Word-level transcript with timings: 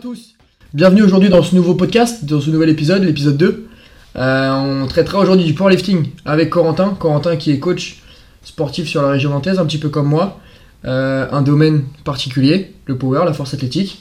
tous, 0.00 0.34
bienvenue 0.72 1.02
aujourd'hui 1.02 1.28
dans 1.28 1.42
ce 1.42 1.54
nouveau 1.54 1.74
podcast, 1.74 2.24
dans 2.24 2.40
ce 2.40 2.48
nouvel 2.48 2.70
épisode, 2.70 3.02
l'épisode 3.02 3.36
2. 3.36 3.68
Euh, 4.16 4.50
on 4.50 4.86
traitera 4.86 5.18
aujourd'hui 5.18 5.44
du 5.44 5.52
powerlifting 5.52 6.06
avec 6.24 6.48
Corentin, 6.48 6.96
Corentin 6.98 7.36
qui 7.36 7.50
est 7.50 7.58
coach 7.58 8.02
sportif 8.42 8.88
sur 8.88 9.02
la 9.02 9.10
région 9.10 9.28
nantaise, 9.28 9.58
un 9.58 9.66
petit 9.66 9.78
peu 9.78 9.90
comme 9.90 10.08
moi, 10.08 10.40
Euh, 10.86 11.26
un 11.30 11.42
domaine 11.42 11.82
particulier, 12.04 12.72
le 12.86 12.96
power, 12.96 13.26
la 13.26 13.34
force 13.34 13.52
athlétique. 13.52 13.98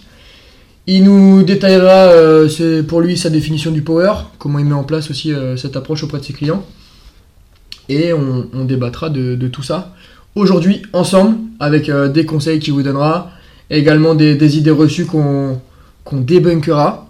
Il 0.88 1.04
nous 1.04 1.44
détaillera 1.44 2.13
euh, 2.13 2.84
pour 2.84 3.02
lui 3.02 3.18
sa 3.18 3.30
définition 3.30 3.72
du 3.72 3.81
power, 3.81 4.13
comment 4.38 4.59
il 4.59 4.66
met 4.66 4.73
en 4.73 4.86
place 4.86 5.09
aussi 5.09 5.34
cette 5.58 5.76
approche 5.76 6.04
auprès 6.04 6.20
de 6.20 6.23
ses 6.23 6.31
clients. 6.31 6.63
Et 7.90 8.13
on, 8.13 8.63
débattra 8.63 9.09
de, 9.09 9.48
tout 9.50 9.63
ça 9.63 9.94
aujourd'hui 10.36 10.84
ensemble 10.94 11.36
avec 11.59 11.91
des 11.91 12.26
conseils 12.26 12.59
qu'il 12.59 12.72
vous 12.72 12.84
donnera, 12.84 13.31
également 13.70 14.16
des 14.16 14.58
idées 14.58 14.72
reçues 14.72 15.05
qu'on 15.05 15.59
qu'on 16.09 16.22
débunkera. 16.22 17.08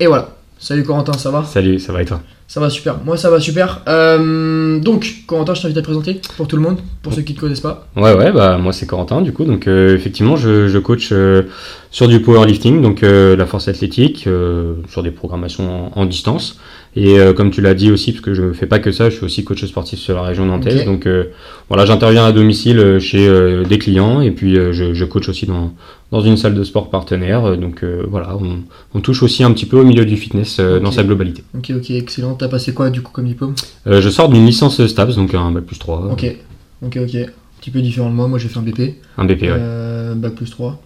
Et 0.00 0.06
voilà. 0.06 0.30
Salut 0.58 0.82
Corentin, 0.82 1.12
ça 1.12 1.30
va? 1.30 1.44
Salut, 1.44 1.78
ça 1.78 1.92
va 1.92 2.02
et 2.02 2.04
toi? 2.04 2.20
Ça 2.48 2.60
va 2.60 2.70
super. 2.70 2.96
Moi 3.04 3.18
ça 3.18 3.30
va 3.30 3.40
super. 3.40 3.82
Euh, 3.88 4.80
donc 4.80 5.24
Corentin, 5.26 5.52
je 5.52 5.60
t'invite 5.62 5.76
à 5.76 5.82
te 5.82 5.84
présenter 5.84 6.20
pour 6.38 6.48
tout 6.48 6.56
le 6.56 6.62
monde, 6.62 6.78
pour 7.02 7.12
ceux 7.12 7.20
qui 7.20 7.32
ne 7.34 7.36
te 7.36 7.42
connaissent 7.42 7.60
pas. 7.60 7.86
Ouais, 7.94 8.14
ouais, 8.14 8.32
bah 8.32 8.56
moi 8.56 8.72
c'est 8.72 8.86
Corentin 8.86 9.20
du 9.20 9.32
coup. 9.32 9.44
Donc 9.44 9.66
euh, 9.68 9.94
effectivement, 9.94 10.36
je, 10.36 10.66
je 10.66 10.78
coach 10.78 11.10
euh, 11.12 11.42
sur 11.90 12.08
du 12.08 12.20
powerlifting, 12.20 12.80
donc 12.80 13.02
la 13.02 13.46
force 13.46 13.68
athlétique, 13.68 14.26
sur 14.88 15.02
des 15.02 15.10
programmations 15.10 15.92
en, 15.94 16.00
en 16.00 16.06
distance. 16.06 16.58
Et 16.96 17.18
euh, 17.20 17.32
comme 17.32 17.50
tu 17.50 17.60
l'as 17.60 17.74
dit 17.74 17.92
aussi, 17.92 18.12
parce 18.12 18.22
que 18.22 18.34
je 18.34 18.42
ne 18.42 18.52
fais 18.52 18.66
pas 18.66 18.78
que 18.78 18.90
ça, 18.90 19.08
je 19.10 19.16
suis 19.16 19.24
aussi 19.24 19.44
coach 19.44 19.64
sportif 19.64 19.98
sur 19.98 20.14
la 20.16 20.22
région 20.22 20.46
nantaise. 20.46 20.84
Donc 20.84 21.06
euh, 21.06 21.24
voilà, 21.68 21.84
j'interviens 21.86 22.24
à 22.26 22.32
domicile 22.32 22.78
euh, 22.78 22.98
chez 22.98 23.28
euh, 23.28 23.62
des 23.64 23.78
clients 23.78 24.20
et 24.20 24.30
puis 24.30 24.54
je, 24.56 24.94
je 24.94 25.04
coach 25.04 25.28
aussi 25.28 25.46
dans, 25.46 25.72
dans 26.10 26.20
une 26.20 26.36
salle 26.36 26.54
de 26.54 26.64
sport 26.64 26.90
partenaire. 26.90 27.56
Donc 27.56 27.84
voilà, 28.08 28.36
on, 28.36 28.60
on 28.94 29.00
touche 29.00 29.22
aussi 29.22 29.44
un 29.44 29.52
petit 29.52 29.66
peu 29.66 29.78
au 29.78 29.84
milieu 29.84 30.04
du 30.04 30.16
fitness 30.16 30.58
dans 30.60 30.90
sa 30.90 31.04
globalité. 31.04 31.44
Ok, 31.56 31.72
ok, 31.76 31.90
excellent. 31.90 32.34
T'as 32.34 32.48
passé 32.48 32.72
quoi 32.74 32.90
du 32.90 33.02
coup 33.02 33.12
comme 33.12 33.26
diplôme? 33.26 33.54
Je 33.86 34.08
sors 34.08 34.28
d'une 34.28 34.46
licence 34.46 34.84
STAPS, 34.84 35.16
donc 35.16 35.34
un 35.34 35.52
bac 35.52 35.64
plus 35.64 35.78
3. 35.78 36.08
Ok, 36.10 36.24
ok, 36.82 36.98
ok. 37.02 37.14
Un 37.14 37.60
petit 37.60 37.70
peu 37.70 37.80
différent 37.80 38.08
de 38.10 38.14
moi. 38.14 38.26
Moi 38.28 38.38
j'ai 38.38 38.48
fait 38.48 38.58
un 38.58 38.62
BP, 38.62 38.94
Un 39.18 39.24
BP, 39.24 39.42
ouais. 39.42 40.14
bac 40.16 40.34
plus 40.34 40.50
3. 40.50 40.80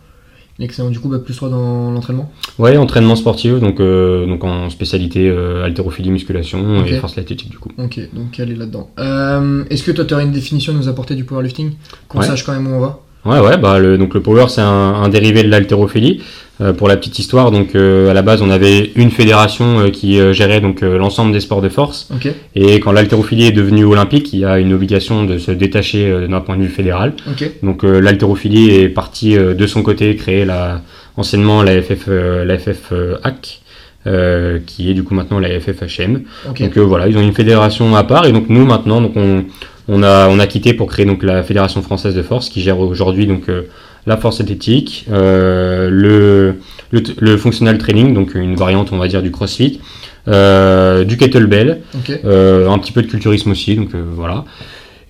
Excellent. 0.63 0.91
Du 0.91 1.01
coup, 1.01 1.09
bac 1.09 1.23
plus 1.23 1.35
3 1.35 1.49
dans 1.51 1.91
l'entraînement? 1.91 2.31
Ouais, 2.59 2.77
entraînement 2.77 3.17
sportif, 3.17 3.59
donc, 3.59 3.81
euh, 3.81 4.27
donc 4.27 4.45
en 4.45 4.71
spécialité 4.71 5.29
euh, 5.29 5.65
haltérophilie, 5.65 6.11
musculation 6.11 6.85
et 6.87 6.95
force 6.99 7.19
athlétique 7.19 7.51
du 7.51 7.59
coup. 7.59 7.71
Ok, 7.79 7.99
donc 8.15 8.39
elle 8.39 8.53
est 8.53 8.55
là-dedans. 8.55 8.89
Euh, 9.01 9.65
Est-ce 9.71 9.83
que 9.83 9.91
toi 9.91 10.05
tu 10.05 10.15
aurais 10.15 10.23
une 10.25 10.31
définition 10.33 10.73
à 10.73 10.77
nous 10.77 10.89
apporter 10.89 11.15
du 11.17 11.25
powerlifting? 11.25 11.73
Qu'on 12.09 12.21
Ouais. 12.21 12.27
sache 12.27 12.45
quand 12.47 12.53
même 12.53 12.67
où 12.69 12.77
on 12.77 12.81
va? 12.81 13.01
Ouais, 13.25 13.39
ouais, 13.39 13.57
bah 13.57 13.79
le, 13.79 13.99
donc 13.99 14.15
le 14.15 14.21
power 14.21 14.47
c'est 14.49 14.61
un, 14.61 14.67
un 14.67 15.09
dérivé 15.09 15.43
de 15.43 15.49
l'haltérophilie. 15.49 16.23
Euh, 16.61 16.73
pour 16.75 16.87
la 16.87 16.97
petite 16.99 17.19
histoire, 17.19 17.51
donc 17.51 17.75
euh, 17.75 18.11
à 18.11 18.15
la 18.15 18.21
base 18.23 18.43
on 18.43 18.51
avait 18.51 18.93
une 18.95 19.11
fédération 19.11 19.81
euh, 19.81 19.89
qui 19.89 20.21
euh, 20.21 20.33
gérait 20.35 20.61
donc 20.61 20.83
euh, 20.83 20.99
l'ensemble 20.99 21.33
des 21.33 21.41
sports 21.41 21.63
de 21.63 21.71
force. 21.71 22.09
Ok, 22.15 22.29
Et 22.55 22.79
quand 22.79 22.93
l'haltérophilie 22.93 23.47
est 23.47 23.53
devenue 23.53 23.85
olympique, 23.85 24.33
il 24.35 24.41
y 24.41 24.45
a 24.45 24.59
une 24.59 24.73
obligation 24.75 25.25
de 25.25 25.39
se 25.39 25.51
détacher 25.51 26.11
euh, 26.11 26.29
d'un 26.29 26.41
point 26.41 26.57
de 26.59 26.63
vue 26.63 26.69
fédéral. 26.69 27.15
ok, 27.27 27.51
Donc 27.63 27.85
euh, 27.85 28.01
l'haltérophilie 28.01 28.71
est 28.77 28.91
partie 28.91 29.37
euh, 29.37 29.55
de 29.55 29.67
son 29.67 29.83
côté 29.83 30.15
créer 30.15 30.45
la, 30.45 30.83
anciennement 31.17 31.63
la 31.63 31.81
FF, 31.81 32.05
euh, 32.09 32.45
la 32.45 32.59
FF 32.59 32.93
euh, 32.93 33.17
HAC, 33.25 33.61
euh, 34.07 34.59
qui 34.67 34.91
est 34.91 34.95
du 34.95 35.05
coup 35.05 35.15
maintenant 35.15 35.39
la 35.41 35.49
FFHM. 35.59 36.23
ok. 36.51 36.61
Donc 36.63 36.77
euh, 36.77 36.81
voilà, 36.83 37.09
ils 37.09 37.17
ont 37.17 37.23
une 37.23 37.33
fédération 37.35 37.97
à 37.97 38.05
part 38.05 38.27
et 38.27 38.33
donc 38.33 38.51
nous 38.51 38.67
maintenant 38.67 39.01
donc 39.01 39.13
on, 39.17 39.45
on 39.93 40.03
a 40.03 40.29
on 40.29 40.39
a 40.39 40.47
quitté 40.47 40.73
pour 40.73 40.89
créer 40.89 41.05
donc 41.05 41.23
la 41.23 41.43
fédération 41.43 41.83
française 41.83 42.15
de 42.15 42.23
force 42.23 42.49
qui 42.49 42.63
gère 42.63 42.81
aujourd'hui 42.81 43.27
donc 43.27 43.49
euh, 43.49 43.69
la 44.07 44.17
force 44.17 44.41
athlétique, 44.41 45.05
euh, 45.13 45.89
le, 45.91 46.57
le 46.91 47.03
le 47.21 47.37
functional 47.37 47.77
training 47.79 48.15
donc 48.15 48.35
une 48.35 48.57
variante 48.57 48.91
on 48.93 48.97
va 48.97 49.07
dire 49.07 49.23
du 49.23 49.31
CrossFit, 49.31 49.81
euh, 50.29 51.05
du 51.05 51.17
kettlebell, 51.19 51.83
un 51.95 52.79
petit 52.79 52.93
peu 52.93 53.03
de 53.03 53.07
culturisme 53.07 53.51
aussi 53.51 53.77
donc 53.77 53.91
voilà. 53.95 54.45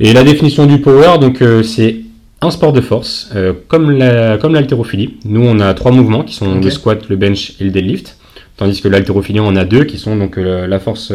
Et 0.00 0.12
la 0.12 0.24
définition 0.24 0.66
du 0.66 0.78
power 0.78 1.18
donc 1.20 1.42
c'est 1.62 2.00
un 2.40 2.50
sport 2.50 2.72
de 2.72 2.80
force 2.80 3.30
comme 3.68 3.92
la 3.92 4.36
comme 4.36 4.52
l'haltérophilie. 4.52 5.16
Nous 5.24 5.44
on 5.44 5.60
a 5.60 5.74
trois 5.74 5.92
mouvements 5.92 6.24
qui 6.24 6.34
sont 6.34 6.60
le 6.60 6.70
squat, 6.70 7.08
le 7.08 7.16
bench 7.16 7.54
et 7.60 7.64
le 7.64 7.70
deadlift. 7.70 8.16
Tandis 8.58 8.82
que 8.82 8.88
l'haltérophilie, 8.88 9.40
on 9.40 9.56
a 9.56 9.64
deux 9.64 9.84
qui 9.84 9.96
sont 9.98 10.14
donc 10.14 10.36
la 10.36 10.78
force, 10.78 11.10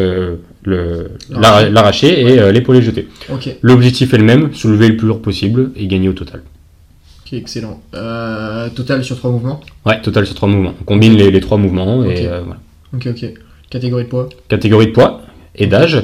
euh, 0.73 1.03
le- 1.29 1.35
L'arraché. 1.35 1.41
l'arra- 1.41 1.69
l'arraché 1.69 2.21
et 2.21 2.39
euh, 2.39 2.51
l'épaulé 2.51 2.81
jeté. 2.81 3.07
Ok, 3.31 3.55
L'objectif 3.61 4.13
est 4.13 4.17
le 4.17 4.23
même, 4.23 4.53
soulever 4.53 4.87
le 4.89 4.97
plus 4.97 5.07
lourd 5.07 5.21
possible 5.21 5.71
et 5.75 5.87
gagner 5.87 6.09
au 6.09 6.13
total. 6.13 6.41
ok, 7.25 7.33
excellent. 7.33 7.81
Euh, 7.95 8.69
total 8.69 9.03
sur 9.03 9.17
trois 9.17 9.31
mouvements? 9.31 9.59
Ouais, 9.85 10.01
total 10.01 10.25
sur 10.25 10.35
trois 10.35 10.49
mouvements. 10.49 10.73
On 10.81 10.83
combine 10.85 11.13
les, 11.15 11.29
les 11.31 11.39
trois 11.41 11.57
mouvements 11.57 12.03
et 12.03 12.07
Ok. 12.07 12.25
euh, 12.25 12.41
voilà. 12.45 12.59
Ok, 12.95 13.07
ok. 13.23 13.33
Catégorie 13.69 14.03
de 14.05 14.09
poids? 14.09 14.29
Catégorie 14.47 14.87
de 14.87 14.91
poids 14.91 15.21
et 15.59 15.65
d'âge, 15.67 16.03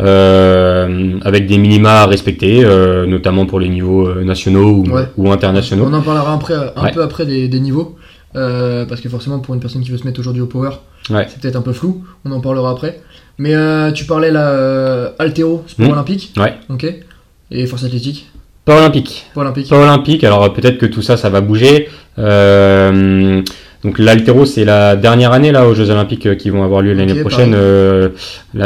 euh, 0.00 1.18
avec 1.22 1.46
des 1.46 1.58
minima 1.58 2.02
à 2.02 2.06
respecter, 2.06 2.62
notamment 3.06 3.46
pour 3.46 3.58
les 3.60 3.68
niveaux 3.68 4.14
nationaux 4.22 4.70
ou, 4.86 4.90
Ouais. 4.90 5.08
ou 5.16 5.30
internationaux. 5.32 5.86
On 5.88 5.92
en 5.92 6.02
parlera 6.02 6.32
après, 6.34 6.54
un 6.54 6.82
Ouais. 6.84 6.92
peu 6.92 7.02
après 7.02 7.26
des, 7.26 7.48
des 7.48 7.60
niveaux. 7.60 7.96
parce 8.34 9.00
que 9.02 9.08
forcément, 9.10 9.40
pour 9.40 9.54
une 9.54 9.60
personne 9.60 9.82
qui 9.82 9.90
veut 9.90 9.98
se 9.98 10.04
mettre 10.06 10.20
aujourd'hui 10.20 10.40
au 10.42 10.46
power, 10.46 10.70
c'est 11.08 11.40
peut-être 11.40 11.56
un 11.56 11.62
peu 11.62 11.72
flou. 11.74 12.04
On 12.24 12.30
en 12.32 12.40
parlera 12.40 12.70
après. 12.70 13.00
Mais 13.38 13.54
euh, 13.54 13.90
tu 13.92 14.04
parlais 14.04 14.30
là, 14.30 14.50
euh, 14.50 15.08
sport 15.18 15.66
Mhm. 15.78 15.90
olympique. 15.92 16.32
Ouais. 16.36 16.54
Ok. 16.68 16.86
Et 17.50 17.66
force 17.66 17.84
athlétique. 17.84 18.28
Pas 18.64 18.76
olympique. 18.78 19.26
Pas 19.34 19.40
olympique. 19.40 19.68
Pas 19.68 19.78
olympique, 19.82 20.24
alors 20.24 20.44
euh, 20.44 20.48
peut-être 20.50 20.78
que 20.78 20.86
tout 20.86 21.02
ça, 21.02 21.16
ça 21.16 21.28
va 21.30 21.40
bouger. 21.40 21.88
Euh, 22.18 23.42
donc 23.82 23.98
l'altéro, 23.98 24.44
c'est 24.46 24.64
la 24.64 24.94
dernière 24.94 25.32
année 25.32 25.50
là 25.50 25.66
aux 25.66 25.74
Jeux 25.74 25.90
Olympiques 25.90 26.36
qui 26.36 26.50
vont 26.50 26.62
avoir 26.62 26.82
lieu 26.82 26.92
l'année 26.92 27.16
prochaine. 27.20 27.52
Euh, 27.56 28.10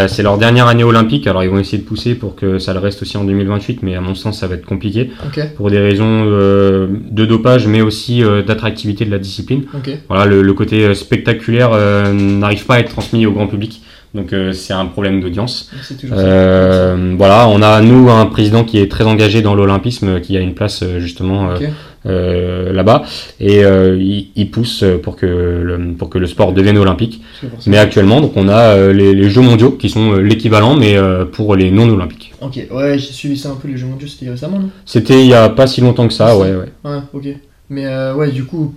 c'est 0.09 0.23
leur 0.23 0.37
dernière 0.37 0.67
année 0.67 0.85
olympique. 0.85 1.27
Alors 1.27 1.43
ils 1.43 1.49
vont 1.49 1.59
essayer 1.59 1.79
de 1.79 1.85
pousser 1.85 2.15
pour 2.15 2.37
que 2.37 2.59
ça 2.59 2.75
le 2.75 2.81
reste 2.81 3.01
aussi 3.01 3.17
en 3.17 3.25
2028, 3.25 3.83
mais 3.83 3.95
à 3.97 4.03
mon 4.03 4.15
sens, 4.15 4.39
ça 4.41 4.47
va 4.47 4.57
être 4.57 4.67
compliqué 4.67 5.11
Ok, 5.27 5.41
pour 5.57 5.71
des 5.71 5.79
raisons 5.79 6.25
euh, 6.27 6.87
de 7.11 7.25
dopage, 7.25 7.67
mais 7.67 7.81
aussi 7.81 8.23
euh, 8.23 8.43
d'attractivité 8.43 9.07
de 9.07 9.11
la 9.11 9.19
discipline. 9.19 9.63
ok. 9.75 9.91
Voilà, 10.11 10.27
le, 10.27 10.43
le 10.43 10.53
côté 10.53 10.95
spectaculaire 10.95 11.71
n'arrive 12.13 12.67
pas 12.67 12.75
à 12.75 12.81
être 12.81 12.91
transmis 12.91 13.25
au 13.25 13.33
grand 13.33 13.47
public. 13.47 13.81
Donc 14.15 14.33
euh, 14.33 14.53
c'est 14.53 14.73
un 14.73 14.87
problème 14.87 15.21
d'audience. 15.21 15.71
C'est 15.83 15.99
toujours 15.99 16.17
ça. 16.17 16.25
Euh, 16.25 17.15
voilà, 17.19 17.49
on 17.49 17.61
a 17.61 17.81
nous 17.83 18.09
un 18.11 18.27
président 18.27 18.65
qui 18.65 18.79
est 18.79 18.91
très 18.91 19.05
engagé 19.05 19.43
dans 19.43 19.55
l'olympisme, 19.55 20.21
qui 20.21 20.37
a 20.37 20.41
une 20.41 20.55
place 20.55 20.83
euh, 20.83 21.01
justement 21.01 21.51
euh, 21.51 21.59
euh, 22.07 22.73
là-bas, 22.73 23.03
et 23.41 23.61
il, 23.61 24.29
il 24.35 24.51
pousse 24.51 24.85
pour 25.03 25.17
que 25.17 25.27
le, 25.27 25.93
pour 25.95 26.09
que 26.09 26.19
le 26.19 26.27
sport 26.27 26.53
devienne 26.53 26.79
olympique. 26.79 27.23
Mais 27.67 27.79
actuellement, 27.79 28.21
donc 28.21 28.33
on 28.37 28.49
a 28.49 28.93
les, 28.93 29.15
les 29.15 29.29
Jeux 29.29 29.43
mondiaux 29.43 29.73
qui 29.73 29.91
sont 29.91 30.15
l'équivalent, 30.15 30.77
mais 30.77 30.97
pour 31.33 31.57
les 31.57 31.71
non 31.71 31.89
olympiques. 31.89 32.33
Ok, 32.41 32.61
ouais, 32.71 32.99
j'ai 32.99 33.13
suivi 33.13 33.37
ça 33.37 33.51
un 33.51 33.57
peu, 33.57 33.69
les 33.69 33.77
Jeux 33.77 33.87
mondiaux, 33.87 34.07
c'était 34.09 34.31
récemment, 34.31 34.61
non? 34.61 34.71
C'était 34.85 35.21
il 35.21 35.27
y 35.27 35.35
a 35.35 35.49
pas 35.49 35.67
si 35.67 35.81
longtemps 35.81 36.07
que 36.07 36.15
ça, 36.15 36.37
ouais, 36.39 36.55
ouais. 36.55 36.73
Ouais, 36.85 36.99
ok. 37.13 37.27
Mais 37.71 37.87
ouais, 38.13 38.31
du 38.31 38.45
coup, 38.45 38.73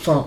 enfin, 0.00 0.26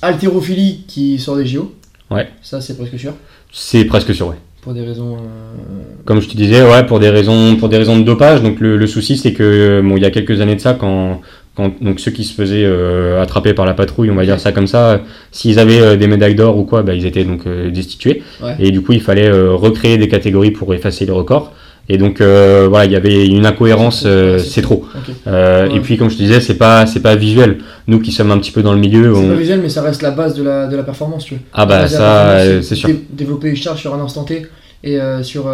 haltérophilie 0.00 0.84
qui 0.88 1.18
sort 1.18 1.36
des 1.36 1.46
JO. 1.46 1.74
Ouais. 2.10 2.28
Ça, 2.42 2.60
c'est 2.60 2.76
presque 2.76 2.98
sûr. 2.98 3.12
C'est 3.52 3.84
presque 3.84 4.14
sûr, 4.14 4.28
ouais. 4.28 4.36
Pour 4.62 4.74
des 4.74 4.82
raisons. 4.82 5.14
euh, 5.16 5.82
Comme 6.04 6.20
je 6.20 6.28
te 6.28 6.36
disais, 6.36 6.62
ouais, 6.62 6.84
pour 6.84 7.00
des 7.00 7.08
raisons, 7.08 7.56
pour 7.56 7.68
des 7.70 7.78
raisons 7.78 7.98
de 7.98 8.04
dopage. 8.04 8.42
Donc 8.42 8.60
le, 8.60 8.76
le 8.76 8.86
souci, 8.86 9.16
c'est 9.16 9.32
que 9.32 9.80
bon, 9.82 9.96
il 9.96 10.02
y 10.02 10.06
a 10.06 10.10
quelques 10.10 10.40
années 10.42 10.54
de 10.54 10.60
ça, 10.60 10.74
quand, 10.74 11.22
quand 11.56 11.72
donc 11.80 11.98
ceux 11.98 12.10
qui 12.10 12.24
se 12.24 12.34
faisaient 12.34 12.64
euh, 12.64 13.22
attraper 13.22 13.54
par 13.54 13.64
la 13.64 13.72
patrouille, 13.72 14.10
on 14.10 14.14
va 14.16 14.24
dire 14.26 14.38
ça 14.38 14.52
comme 14.52 14.66
ça, 14.66 14.90
euh, 14.90 14.98
s'ils 15.32 15.58
avaient 15.58 15.80
euh, 15.80 15.96
des 15.96 16.06
médailles 16.06 16.34
d'or 16.34 16.58
ou 16.58 16.64
quoi, 16.64 16.82
bah, 16.82 16.94
ils 16.94 17.06
étaient 17.06 17.24
donc 17.24 17.46
euh, 17.46 17.70
destitués. 17.70 18.22
Ouais. 18.42 18.54
Et 18.58 18.70
du 18.70 18.82
coup, 18.82 18.92
il 18.92 19.00
fallait 19.00 19.28
euh, 19.28 19.54
recréer 19.54 19.96
des 19.96 20.08
catégories 20.08 20.50
pour 20.50 20.74
effacer 20.74 21.06
les 21.06 21.12
records. 21.12 21.52
Et 21.92 21.98
donc 21.98 22.20
euh, 22.20 22.66
voilà, 22.68 22.84
il 22.84 22.92
y 22.92 22.96
avait 22.96 23.26
une 23.26 23.46
incohérence, 23.46 24.04
euh, 24.06 24.38
c'est 24.38 24.62
trop. 24.62 24.84
Euh, 25.26 25.66
Ouais. 25.68 25.76
Et 25.76 25.80
puis 25.80 25.96
comme 25.96 26.08
je 26.08 26.16
te 26.16 26.22
disais, 26.22 26.40
c'est 26.40 26.54
pas 26.54 26.86
c'est 26.86 27.00
pas 27.00 27.16
visuel. 27.16 27.58
Nous 27.88 27.98
qui 28.00 28.12
sommes 28.12 28.30
un 28.30 28.38
petit 28.38 28.52
peu 28.52 28.62
dans 28.62 28.72
le 28.72 28.78
milieu, 28.78 29.12
C'est 29.12 29.20
on... 29.20 29.28
pas 29.28 29.34
visuel, 29.34 29.60
mais 29.60 29.68
ça 29.68 29.82
reste 29.82 30.00
la 30.02 30.12
base 30.12 30.34
de 30.34 30.44
la, 30.44 30.68
de 30.68 30.76
la 30.76 30.84
performance, 30.84 31.24
tu 31.24 31.34
veux. 31.34 31.40
ah 31.52 31.66
bah 31.66 31.88
ça, 31.88 32.62
c'est 32.62 32.76
sûr. 32.76 32.88
dé- 32.90 33.04
Développer 33.10 33.48
une 33.48 33.56
charge 33.56 33.80
sur 33.80 33.92
un 33.92 34.00
instant 34.00 34.22
T 34.22 34.46
et 34.84 34.98
sur, 35.22 35.50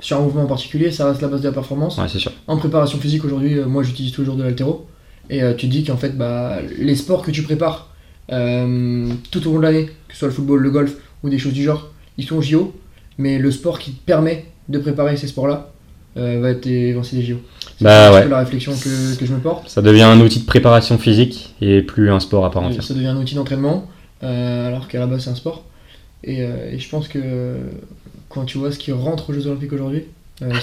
sur 0.00 0.16
un 0.18 0.20
mouvement 0.20 0.42
en 0.42 0.46
particulier, 0.46 0.90
ça 0.92 1.08
reste 1.08 1.22
la 1.22 1.28
base 1.28 1.40
de 1.40 1.46
la 1.48 1.52
performance. 1.54 1.96
Ouais, 1.96 2.04
c'est 2.06 2.18
sûr. 2.18 2.32
En 2.46 2.58
préparation 2.58 2.98
physique, 2.98 3.24
aujourd'hui, 3.24 3.56
moi 3.66 3.82
j'utilise 3.82 4.12
toujours 4.12 4.36
de 4.36 4.42
l'altéro. 4.42 4.86
Et 5.30 5.40
tu 5.56 5.68
te 5.68 5.72
dis 5.72 5.84
qu'en 5.84 5.96
fait, 5.96 6.16
bah, 6.18 6.58
les 6.78 6.96
sports 6.96 7.22
que 7.22 7.30
tu 7.30 7.42
prépares 7.42 7.88
tout 8.28 9.48
au 9.48 9.52
long 9.52 9.58
de 9.58 9.62
l'année, 9.62 9.86
que 9.86 10.12
ce 10.12 10.18
soit 10.18 10.28
le 10.28 10.34
football, 10.34 10.60
le 10.60 10.70
golf 10.70 10.92
ou 11.22 11.30
des 11.30 11.38
choses 11.38 11.54
du 11.54 11.62
genre, 11.62 11.88
ils 12.18 12.24
sont 12.26 12.40
JO. 12.42 12.74
Mais 13.18 13.38
le 13.38 13.50
sport 13.50 13.78
qui 13.78 13.92
te 13.92 14.04
permet 14.04 14.46
de 14.68 14.78
préparer 14.78 15.16
ces 15.16 15.26
sports-là 15.26 15.70
euh, 16.16 16.40
va 16.40 16.50
être 16.50 16.66
évincé 16.66 17.16
des 17.16 17.22
JO. 17.22 17.36
C'est 17.78 17.84
Bah 17.84 18.12
ouais. 18.12 18.28
la 18.28 18.38
réflexion 18.38 18.72
que, 18.72 19.16
que 19.18 19.24
je 19.26 19.32
me 19.32 19.38
porte. 19.40 19.68
Ça 19.68 19.82
devient 19.82 20.02
un 20.02 20.20
outil 20.20 20.40
de 20.40 20.44
préparation 20.46 20.98
physique 20.98 21.54
et 21.60 21.82
plus 21.82 22.10
un 22.10 22.20
sport 22.20 22.44
à 22.44 22.50
part 22.50 22.62
entière. 22.62 22.82
Ça 22.84 22.94
devient 22.94 23.06
un 23.08 23.16
outil 23.16 23.34
d'entraînement, 23.34 23.88
euh, 24.22 24.68
alors 24.68 24.88
qu'à 24.88 24.98
la 25.00 25.06
base 25.06 25.24
c'est 25.24 25.30
un 25.30 25.34
sport. 25.34 25.64
Et, 26.24 26.42
euh, 26.42 26.70
et 26.70 26.78
je 26.78 26.88
pense 26.88 27.08
que 27.08 27.56
quand 28.28 28.44
tu 28.44 28.58
vois 28.58 28.70
ce 28.72 28.78
qui 28.78 28.92
rentre 28.92 29.30
aux 29.30 29.32
Jeux 29.32 29.46
Olympiques 29.46 29.72
aujourd'hui, 29.72 30.04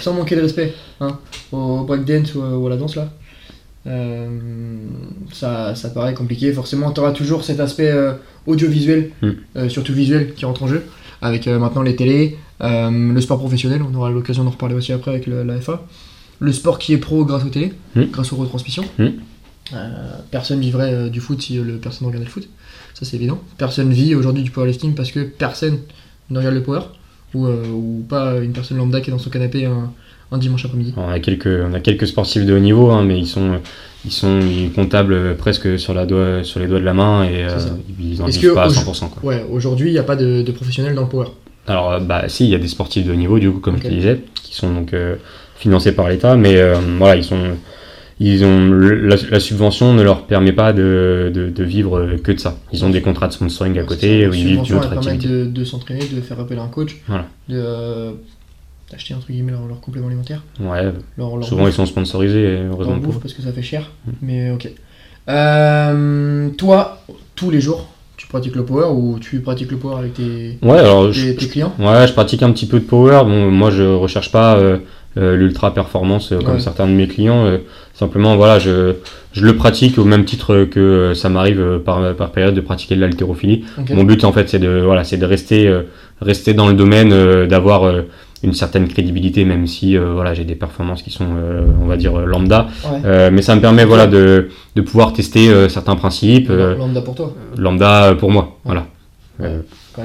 sans 0.02 0.14
manquer 0.14 0.36
de 0.36 0.42
respect 0.42 0.74
hein, 1.00 1.18
au 1.52 1.84
breakdance 1.84 2.36
ou, 2.36 2.42
à- 2.42 2.58
ou 2.58 2.68
à 2.68 2.70
la 2.70 2.76
danse 2.78 2.96
là, 2.98 3.10
ça, 5.32 5.76
ça 5.76 5.90
paraît 5.90 6.14
compliqué. 6.14 6.52
Forcément, 6.54 6.92
tu 6.92 7.00
auras 7.00 7.12
toujours 7.12 7.44
cet 7.44 7.60
aspect 7.60 7.94
audiovisuel, 8.48 9.12
Mm. 9.22 9.30
euh, 9.58 9.70
surtout 9.70 9.94
visuel, 9.94 10.34
qui 10.34 10.46
rentre 10.46 10.64
en 10.64 10.68
jeu, 10.68 10.84
avec 11.22 11.48
maintenant 11.48 11.82
les 11.82 11.96
télés, 11.96 12.38
le 12.62 13.20
sport 13.22 13.38
professionnel, 13.40 13.82
on 13.82 13.96
aura 13.96 14.10
l'occasion 14.10 14.44
d'en 14.44 14.50
reparler 14.52 14.76
aussi 14.76 14.92
après 14.94 15.12
avec 15.12 15.28
le- 15.28 15.44
la 15.44 15.56
FA, 15.62 15.86
le 16.40 16.52
sport 16.54 16.80
qui 16.80 16.94
est 16.94 16.98
pro 16.98 17.26
grâce 17.26 17.44
aux 17.46 17.50
télé, 17.50 17.74
Mm. 17.96 18.04
grâce 18.12 18.32
aux 18.34 18.38
retransmissions. 18.38 18.86
Mm. 18.98 19.08
Euh, 19.74 19.88
personne 20.32 20.60
vivrait 20.60 20.92
euh, 20.94 21.10
du 21.10 21.20
foot 21.20 21.42
si 21.42 21.58
euh, 21.60 21.64
le, 21.64 21.74
personne 21.78 22.06
ne 22.06 22.08
regardait 22.08 22.26
le 22.26 22.32
foot, 22.32 22.48
ça 22.96 23.06
c'est 23.06 23.18
évident. 23.18 23.40
Personne 23.58 23.92
vit 23.94 24.16
aujourd'hui 24.16 24.42
du 24.44 24.50
powerlifting 24.52 24.96
parce 24.96 25.12
que 25.12 25.20
personne 25.20 25.78
ne 26.32 26.38
regarde 26.40 26.56
le 26.56 26.64
power, 26.64 26.82
ou, 27.36 27.46
euh, 27.46 27.64
ou 27.72 28.04
pas 28.10 28.38
une 28.40 28.52
personne 28.52 28.78
lambda 28.78 29.00
qui 29.02 29.10
est 29.12 29.14
dans 29.14 29.20
son 29.20 29.30
canapé 29.30 29.66
un, 29.66 29.92
un 30.32 30.38
dimanche 30.40 30.66
après-midi. 30.66 30.94
On 30.98 31.08
a 31.10 31.20
quelques, 31.20 31.48
on 31.70 31.74
a 31.74 31.80
quelques 31.80 32.08
sportifs 32.08 32.46
de 32.46 32.54
haut 32.56 32.60
niveau, 32.60 32.90
hein, 32.90 33.04
mais 33.04 33.20
ils 33.20 33.28
sont, 33.28 33.60
ils 34.06 34.12
sont 34.12 34.40
ils 34.40 34.72
comptables 34.72 35.36
presque 35.38 35.78
sur, 35.78 35.94
la 35.94 36.08
doigt, 36.08 36.44
sur 36.44 36.60
les 36.60 36.66
doigts 36.68 36.80
de 36.80 36.86
la 36.86 36.94
main 36.96 37.24
et 37.26 37.44
euh, 37.44 37.58
ils 38.00 38.22
en 38.24 38.28
Est-ce 38.28 38.40
vivent 38.40 38.54
pas 38.56 38.64
à 38.64 38.68
au- 38.68 38.72
100%. 38.72 39.10
Quoi. 39.10 39.24
Ouais, 39.24 39.46
aujourd'hui 39.52 39.90
il 39.90 39.94
n'y 39.94 40.00
a 40.00 40.04
pas 40.04 40.16
de, 40.16 40.42
de 40.42 40.52
professionnels 40.52 40.96
dans 40.96 41.04
le 41.04 41.10
power? 41.10 41.28
Alors, 41.70 41.92
euh, 41.94 42.00
bah, 42.00 42.28
si, 42.28 42.44
il 42.46 42.50
y 42.50 42.56
a 42.56 42.58
des 42.58 42.68
sportifs 42.68 43.06
de 43.06 43.12
haut 43.14 43.16
niveau, 43.16 43.40
du 43.40 43.50
coup, 43.52 43.60
comme 43.60 43.78
je 43.78 43.84
te 43.84 43.88
disais, 43.88 44.22
qui 44.34 44.56
sont 44.56 44.74
donc 44.74 44.94
euh, 44.94 45.16
financés 45.56 45.94
par 45.94 46.10
l'État, 46.10 46.36
mais 46.36 46.58
euh, 46.58 46.76
voilà, 46.98 47.16
ils 47.16 47.24
sont. 47.24 47.40
Ils 48.22 48.44
ont, 48.44 48.70
la, 48.74 49.16
la 49.32 49.40
subvention 49.40 49.94
ne 49.94 50.04
leur 50.04 50.26
permet 50.28 50.52
pas 50.52 50.74
de, 50.74 51.32
de, 51.34 51.48
de 51.50 51.64
vivre 51.64 52.18
que 52.22 52.34
de 52.34 52.38
ça. 52.40 52.58
Ils 52.74 52.84
ont 52.84 52.90
des 52.90 53.02
contrats 53.02 53.30
de 53.30 53.32
sponsoring 53.34 53.80
à 53.80 53.84
côté 53.84 54.28
où 54.28 54.34
ils 54.34 54.46
vivent 54.46 54.62
d'une 54.64 54.76
autre 54.76 54.92
activité. 54.92 55.26
de, 55.26 55.46
de 55.46 55.64
s'entraîner, 55.64 56.02
de 56.06 56.20
faire 56.20 56.38
appel 56.38 56.60
à 56.60 56.64
un 56.64 56.68
coach, 56.68 56.98
Voilà. 57.08 57.28
de 57.48 57.56
euh, 57.56 58.12
d'acheter 58.92 59.14
entre 59.14 59.28
guillemets 59.32 59.54
leur, 59.54 59.66
leur 59.68 59.80
complément 59.80 60.08
alimentaire, 60.08 60.44
Ouais, 60.60 60.92
leur, 61.18 61.38
leur 61.38 61.46
souvent 61.46 61.62
bouffe, 61.64 61.72
ils 61.74 61.76
sont 61.78 61.86
sponsorisés, 61.86 62.58
leur 62.58 62.74
heureusement 62.74 62.96
pour 63.00 63.14
bouffe 63.14 63.22
parce 63.22 63.34
que 63.34 63.42
ça 63.42 63.54
fait 63.54 63.62
cher. 63.62 63.90
Mais 64.22 64.52
ok. 64.52 64.68
Toi, 66.58 67.02
tous 67.36 67.52
les 67.52 67.62
jours, 67.62 67.88
pratiques 68.30 68.56
le 68.56 68.64
power 68.64 68.86
ou 68.94 69.18
tu 69.20 69.40
pratiques 69.42 69.72
le 69.72 69.78
power 69.78 69.98
avec 70.00 70.14
tes, 70.14 70.58
Ouais, 70.62 70.78
alors 70.78 71.12
je, 71.12 71.32
tes, 71.32 71.48
clients? 71.48 71.74
Ouais, 71.80 72.08
je 72.08 72.14
pratique 72.14 72.44
un 72.44 72.52
petit 72.52 72.68
peu 72.68 72.80
de 72.80 72.86
power. 72.86 73.24
Bon, 73.26 73.52
moi, 73.52 73.72
je 73.72 73.84
recherche 73.84 74.32
pas 74.32 74.56
euh, 74.56 74.78
euh, 75.18 75.36
l'ultra 75.36 75.74
performance 75.74 76.32
euh, 76.32 76.38
comme 76.40 76.54
Ouais. 76.56 76.60
certains 76.60 76.86
de 76.88 76.92
mes 76.94 77.08
clients. 77.08 77.46
simplement, 77.94 78.38
voilà, 78.38 78.60
je, 78.60 78.94
je 79.34 79.44
le 79.46 79.56
pratique 79.56 79.98
au 79.98 80.06
même 80.06 80.24
titre 80.26 80.66
que 80.66 81.14
ça 81.16 81.28
m'arrive 81.30 81.80
par, 81.84 82.16
par 82.16 82.32
période 82.32 82.54
de 82.54 82.62
pratiquer 82.62 82.96
de 82.96 83.02
l'haltérophilie. 83.02 83.66
Mon 83.90 84.04
but, 84.04 84.24
en 84.24 84.32
fait, 84.32 84.48
c'est 84.48 84.60
de, 84.60 84.80
voilà, 84.86 85.04
c'est 85.04 85.18
de 85.18 85.26
rester, 85.26 85.70
rester 86.22 86.54
dans 86.54 86.68
le 86.68 86.76
domaine, 86.76 87.10
d'avoir 87.48 87.92
une 88.44 88.54
certaine 88.54 88.88
crédibilité, 88.88 89.44
même 89.46 89.68
si 89.68 89.98
euh, 89.98 90.14
voilà, 90.14 90.34
j'ai 90.34 90.46
des 90.46 90.56
performances 90.56 91.02
qui 91.04 91.12
sont, 91.12 91.28
euh, 91.36 91.66
on 91.82 91.86
va 91.88 91.98
dire, 91.98 92.18
euh, 92.18 92.26
lambda. 92.26 92.68
Ouais. 92.86 93.00
Euh, 93.06 93.30
mais 93.32 93.42
ça 93.42 93.56
me 93.56 93.62
permet 93.62 93.84
voilà, 93.86 94.08
de, 94.08 94.50
de 94.76 94.82
pouvoir 94.82 95.12
tester 95.14 95.70
certains 95.70 95.96
principes, 95.96 96.50
Lambda 96.50 97.02
pour 97.02 97.16
toi. 97.16 97.34
lambda 97.58 98.16
pour 98.18 98.32
moi. 98.32 98.58
Voilà. 98.64 98.86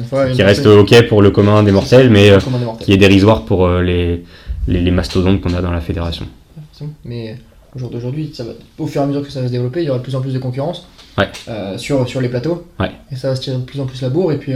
Fois, 0.09 0.31
qui 0.31 0.43
reste 0.43 0.67
OK 0.67 1.09
pour 1.09 1.23
le 1.23 1.31
commun 1.31 1.63
des 1.63 1.71
mortels, 1.73 2.11
mais 2.11 2.31
des 2.31 2.65
mortels. 2.65 2.85
qui 2.85 2.93
est 2.93 2.97
dérisoire 2.97 3.45
pour 3.45 3.69
les, 3.69 4.25
les, 4.67 4.81
les 4.81 4.91
mastodontes 4.91 5.41
qu'on 5.41 5.55
a 5.55 5.61
dans 5.63 5.71
la 5.71 5.81
fédération. 5.81 6.27
Mais 7.05 7.37
au 7.75 7.79
jour 7.79 7.91
d'aujourd'hui, 7.91 8.33
au 8.79 8.87
fur 8.87 9.01
et 9.01 9.05
à 9.05 9.07
mesure 9.07 9.23
que 9.23 9.31
ça 9.31 9.41
va 9.41 9.47
se 9.47 9.53
développer, 9.53 9.83
il 9.83 9.87
y 9.87 9.91
aura 9.91 9.99
de 9.99 10.03
plus 10.05 10.15
en 10.17 10.21
plus 10.21 10.33
de 10.33 10.39
concurrence 10.39 10.89
Ouais. 11.17 11.29
sur, 11.79 12.09
sur 12.09 12.21
les 12.21 12.29
plateaux. 12.29 12.67
Ouais. 12.81 12.91
Et 13.13 13.17
ça 13.17 13.29
va 13.29 13.37
se 13.37 13.41
tirer 13.43 13.57
de 13.57 13.63
plus 13.63 13.79
en 13.81 13.87
plus 13.87 14.03
la 14.03 14.09
bourre. 14.09 14.33
Et 14.33 14.39
puis, 14.39 14.53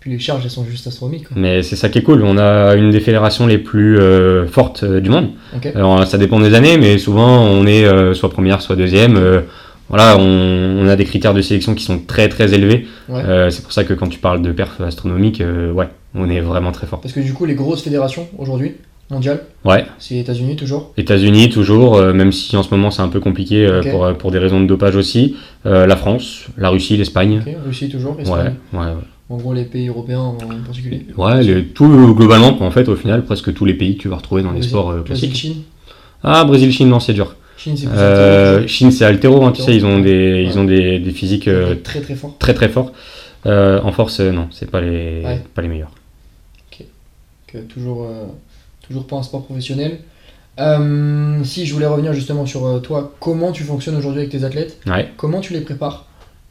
puis 0.00 0.10
les 0.12 0.18
charges, 0.18 0.42
elles 0.44 0.50
sont 0.50 0.64
juste 0.64 0.86
astronomiques. 0.86 1.28
quoi. 1.28 1.36
Mais 1.36 1.62
c'est 1.62 1.76
ça 1.76 1.88
qui 1.88 1.98
est 1.98 2.02
cool. 2.02 2.22
On 2.24 2.38
a 2.38 2.74
une 2.76 2.90
des 2.90 3.00
fédérations 3.00 3.46
les 3.46 3.58
plus 3.58 3.98
euh, 3.98 4.46
fortes 4.46 4.82
euh, 4.84 5.00
du 5.00 5.10
monde. 5.10 5.30
Alors 5.74 6.06
ça 6.06 6.18
dépend 6.18 6.38
des 6.40 6.54
années, 6.54 6.78
mais 6.78 6.98
souvent 6.98 7.42
on 7.42 7.66
est 7.66 7.84
euh, 7.84 8.14
soit 8.14 8.30
première, 8.30 8.62
soit 8.62 8.76
deuxième. 8.76 9.16
Euh, 9.16 9.40
voilà, 9.88 10.16
on, 10.18 10.22
on 10.22 10.86
a 10.88 10.96
des 10.96 11.04
critères 11.06 11.32
de 11.34 11.40
sélection 11.40 11.74
qui 11.74 11.82
sont 11.84 11.98
très 11.98 12.28
très 12.28 12.52
élevés. 12.54 12.86
Ouais. 13.08 13.22
Euh, 13.24 13.50
c'est 13.50 13.62
pour 13.62 13.72
ça 13.72 13.84
que 13.84 13.94
quand 13.94 14.08
tu 14.08 14.18
parles 14.18 14.42
de 14.42 14.52
perf 14.52 14.80
astronomique, 14.82 15.40
euh, 15.40 15.72
ouais, 15.72 15.88
on 16.14 16.28
est 16.28 16.40
vraiment 16.40 16.72
très 16.72 16.86
fort. 16.86 17.00
Parce 17.00 17.14
que 17.14 17.20
du 17.20 17.32
coup, 17.32 17.46
les 17.46 17.54
grosses 17.54 17.82
fédérations 17.82 18.28
aujourd'hui, 18.36 18.74
mondiales, 19.10 19.40
Ouais, 19.64 19.86
c'est 19.98 20.14
les 20.14 20.20
États-Unis 20.20 20.56
toujours. 20.56 20.92
États-Unis 20.98 21.48
toujours, 21.48 21.96
euh, 21.96 22.12
même 22.12 22.32
si 22.32 22.54
en 22.58 22.62
ce 22.62 22.68
moment 22.74 22.90
c'est 22.90 23.00
un 23.00 23.08
peu 23.08 23.18
compliqué 23.20 23.64
euh, 23.66 23.80
pour, 23.82 24.04
euh, 24.04 24.12
pour 24.12 24.30
des 24.30 24.38
raisons 24.38 24.60
de 24.60 24.66
dopage 24.66 24.94
aussi. 24.94 25.36
Euh, 25.64 25.86
la 25.86 25.96
France, 25.96 26.44
la 26.58 26.68
Russie, 26.68 26.98
l'Espagne. 26.98 27.42
Ok. 27.46 27.54
Russie 27.66 27.88
toujours. 27.88 28.14
Ouais, 28.16 28.22
Espagne. 28.24 28.54
ouais, 28.74 28.78
ouais. 28.80 28.92
En 29.30 29.36
gros, 29.36 29.52
les 29.52 29.64
pays 29.64 29.88
européens 29.88 30.20
en 30.20 30.34
particulier. 30.64 31.06
Ouais, 31.16 31.42
les- 31.42 31.64
tout 31.66 32.14
globalement, 32.14 32.56
en 32.62 32.70
fait, 32.70 32.88
au 32.88 32.96
final, 32.96 33.24
presque 33.24 33.52
tous 33.52 33.64
les 33.66 33.74
pays 33.74 33.96
que 33.96 34.02
tu 34.02 34.08
vas 34.08 34.16
retrouver 34.16 34.42
dans 34.42 34.52
les 34.52 34.62
sports 34.62 34.90
euh, 34.90 35.00
Brésil, 35.02 35.28
classiques. 35.30 35.36
Chine. 35.36 35.62
Ah, 36.22 36.44
Brésil, 36.44 36.72
Chine, 36.72 36.88
non, 36.88 36.98
c'est 36.98 37.12
dur. 37.12 37.36
Chine, 37.58 37.76
c'est 37.76 37.86
Euh, 37.88 38.52
intéressant. 38.54 38.68
Chine, 38.68 38.90
c'est 38.90 39.04
altéro, 39.04 39.44
hein, 39.44 39.52
tu 39.52 39.60
sais, 39.62 39.74
ils 39.76 39.84
ont 39.84 39.98
des, 40.00 40.44
ils 40.48 40.52
Ouais. 40.52 40.58
ont 40.58 40.64
des, 40.64 40.98
des 40.98 41.10
physiques 41.10 41.48
euh, 41.48 41.74
très 41.82 42.00
très 42.00 42.14
fort. 42.14 42.36
très 42.38 42.54
très 42.54 42.68
forts. 42.68 42.92
Euh, 43.46 43.80
en 43.82 43.92
force, 43.92 44.20
non, 44.20 44.48
c'est 44.50 44.70
pas 44.70 44.80
les, 44.80 45.22
Ouais. 45.24 45.42
pas 45.54 45.62
les 45.62 45.68
meilleurs. 45.68 45.90
que 47.50 47.56
toujours, 47.58 48.06
toujours 48.86 49.06
pas 49.06 49.16
un 49.16 49.22
sport 49.22 49.42
professionnel. 49.44 50.00
Si 51.44 51.64
je 51.66 51.72
voulais 51.72 51.86
revenir 51.86 52.12
justement 52.12 52.44
sur 52.44 52.82
toi, 52.82 53.14
comment 53.20 53.52
tu 53.52 53.62
fonctionnes 53.64 53.96
aujourd'hui 53.96 54.20
avec 54.20 54.32
tes 54.32 54.44
athlètes 54.44 54.78
Ouais. 54.86 55.08
Comment 55.16 55.40
tu 55.40 55.54
les 55.54 55.62
prépares 55.62 56.04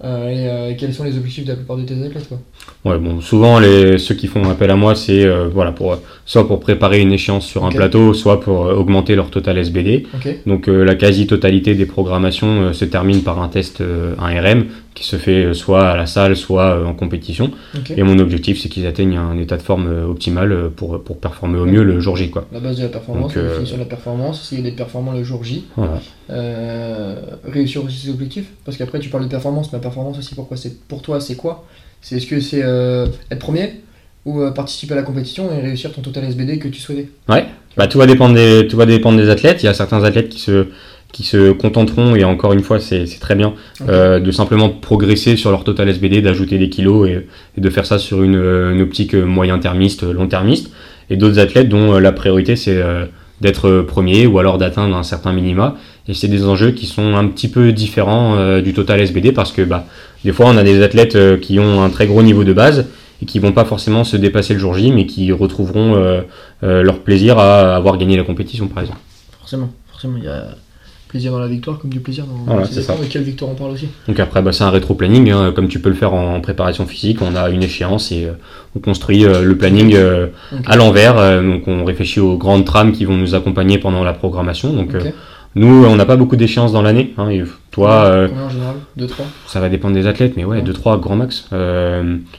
Euh, 0.03 0.29
et, 0.29 0.47
euh, 0.47 0.75
quels 0.77 0.93
sont 0.93 1.03
les 1.03 1.17
objectifs 1.17 1.43
de 1.43 1.49
la 1.49 1.55
plupart 1.55 1.75
de 1.75 1.81
tes 1.81 1.95
athlètes 1.95 2.29
quoi 2.29 2.39
Ouais, 2.85 2.99
bon, 2.99 3.19
souvent, 3.19 3.59
les, 3.59 3.97
ceux 3.97 4.13
qui 4.13 4.27
font 4.27 4.47
appel 4.47 4.69
à 4.69 4.75
moi, 4.75 4.93
c'est 4.93 5.25
euh, 5.25 5.47
voilà, 5.51 5.71
pour, 5.71 5.97
soit 6.25 6.47
pour 6.47 6.59
préparer 6.59 7.01
une 7.01 7.11
échéance 7.11 7.47
sur 7.47 7.65
un 7.65 7.71
plateau, 7.71 8.13
soit 8.13 8.39
pour 8.39 8.59
augmenter 8.59 9.15
leur 9.15 9.31
total 9.31 9.57
SBD. 9.57 10.05
Donc 10.45 10.67
la 10.67 10.95
quasi-totalité 10.95 11.73
des 11.73 11.85
programmations 11.85 12.73
se 12.73 12.85
termine 12.85 13.23
par 13.23 13.41
un 13.41 13.47
test, 13.47 13.81
un 13.81 14.41
RM, 14.41 14.65
qui 14.97 15.03
se 15.03 15.17
fait 15.17 15.45
euh, 15.45 15.53
soit 15.53 15.87
à 15.91 15.95
la 15.95 16.07
salle, 16.07 16.35
soit 16.35 16.75
euh, 16.75 16.85
en 16.85 16.95
compétition. 16.95 17.51
Et 17.95 18.01
mon 18.01 18.17
objectif, 18.17 18.59
c'est 18.59 18.67
qu'ils 18.67 18.87
atteignent 18.87 19.17
un 19.17 19.37
état 19.37 19.55
de 19.55 19.61
forme 19.61 19.87
euh, 19.87 20.07
optimal 20.07 20.71
pour, 20.75 21.03
pour 21.03 21.19
performer 21.19 21.59
au 21.59 21.65
mieux 21.65 21.83
le 21.83 21.99
jour 21.99 22.17
J. 22.17 22.31
Quoi. 22.31 22.47
La 22.51 22.59
base 22.59 22.77
de 22.77 22.83
la 22.83 22.89
performance, 22.89 23.35
Donc, 23.35 23.37
euh, 23.37 23.61
de 23.61 23.77
la 23.77 23.85
performance, 23.85 24.41
essayer 24.41 24.63
d'être 24.63 24.75
performant 24.75 25.11
le 25.11 25.23
jour 25.23 25.43
J, 25.43 25.65
Voilà. 25.75 26.01
Euh, 26.31 27.15
réussir 27.45 27.85
aussi 27.85 27.97
ses 27.97 28.09
objectifs. 28.09 28.47
Parce 28.65 28.75
qu'après 28.75 28.99
tu 28.99 29.09
parles 29.09 29.25
de 29.25 29.29
performance, 29.29 29.71
mais 29.71 29.77
la 29.77 29.83
performance 29.83 30.17
aussi, 30.17 30.33
pourquoi 30.33 30.57
c'est 30.57 30.75
pour 30.87 31.03
toi, 31.03 31.21
c'est 31.21 31.35
quoi? 31.35 31.67
C'est 32.01 32.17
est-ce 32.17 32.25
que 32.25 32.39
c'est 32.39 32.63
euh, 32.63 33.05
être 33.29 33.39
premier 33.39 33.81
ou 34.25 34.41
participer 34.51 34.93
à 34.93 34.97
la 34.97 35.03
compétition 35.03 35.49
et 35.53 35.61
réussir 35.61 35.93
ton 35.93 36.01
total 36.01 36.25
SBD 36.25 36.57
que 36.57 36.67
tu 36.67 36.81
souhaitais? 36.81 37.09
Bah, 37.77 37.87
tout, 37.87 37.99
va 37.99 38.07
dépendre 38.07 38.33
des, 38.33 38.67
tout 38.67 38.75
va 38.75 38.87
dépendre 38.87 39.17
des 39.19 39.29
athlètes. 39.29 39.61
Il 39.61 39.67
y 39.67 39.69
a 39.69 39.73
certains 39.75 40.03
athlètes 40.03 40.29
qui 40.29 40.39
se, 40.39 40.67
qui 41.11 41.23
se 41.23 41.51
contenteront, 41.51 42.15
et 42.15 42.23
encore 42.23 42.53
une 42.53 42.61
fois, 42.61 42.79
c'est 42.79 43.05
très 43.19 43.35
bien, 43.35 43.53
euh, 43.87 44.19
de 44.19 44.31
simplement 44.31 44.69
progresser 44.69 45.35
sur 45.37 45.51
leur 45.51 45.63
total 45.63 45.89
SBD, 45.89 46.21
d'ajouter 46.21 46.57
des 46.57 46.69
kilos 46.69 47.07
et, 47.07 47.27
et 47.57 47.61
de 47.61 47.69
faire 47.69 47.85
ça 47.85 47.97
sur 47.97 48.23
une, 48.23 48.35
euh, 48.35 48.73
une 48.73 48.81
optique 48.81 49.15
euh, 49.15 49.25
moyen-termiste, 49.25 50.03
long-termiste. 50.03 50.69
Et 51.09 51.15
d'autres 51.15 51.39
athlètes 51.39 51.69
dont 51.69 51.97
la 51.97 52.11
priorité, 52.11 52.55
c'est 52.57 52.77
euh, 52.77 53.05
d'être 53.39 53.81
premier 53.81 54.27
ou 54.27 54.39
alors 54.39 54.57
d'atteindre 54.57 54.95
un 54.95 55.03
certain 55.03 55.31
minima. 55.31 55.77
Et 56.09 56.13
c'est 56.13 56.27
des 56.27 56.45
enjeux 56.45 56.71
qui 56.71 56.85
sont 56.85 57.15
un 57.15 57.27
petit 57.27 57.47
peu 57.47 57.71
différents 57.71 58.35
euh, 58.35 58.61
du 58.61 58.73
total 58.73 58.99
SBD 58.99 59.31
parce 59.31 59.53
que 59.53 59.61
bah, 59.61 59.85
des 60.25 60.33
fois, 60.33 60.47
on 60.47 60.57
a 60.57 60.63
des 60.63 60.83
athlètes 60.83 61.39
qui 61.39 61.59
ont 61.59 61.81
un 61.81 61.89
très 61.89 62.07
gros 62.07 62.21
niveau 62.21 62.43
de 62.43 62.51
base 62.51 62.87
et 63.21 63.25
qui 63.25 63.39
vont 63.39 63.53
pas 63.53 63.65
forcément 63.65 64.03
se 64.03 64.17
dépasser 64.17 64.53
le 64.53 64.59
jour 64.59 64.73
J, 64.73 64.91
mais 64.91 65.05
qui 65.05 65.31
retrouveront 65.31 66.21
leur 66.61 66.99
plaisir 66.99 67.39
à 67.39 67.75
avoir 67.75 67.97
gagné 67.97 68.17
la 68.17 68.23
compétition, 68.23 68.67
par 68.67 68.83
exemple. 68.83 68.99
Forcément, 69.39 69.69
forcément, 69.87 70.17
il 70.17 70.25
y 70.25 70.27
a 70.27 70.49
plaisir 71.07 71.31
dans 71.31 71.39
la 71.39 71.47
victoire 71.47 71.79
comme 71.79 71.89
du 71.89 71.99
plaisir 71.99 72.25
dans 72.25 72.51
Voilà, 72.51 72.67
c'est 72.67 72.81
ça. 72.81 72.95
Et 73.03 73.07
quelle 73.07 73.23
victoire 73.23 73.51
on 73.51 73.55
parle 73.55 73.71
aussi 73.71 73.87
Donc 74.07 74.19
après, 74.19 74.41
bah, 74.41 74.51
c'est 74.51 74.63
un 74.63 74.69
rétro-planning, 74.69 75.31
hein, 75.31 75.51
comme 75.55 75.67
tu 75.67 75.79
peux 75.79 75.89
le 75.89 75.95
faire 75.95 76.13
en 76.13 76.39
préparation 76.41 76.85
physique. 76.85 77.19
On 77.21 77.35
a 77.35 77.49
une 77.49 77.63
échéance 77.63 78.11
et 78.11 78.25
euh, 78.25 78.31
on 78.75 78.79
construit 78.79 79.25
euh, 79.25 79.41
le 79.43 79.55
planning 79.57 79.93
euh, 79.95 80.27
à 80.65 80.75
l'envers. 80.75 81.15
donc 81.41 81.67
on 81.67 81.85
réfléchit 81.85 82.19
aux 82.19 82.37
grandes 82.37 82.65
trames 82.65 82.91
qui 82.91 83.05
vont 83.05 83.15
nous 83.17 83.35
accompagner 83.35 83.77
pendant 83.77 84.03
la 84.03 84.13
programmation. 84.13 84.73
Donc 84.73 84.91
nous, 85.55 85.85
on 85.85 85.95
n'a 85.95 86.05
pas 86.05 86.17
beaucoup 86.17 86.35
d'échéances 86.35 86.71
dans 86.71 86.83
l'année. 86.83 87.13
hein, 87.17 87.29
et 87.29 87.41
toi, 87.71 88.27
Combien 88.27 88.43
en 88.43 88.49
général 88.49 88.75
2, 88.97 89.07
3 89.07 89.25
ça 89.47 89.59
va 89.59 89.69
dépendre 89.69 89.95
des 89.95 90.05
athlètes, 90.05 90.33
mais 90.37 90.45
ouais, 90.45 90.57
Ouais. 90.57 90.63
2-3 90.63 90.99
grand 90.99 91.15
max. 91.15 91.47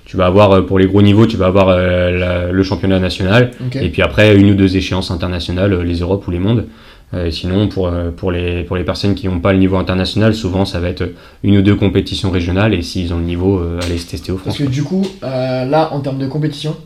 Tu 0.04 0.16
vas 0.16 0.26
avoir, 0.26 0.64
pour 0.66 0.78
les 0.78 0.86
gros 0.86 1.02
niveaux, 1.02 1.26
tu 1.26 1.36
vas 1.36 1.46
avoir 1.46 1.68
la- 1.76 2.52
le 2.52 2.62
championnat 2.62 3.00
national. 3.00 3.50
Ok. 3.66 3.76
Et 3.76 3.88
puis 3.88 4.02
après, 4.02 4.36
une 4.36 4.50
ou 4.50 4.54
deux 4.54 4.76
échéances 4.76 5.10
internationales, 5.10 5.80
les 5.82 5.96
Europes 6.00 6.26
ou 6.28 6.30
les 6.30 6.38
mondes. 6.38 6.66
Euh, 7.14 7.26
et 7.26 7.30
sinon, 7.30 7.68
pour, 7.68 7.88
euh, 7.88 8.10
pour, 8.10 8.30
les, 8.30 8.64
pour 8.64 8.76
les 8.76 8.84
personnes 8.84 9.14
qui 9.14 9.28
n'ont 9.28 9.40
pas 9.40 9.52
le 9.52 9.58
niveau 9.58 9.76
international, 9.76 10.34
souvent 10.34 10.64
ça 10.66 10.78
va 10.78 10.88
être 10.88 11.08
une 11.42 11.56
ou 11.56 11.62
deux 11.62 11.74
compétitions 11.74 12.30
régionales. 12.30 12.74
Et 12.74 12.82
s'ils 12.82 13.14
ont 13.14 13.18
le 13.18 13.24
niveau, 13.24 13.58
euh, 13.58 13.80
aller 13.82 13.96
se 13.98 14.06
tester 14.08 14.30
au 14.32 14.36
Parce 14.36 14.56
France. 14.56 14.68
que 14.68 14.72
du 14.72 14.82
coup, 14.82 15.06
euh, 15.22 15.64
là, 15.64 15.92
en 15.92 16.00
termes 16.00 16.18
de 16.18 16.26
compétition, 16.26 16.76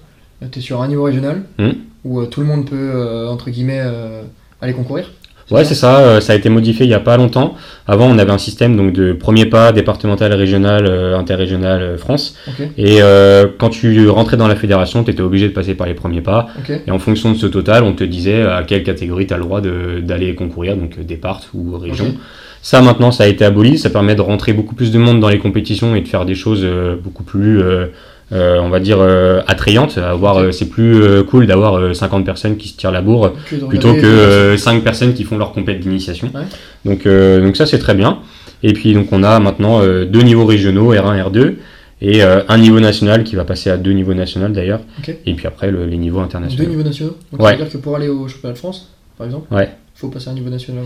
tu 0.51 0.59
es 0.59 0.63
sur 0.63 0.81
un 0.83 0.89
niveau 0.89 1.05
régional 1.05 1.43
Hmm. 1.59 1.71
où 2.05 2.21
euh, 2.21 2.27
tout 2.27 2.41
le 2.41 2.47
monde 2.47 2.67
peut, 2.69 2.77
euh, 2.77 3.29
entre 3.29 3.51
guillemets, 3.51 3.83
aller 4.61 4.73
concourir. 4.75 5.11
Ouais, 5.51 5.65
c'est 5.65 5.75
ça. 5.75 5.99
euh, 5.99 6.21
ça 6.21 6.33
a 6.33 6.37
été 6.37 6.49
modifié 6.49 6.87
il 6.87 6.89
n'y 6.89 6.95
a 6.95 7.01
pas 7.01 7.17
longtemps. 7.17 7.55
Avant, 7.87 8.07
on 8.07 8.19
avait 8.19 8.31
un 8.31 8.39
système 8.39 8.77
donc 8.77 8.93
de 8.93 9.13
premier 9.13 9.47
pas, 9.47 9.73
départemental, 9.73 10.33
régional, 10.33 10.87
euh, 10.87 11.19
interrégional, 11.19 11.83
euh, 11.83 11.99
France. 11.99 12.37
Et 12.79 13.01
quand 13.59 13.71
tu 13.71 14.09
rentrais 14.09 14.37
dans 14.37 14.49
la 14.49 14.57
fédération, 14.57 15.05
tu 15.05 15.11
étais 15.11 15.23
obligé 15.23 15.49
de 15.49 15.53
passer 15.53 15.75
par 15.75 15.87
les 15.87 15.95
premiers 15.95 16.21
pas. 16.23 16.49
Et 16.87 16.91
en 16.91 16.99
fonction 16.99 17.33
de 17.33 17.37
ce 17.37 17.47
total, 17.47 17.83
on 17.85 17.93
te 17.93 18.05
disait 18.05 18.43
à 18.43 18.63
quelle 18.63 18.83
catégorie 18.85 19.27
tu 19.27 19.35
as 19.35 19.37
le 19.37 19.43
droit 19.43 19.61
d'aller 19.61 20.35
concourir, 20.35 20.77
donc 20.77 20.99
départ 21.01 21.41
ou 21.55 21.77
région. 21.77 22.15
Ça 22.63 22.81
maintenant, 22.81 23.11
ça 23.11 23.25
a 23.25 23.27
été 23.27 23.45
aboli. 23.45 23.79
Ça 23.79 23.91
permet 23.91 24.15
de 24.15 24.21
rentrer 24.21 24.53
beaucoup 24.53 24.75
plus 24.75 24.93
de 24.93 24.99
monde 24.99 25.21
dans 25.21 25.29
les 25.29 25.39
compétitions 25.39 25.97
et 25.97 26.01
de 26.01 26.09
faire 26.09 26.25
des 26.25 26.37
choses 26.37 26.67
beaucoup 27.03 27.25
plus, 27.25 27.61
euh, 28.33 28.59
on 28.61 28.69
va 28.71 28.81
dire, 28.81 28.99
euh, 29.01 29.41
Ok. 29.41 29.47
euh, 30.45 30.53
c'est 30.53 30.69
plus 30.69 31.25
cool 31.25 31.47
d'avoir 31.47 31.75
euh, 31.79 31.93
50 31.95 32.25
personnes 32.25 32.57
qui 32.57 32.69
se 32.69 32.77
tirent 32.77 32.91
la 32.93 33.03
bourre 33.03 33.33
Que 33.51 33.57
plutôt 33.57 33.95
que 33.95 34.01
les- 34.01 34.05
euh, 34.07 34.57
5 34.57 34.83
personnes 34.83 35.15
qui 35.15 35.25
font 35.25 35.39
leur 35.39 35.53
compète 35.53 35.81
d'initiation. 35.81 36.31
Ouais. 36.35 36.43
Donc, 36.85 37.07
donc 37.07 37.57
ça 37.57 37.67
c'est 37.67 37.79
très 37.79 37.95
bien. 37.95 38.19
Et 38.63 38.73
puis 38.73 38.95
donc 38.95 39.09
on 39.13 39.23
a 39.23 39.39
maintenant 39.41 39.81
deux 39.83 40.23
niveaux 40.23 40.47
régionaux, 40.47 40.93
R1, 40.95 41.29
R2, 41.31 41.55
et 42.01 42.23
un 42.23 42.59
niveau 42.59 42.81
national 42.81 43.23
qui 43.25 43.37
va 43.37 43.45
passer 43.45 43.71
à 43.71 43.77
deux 43.77 43.93
niveaux 43.93 44.15
nationaux 44.15 44.49
d'ailleurs. 44.49 44.81
Et 45.27 45.35
puis 45.35 45.47
après 45.47 45.71
le- 45.71 45.87
les 45.87 45.97
niveaux 45.99 46.19
deux 46.21 46.25
internationaux. 46.25 46.69
niveaux 46.69 46.83
nationaux. 46.83 47.17
Donc 47.33 47.41
Ouais. 47.43 47.51
ça 47.51 47.57
veut 47.57 47.63
dire 47.65 47.73
que 47.73 47.79
pour 47.79 47.97
aller 47.97 48.09
au 48.09 48.29
championnat 48.29 48.55
de 48.55 48.59
France, 48.59 48.93
par 49.19 49.27
exemple, 49.27 49.53
Ouais. 49.55 49.69
faut 49.95 50.09
passer 50.09 50.29
à 50.29 50.33
un 50.33 50.35
niveau 50.35 50.51
national. 50.51 50.85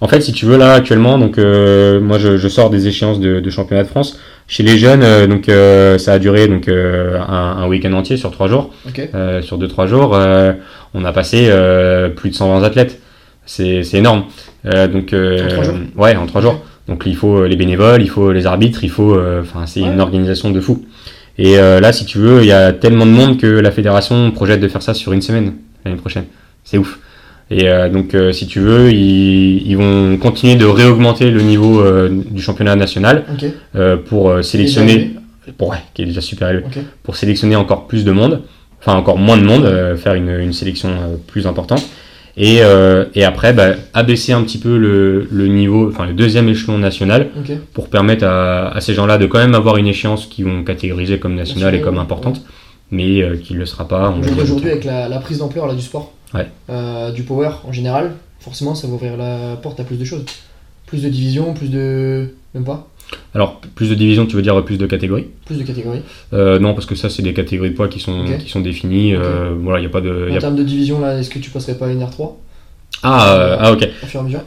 En 0.00 0.08
fait, 0.08 0.20
si 0.20 0.32
tu 0.32 0.46
veux, 0.46 0.56
là, 0.56 0.72
actuellement, 0.74 1.16
donc, 1.16 1.36
moi, 1.38 2.18
je, 2.18 2.36
je 2.36 2.48
sors 2.48 2.70
des 2.70 2.88
échéances 2.88 3.20
de, 3.20 3.38
de 3.40 3.50
championnat 3.50 3.84
de 3.84 3.88
France. 3.88 4.18
Chez 4.48 4.62
les 4.62 4.76
jeunes, 4.78 5.02
euh, 5.02 5.26
donc, 5.26 5.48
euh, 5.48 5.96
ça 5.98 6.14
a 6.14 6.18
duré 6.18 6.46
donc, 6.48 6.68
euh, 6.68 7.18
un, 7.20 7.56
un 7.62 7.66
week-end 7.68 7.92
entier 7.94 8.16
sur 8.16 8.30
trois 8.30 8.48
jours. 8.48 8.70
Sur 9.42 9.58
deux, 9.58 9.68
trois 9.68 9.86
jours, 9.86 10.18
on 10.94 11.04
a 11.04 11.12
passé 11.12 11.50
plus 12.16 12.30
de 12.30 12.34
120 12.34 12.62
athlètes. 12.62 13.00
C'est 13.46 13.82
énorme. 13.94 14.24
Donc, 14.64 15.14
En 15.14 15.48
trois 15.48 15.64
jours 15.64 15.74
Ouais, 15.96 16.16
en 16.16 16.26
trois 16.26 16.40
jours. 16.40 16.60
Donc, 16.88 17.04
il 17.06 17.16
faut 17.16 17.46
les 17.46 17.56
bénévoles, 17.56 18.02
il 18.02 18.10
faut 18.10 18.32
les 18.32 18.46
arbitres, 18.46 18.82
il 18.84 18.90
faut. 18.90 19.16
Enfin, 19.40 19.66
c'est 19.66 19.80
Ouais. 19.80 19.88
une 19.88 20.00
organisation 20.00 20.50
de 20.50 20.60
fou. 20.60 20.84
Et 21.38 21.58
euh, 21.58 21.80
là, 21.80 21.92
si 21.92 22.04
tu 22.04 22.18
veux, 22.18 22.40
il 22.42 22.46
y 22.46 22.52
a 22.52 22.72
tellement 22.72 23.06
de 23.06 23.10
monde 23.10 23.38
que 23.38 23.46
la 23.46 23.70
fédération 23.70 24.30
projette 24.32 24.60
de 24.60 24.68
faire 24.68 24.82
ça 24.82 24.92
sur 24.92 25.12
une 25.12 25.22
semaine 25.22 25.54
l'année 25.84 25.96
prochaine. 25.96 26.24
C'est 26.64 26.76
ouf. 26.76 26.98
Et 27.50 27.68
euh, 27.68 27.88
donc, 27.88 28.14
euh, 28.14 28.32
si 28.32 28.46
tu 28.46 28.60
veux, 28.60 28.90
ils, 28.92 29.66
ils 29.66 29.76
vont 29.76 30.16
continuer 30.16 30.54
de 30.56 30.64
réaugmenter 30.64 31.30
le 31.30 31.42
niveau 31.42 31.80
euh, 31.80 32.08
du 32.30 32.40
championnat 32.40 32.76
national 32.76 33.24
pour 34.06 34.42
sélectionner, 34.42 35.12
pour, 35.58 35.70
ouais, 35.70 35.78
qui 35.94 36.02
est 36.02 36.06
déjà 36.06 36.20
super 36.20 36.48
élevé, 36.50 36.64
pour 37.02 37.16
sélectionner 37.16 37.56
encore 37.56 37.86
plus 37.86 38.04
de 38.04 38.12
monde, 38.12 38.42
enfin 38.80 38.94
encore 38.96 39.18
moins 39.18 39.36
de 39.36 39.44
monde, 39.44 39.96
faire 39.96 40.14
une, 40.14 40.30
une 40.30 40.52
sélection 40.52 40.90
plus 41.26 41.46
importante. 41.46 41.84
Et, 42.36 42.58
euh, 42.60 43.04
et 43.14 43.24
après, 43.24 43.52
bah, 43.52 43.74
abaisser 43.92 44.32
un 44.32 44.42
petit 44.42 44.56
peu 44.56 44.78
le, 44.78 45.28
le 45.30 45.48
niveau, 45.48 45.90
enfin 45.90 46.06
le 46.06 46.14
deuxième 46.14 46.48
échelon 46.48 46.78
national, 46.78 47.28
pour 47.74 47.88
permettre 47.90 48.24
à, 48.24 48.68
à 48.74 48.80
ces 48.80 48.94
gens-là 48.94 49.18
de 49.18 49.26
quand 49.26 49.38
même 49.38 49.54
avoir 49.54 49.76
une 49.76 49.86
échéance 49.86 50.26
qu'ils 50.26 50.46
vont 50.46 50.64
catégoriser 50.64 51.18
comme 51.18 51.34
nationale 51.34 51.74
et 51.74 51.78
Nationale, 51.78 51.84
comme 51.84 51.96
ouais. 51.96 52.00
importante, 52.00 52.42
mais 52.90 53.22
euh, 53.22 53.36
qui 53.36 53.52
ne 53.52 53.58
le 53.58 53.66
sera 53.66 53.86
pas. 53.86 54.14
Aujourd'hui, 54.40 54.70
avec 54.70 54.84
la, 54.84 55.08
la 55.08 55.18
prise 55.18 55.38
d'ampleur 55.38 55.66
là, 55.66 55.74
du 55.74 55.82
sport, 55.82 56.14
Ouais. 56.34 56.48
euh, 56.70 57.10
du 57.12 57.22
power 57.24 57.50
en 57.66 57.72
général, 57.72 58.12
forcément 58.40 58.74
ça 58.74 58.86
va 58.86 58.94
ouvrir 58.94 59.16
la 59.16 59.56
porte 59.62 59.78
à 59.80 59.84
plus 59.84 59.96
de 59.98 60.04
choses. 60.04 60.24
Plus 60.86 61.02
de 61.02 61.08
divisions, 61.08 61.54
plus 61.54 61.68
de. 61.70 62.28
Même 62.54 62.64
pas? 62.64 62.88
Alors, 63.34 63.60
plus 63.74 63.90
de 63.90 63.94
divisions, 63.94 64.24
tu 64.26 64.36
veux 64.36 64.42
dire 64.42 64.62
plus 64.64 64.78
de 64.78 64.86
catégories? 64.86 65.26
Plus 65.46 65.58
de 65.58 65.62
catégories. 65.64 66.00
Euh, 66.32 66.58
non, 66.58 66.72
parce 66.74 66.86
que 66.86 66.94
ça, 66.94 67.08
c'est 67.10 67.22
des 67.22 67.32
catégories 67.34 67.70
de 67.70 67.74
poids 67.74 67.88
qui 67.88 67.98
sont, 68.00 68.24
qui 68.38 68.48
sont 68.50 68.60
définies. 68.60 69.14
euh, 69.14 69.52
voilà, 69.58 69.80
n'y 69.80 69.86
a 69.86 69.90
pas 69.90 70.00
de. 70.00 70.28
y 70.30 70.32
En 70.32 70.36
a- 70.36 70.40
termes 70.40 70.56
de 70.56 70.62
division, 70.62 71.00
là, 71.00 71.18
est-ce 71.18 71.28
que 71.30 71.38
tu 71.38 71.50
passerais 71.50 71.76
pas 71.76 71.86
à 71.86 71.90
une 71.90 72.02
R3 72.02 72.32
Ah, 73.02 73.34
euh, 73.36 73.56
ah, 73.58 73.72
ok. 73.72 73.88
au 74.02 74.06
fur 74.06 74.20
et 74.20 74.22
à 74.22 74.26
mesure 74.26 74.40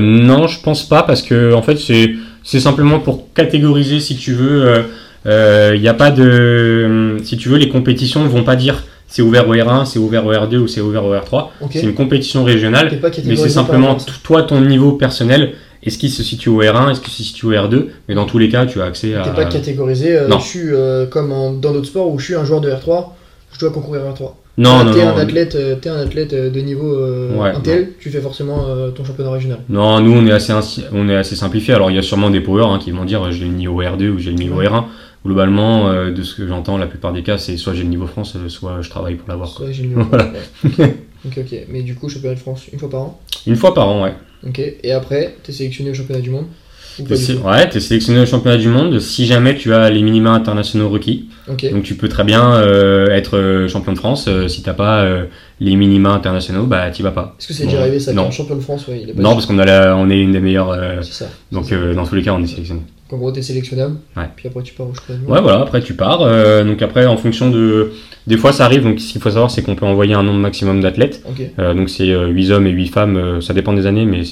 non, 0.00 0.46
je 0.46 0.60
pense 0.60 0.88
pas, 0.88 1.02
parce 1.02 1.22
que 1.22 1.52
en 1.54 1.62
fait, 1.62 1.76
c'est 1.76 2.14
c'est 2.42 2.60
simplement 2.60 2.98
pour 3.00 3.32
catégoriser, 3.34 4.00
si 4.00 4.16
tu 4.16 4.32
veux. 4.32 4.84
Il 5.26 5.80
n'y 5.80 5.88
a 5.88 5.94
pas 5.94 6.10
de. 6.10 7.16
Si 7.24 7.36
tu 7.36 7.48
veux, 7.48 7.58
les 7.58 7.68
compétitions 7.68 8.22
ne 8.24 8.28
vont 8.28 8.44
pas 8.44 8.56
dire 8.56 8.84
c'est 9.10 9.22
ouvert 9.22 9.46
au 9.48 9.54
R1, 9.54 9.84
c'est 9.84 9.98
ouvert 9.98 10.24
au 10.24 10.32
R2 10.32 10.56
ou 10.58 10.68
c'est 10.68 10.80
ouvert 10.80 11.04
au 11.04 11.12
R3. 11.12 11.48
Ok. 11.60 11.70
C'est 11.72 11.82
une 11.82 11.94
compétition 11.94 12.44
régionale. 12.44 12.90
Mais 13.26 13.36
c'est 13.36 13.48
simplement 13.50 13.96
toi, 14.22 14.42
ton 14.44 14.60
niveau 14.62 14.92
personnel. 14.92 15.52
Est-ce 15.82 15.98
qu'il 15.98 16.10
se 16.10 16.22
situe 16.22 16.48
au 16.50 16.60
R1 16.62 16.90
Est-ce 16.92 17.00
qu'il 17.00 17.12
se 17.12 17.22
situe 17.22 17.46
au 17.46 17.52
R2 17.52 17.86
Mais 18.08 18.14
dans 18.14 18.26
tous 18.26 18.38
les 18.38 18.48
cas, 18.48 18.66
tu 18.66 18.80
as 18.80 18.84
accès 18.84 19.14
à. 19.14 19.22
T'es 19.22 19.30
pas 19.34 19.46
catégorisé, 19.46 20.14
euh, 20.16 20.28
Non. 20.28 20.38
je 20.38 20.46
suis 20.46 20.60
euh, 20.72 21.06
comme 21.06 21.32
en- 21.32 21.52
dans 21.52 21.72
d'autres 21.72 21.86
sports 21.86 22.10
où 22.10 22.18
je 22.18 22.24
suis 22.26 22.34
un 22.34 22.44
joueur 22.44 22.60
de 22.60 22.70
R3, 22.70 23.06
je 23.52 23.58
dois 23.60 23.70
concourir 23.70 24.02
à 24.02 24.10
R3. 24.12 24.32
Non, 24.58 24.84
non, 24.84 24.92
t'es 24.92 25.02
non. 25.02 25.12
un 25.12 25.18
athlète, 25.18 25.54
euh, 25.54 25.76
t'es 25.80 25.88
un 25.88 26.00
athlète 26.00 26.34
de 26.34 26.60
niveau 26.60 26.92
euh, 26.94 27.34
Ouais, 27.34 27.50
intel, 27.52 27.92
tu 27.98 28.10
fais 28.10 28.20
forcément 28.20 28.66
euh, 28.68 28.90
ton 28.90 29.04
championnat 29.06 29.30
régional. 29.30 29.60
Non, 29.70 30.00
nous 30.00 30.12
on 30.12 30.26
est 30.26 30.32
assez 30.32 30.52
on 30.92 31.08
est 31.08 31.16
assez 31.16 31.34
simplifié. 31.34 31.72
Alors 31.72 31.90
il 31.90 31.96
y 31.96 31.98
a 31.98 32.02
sûrement 32.02 32.28
des 32.28 32.40
powers 32.40 32.66
hein, 32.66 32.78
qui 32.78 32.90
vont 32.90 33.06
dire 33.06 33.32
j'ai 33.32 33.46
le 33.46 33.52
niveau 33.52 33.80
R2 33.82 34.10
ou 34.10 34.18
j'ai 34.18 34.30
le 34.32 34.36
niveau 34.36 34.56
Ouais. 34.56 34.66
R1. 34.68 34.84
Globalement, 35.24 35.88
euh, 35.90 36.10
de 36.10 36.22
ce 36.22 36.34
que 36.34 36.46
j'entends, 36.46 36.78
la 36.78 36.86
plupart 36.86 37.12
des 37.12 37.22
cas, 37.22 37.36
c'est 37.36 37.56
soit 37.58 37.74
j'ai 37.74 37.82
le 37.82 37.88
niveau 37.90 38.06
France, 38.06 38.34
euh, 38.36 38.48
soit 38.48 38.78
je 38.80 38.88
travaille 38.88 39.16
pour 39.16 39.28
l'avoir. 39.28 39.60
Ouais, 39.60 39.72
j'ai 39.72 39.82
le 39.82 39.88
niveau. 39.90 40.02
Voilà. 40.08 40.32
Ouais. 40.32 40.96
ok, 41.26 41.38
ok. 41.38 41.58
Mais 41.68 41.82
du 41.82 41.94
coup, 41.94 42.08
championnat 42.08 42.34
de 42.36 42.40
France 42.40 42.62
une 42.72 42.78
fois 42.78 42.88
par 42.88 43.00
an? 43.02 43.20
Une 43.46 43.56
fois 43.56 43.74
par 43.74 43.88
an, 43.88 44.04
ouais. 44.04 44.14
Ok. 44.46 44.60
Et 44.82 44.92
après, 44.92 45.36
t'es 45.42 45.52
sélectionné 45.52 45.90
au 45.90 45.94
championnat 45.94 46.22
du 46.22 46.30
monde? 46.30 46.46
Du 46.98 47.16
sé- 47.16 47.34
ouais, 47.36 47.68
t'es 47.68 47.80
sélectionné 47.80 48.20
au 48.20 48.26
championnat 48.26 48.56
du 48.58 48.68
monde 48.68 48.98
si 48.98 49.24
jamais 49.24 49.54
tu 49.56 49.72
as 49.72 49.88
les 49.90 50.02
minima 50.02 50.30
internationaux 50.32 50.88
requis. 50.88 51.28
Donc 51.46 51.82
tu 51.82 51.94
peux 51.94 52.08
très 52.08 52.24
bien 52.24 52.54
euh, 52.54 53.08
être 53.10 53.66
champion 53.68 53.92
de 53.92 53.98
France. 53.98 54.26
euh, 54.28 54.48
si 54.48 54.62
t'as 54.62 54.74
pas 54.74 55.02
euh, 55.02 55.24
les 55.60 55.76
minima 55.76 56.10
internationaux, 56.10 56.64
bah 56.66 56.90
t'y 56.90 57.02
vas 57.02 57.12
pas. 57.12 57.36
Est-ce 57.38 57.48
que 57.48 57.54
c'est 57.54 57.64
Bon, 57.64 57.70
déjà 57.70 57.82
arrivé 57.82 58.00
ça 58.00 58.12
non. 58.12 58.30
champion 58.30 58.56
de 58.56 58.60
France, 58.60 58.86
ouais, 58.88 59.00
il 59.02 59.10
est 59.10 59.12
pas 59.14 59.22
Non, 59.22 59.32
parce 59.34 59.46
qu'on 59.46 59.58
a 59.58 59.64
la- 59.64 59.96
on 59.96 60.10
est 60.10 60.18
une 60.18 60.32
des 60.32 60.40
meilleures. 60.40 60.76
C'est 61.02 61.12
ça. 61.12 61.28
donc 61.52 61.72
dans 61.94 62.06
tous 62.06 62.14
les 62.16 62.22
cas, 62.22 62.32
on 62.34 62.42
est 62.42 62.46
sélectionné. 62.46 62.80
En 63.12 63.16
gros, 63.16 63.30
t'es 63.32 63.42
sélectionnable. 63.42 63.96
Ouais. 64.16 64.24
Puis 64.36 64.46
après, 64.48 64.62
tu 64.62 64.72
pars 64.74 64.86
au 64.86 64.90
monde. 64.90 65.28
Ouais, 65.28 65.40
voilà, 65.40 65.60
après 65.62 65.80
tu 65.80 65.94
pars. 65.94 66.22
euh, 66.22 66.64
donc 66.64 66.80
après, 66.82 67.06
en 67.06 67.16
fonction 67.16 67.50
de. 67.50 67.92
Des 68.26 68.36
fois, 68.36 68.52
ça 68.52 68.64
arrive. 68.66 68.82
Donc 68.84 69.00
ce 69.00 69.12
qu'il 69.12 69.20
faut 69.20 69.30
savoir, 69.30 69.50
c'est 69.50 69.62
qu'on 69.62 69.74
peut 69.74 69.86
envoyer 69.86 70.14
un 70.14 70.22
nombre 70.22 70.38
maximum 70.38 70.80
d'athlètes. 70.80 71.22
Euh, 71.58 71.74
donc 71.74 71.88
c'est 71.90 72.06
8 72.14 72.50
hommes 72.50 72.66
et 72.66 72.70
8 72.70 72.86
femmes. 72.88 73.16
euh, 73.16 73.40
ça 73.40 73.52
dépend 73.54 73.72
des 73.72 73.86
années, 73.86 74.04
mais 74.04 74.22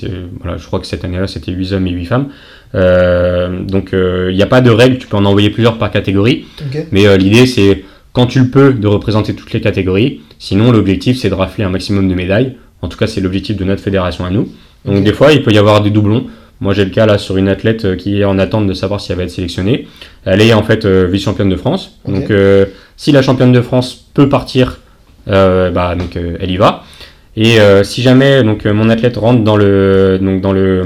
voilà, 0.40 0.56
je 0.58 0.66
crois 0.66 0.78
que 0.78 0.87
cette 0.87 1.04
année-là, 1.04 1.26
c'était 1.26 1.52
8 1.52 1.73
hommes 1.73 1.87
et 1.87 1.90
8 1.90 2.04
femmes. 2.04 2.28
Euh, 2.75 3.62
donc 3.62 3.90
il 3.92 4.35
n'y 4.35 4.42
a 4.42 4.47
pas 4.47 4.61
de 4.61 4.70
règle. 4.70 4.99
Tu 4.99 5.06
peux 5.06 5.16
en 5.16 5.25
envoyer 5.25 5.50
plusieurs 5.50 5.78
par 5.78 5.90
catégorie. 5.90 6.44
Mais 6.92 7.06
euh, 7.06 7.16
l'idée, 7.16 7.47
c'est 7.47 7.85
quand 8.12 8.26
tu 8.26 8.40
le 8.40 8.49
peux, 8.49 8.73
de 8.73 8.87
représenter 8.87 9.35
toutes 9.35 9.52
les 9.52 9.61
catégories. 9.61 10.20
Sinon, 10.38 10.70
l'objectif, 10.73 11.16
c'est 11.18 11.28
de 11.30 11.35
rafler 11.35 11.64
un 11.64 11.70
maximum 11.70 12.08
de 12.08 12.14
médailles. 12.14 12.56
En 12.82 12.88
tout 12.88 12.99
cas, 12.99 13.06
c'est 13.06 13.20
l'objectif 13.20 13.56
de 13.56 13.64
notre 13.64 13.82
fédération 13.82 14.25
à 14.25 14.30
nous. 14.30 14.49
Donc 14.85 15.02
des 15.02 15.12
fois, 15.12 15.32
il 15.32 15.42
peut 15.42 15.52
y 15.52 15.58
avoir 15.58 15.82
des 15.82 15.90
doublons. 15.90 16.26
Moi, 16.61 16.75
j'ai 16.75 16.85
le 16.85 16.91
cas 16.91 17.07
là 17.07 17.19
sur 17.19 17.37
une 17.37 17.49
athlète 17.49 17.85
euh, 17.85 17.95
qui 17.97 18.21
est 18.21 18.25
en 18.25 18.38
attente 18.38 18.67
de 18.67 18.73
savoir 18.75 19.00
si 19.00 19.12
elle 19.12 19.19
va 19.19 19.25
être 19.25 19.31
sélectionnée. 19.31 19.87
Elle 20.25 20.41
est 20.43 20.53
en 20.55 20.62
fait 20.65 20.85
euh, 20.85 21.07
vice-championne 21.11 21.49
de 21.49 21.57
France. 21.57 21.99
Donc, 22.07 22.31
euh, 22.31 22.67
si 22.97 23.12
la 23.12 23.23
championne 23.23 23.53
de 23.53 23.61
France 23.61 24.05
peut 24.15 24.29
partir, 24.29 24.81
euh, 25.29 25.71
bah 25.71 25.95
donc 25.95 26.17
euh, 26.17 26.37
elle 26.41 26.50
y 26.50 26.57
va. 26.57 26.83
Et 27.37 27.61
euh, 27.61 27.85
si 27.85 28.03
jamais 28.03 28.43
donc 28.43 28.65
mon 28.65 28.88
athlète 28.88 29.17
rentre 29.17 29.45
dans 29.45 29.57
le 29.57 30.19
donc 30.21 30.41
dans 30.41 30.50
le 30.53 30.85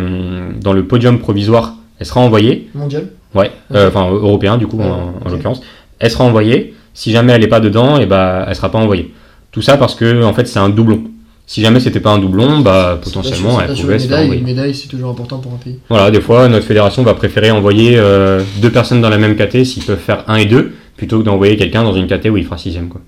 dans 0.61 0.75
le 0.75 0.85
podium 0.85 1.19
provisoire, 1.19 1.75
elle 1.99 2.05
sera 2.07 2.21
envoyée. 2.21 2.69
Mondial. 2.75 3.07
Ouais, 3.35 3.47
Ok. 3.71 3.77
euh, 3.77 3.89
enfin 3.89 4.11
européen 4.11 4.59
du 4.59 4.67
coup 4.67 4.77
Ouais, 4.77 4.85
en, 4.85 5.31
l'occurrence. 5.31 5.63
Elle 5.99 6.11
sera 6.11 6.25
envoyée. 6.25 6.75
Si 6.93 7.11
jamais 7.13 7.33
elle 7.33 7.41
n'est 7.41 7.47
pas 7.47 7.61
dedans, 7.61 7.97
et 7.99 8.05
bah 8.05 8.45
elle 8.47 8.55
sera 8.55 8.71
pas 8.71 8.79
envoyée. 8.79 9.15
Tout 9.53 9.63
ça 9.63 9.79
parce 9.79 9.95
que 9.95 10.23
en 10.23 10.35
fait 10.35 10.47
c'est 10.47 10.59
un 10.59 10.69
doublon. 10.69 11.05
Si 11.47 11.61
jamais 11.61 11.81
c'était 11.81 12.01
pas 12.01 12.13
un 12.13 12.19
doublon, 12.19 12.61
bah 12.61 12.99
potentiellement 13.03 13.61
elle 13.61 13.75
pouvait 13.75 13.97
une 13.97 14.03
médaille. 14.03 14.39
Une 14.39 14.45
médaille, 14.45 14.75
c'est 14.75 14.89
toujours 14.89 15.11
important 15.11 15.39
pour 15.39 15.53
un 15.53 15.57
pays. 15.57 15.79
Voilà, 15.89 16.11
des 16.11 16.21
fois 16.21 16.49
notre 16.49 16.67
fédération 16.67 17.03
va 17.03 17.15
préférer 17.15 17.51
envoyer 17.51 17.99
euh, 17.99 18.43
deux 18.63 18.71
personnes 18.71 19.01
dans 19.01 19.11
la 19.11 19.19
même 19.19 19.37
caté 19.37 19.65
s'ils 19.65 19.85
peuvent 19.85 19.99
faire 19.99 20.25
un 20.29 20.37
et 20.37 20.47
deux, 20.47 20.73
plutôt 20.97 21.19
que 21.19 21.25
d'envoyer 21.25 21.57
quelqu'un 21.57 21.83
dans 21.83 21.95
une 21.95 22.07
caté 22.07 22.31
où 22.31 22.37
il 22.37 22.45
fera 22.45 22.59
sixième 22.59 22.89
quoi. 22.89 23.01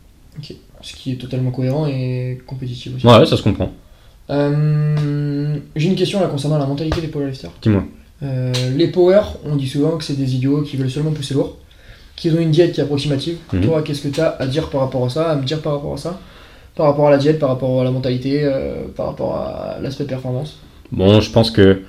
Ce 0.82 0.94
qui 0.94 1.12
est 1.12 1.16
totalement 1.16 1.50
cohérent 1.50 1.86
et 1.86 2.38
compétitif 2.46 2.96
aussi. 2.96 3.06
Ouais, 3.06 3.24
ça 3.24 3.38
se 3.38 3.42
comprend. 3.42 3.72
Euh, 4.28 5.56
J'ai 5.76 5.88
une 5.88 5.96
question 5.96 6.20
là 6.20 6.26
concernant 6.26 6.58
la 6.58 6.66
mentalité 6.66 7.00
des 7.00 7.08
powerlifters. 7.08 7.52
Dis-moi. 7.62 7.84
Euh, 8.22 8.52
les 8.76 8.88
power, 8.88 9.20
on 9.44 9.56
dit 9.56 9.66
souvent 9.66 9.96
que 9.96 10.04
c'est 10.04 10.16
des 10.18 10.34
idiots 10.34 10.62
qui 10.62 10.76
veulent 10.76 10.90
seulement 10.90 11.10
pousser 11.12 11.34
lourd, 11.34 11.56
qui 12.16 12.30
ont 12.30 12.38
une 12.38 12.50
diète 12.50 12.72
qui 12.72 12.80
est 12.80 12.84
approximative. 12.84 13.36
Mhm. 13.52 13.62
Toi, 13.62 13.82
qu'est-ce 13.82 14.02
que 14.02 14.08
tu 14.08 14.20
as 14.20 14.36
à 14.38 14.46
dire 14.46 14.68
par 14.68 14.82
rapport 14.82 15.04
à 15.04 15.08
ça, 15.08 15.30
à 15.30 15.36
me 15.36 15.44
dire 15.44 15.60
par 15.60 15.74
rapport 15.74 15.94
à 15.94 15.98
ça? 15.98 16.20
Par 16.76 16.86
rapport 16.86 17.06
à 17.08 17.10
la 17.10 17.18
diète, 17.18 17.38
par 17.38 17.50
rapport 17.50 17.80
à 17.80 17.84
la 17.84 17.90
mentalité, 17.90 18.40
euh, 18.42 18.82
par 18.96 19.06
rapport 19.06 19.36
à 19.36 19.76
l'aspect 19.80 20.04
performance 20.04 20.58
Bon, 20.90 21.20
je 21.20 21.30
pense 21.30 21.50
que 21.50 21.82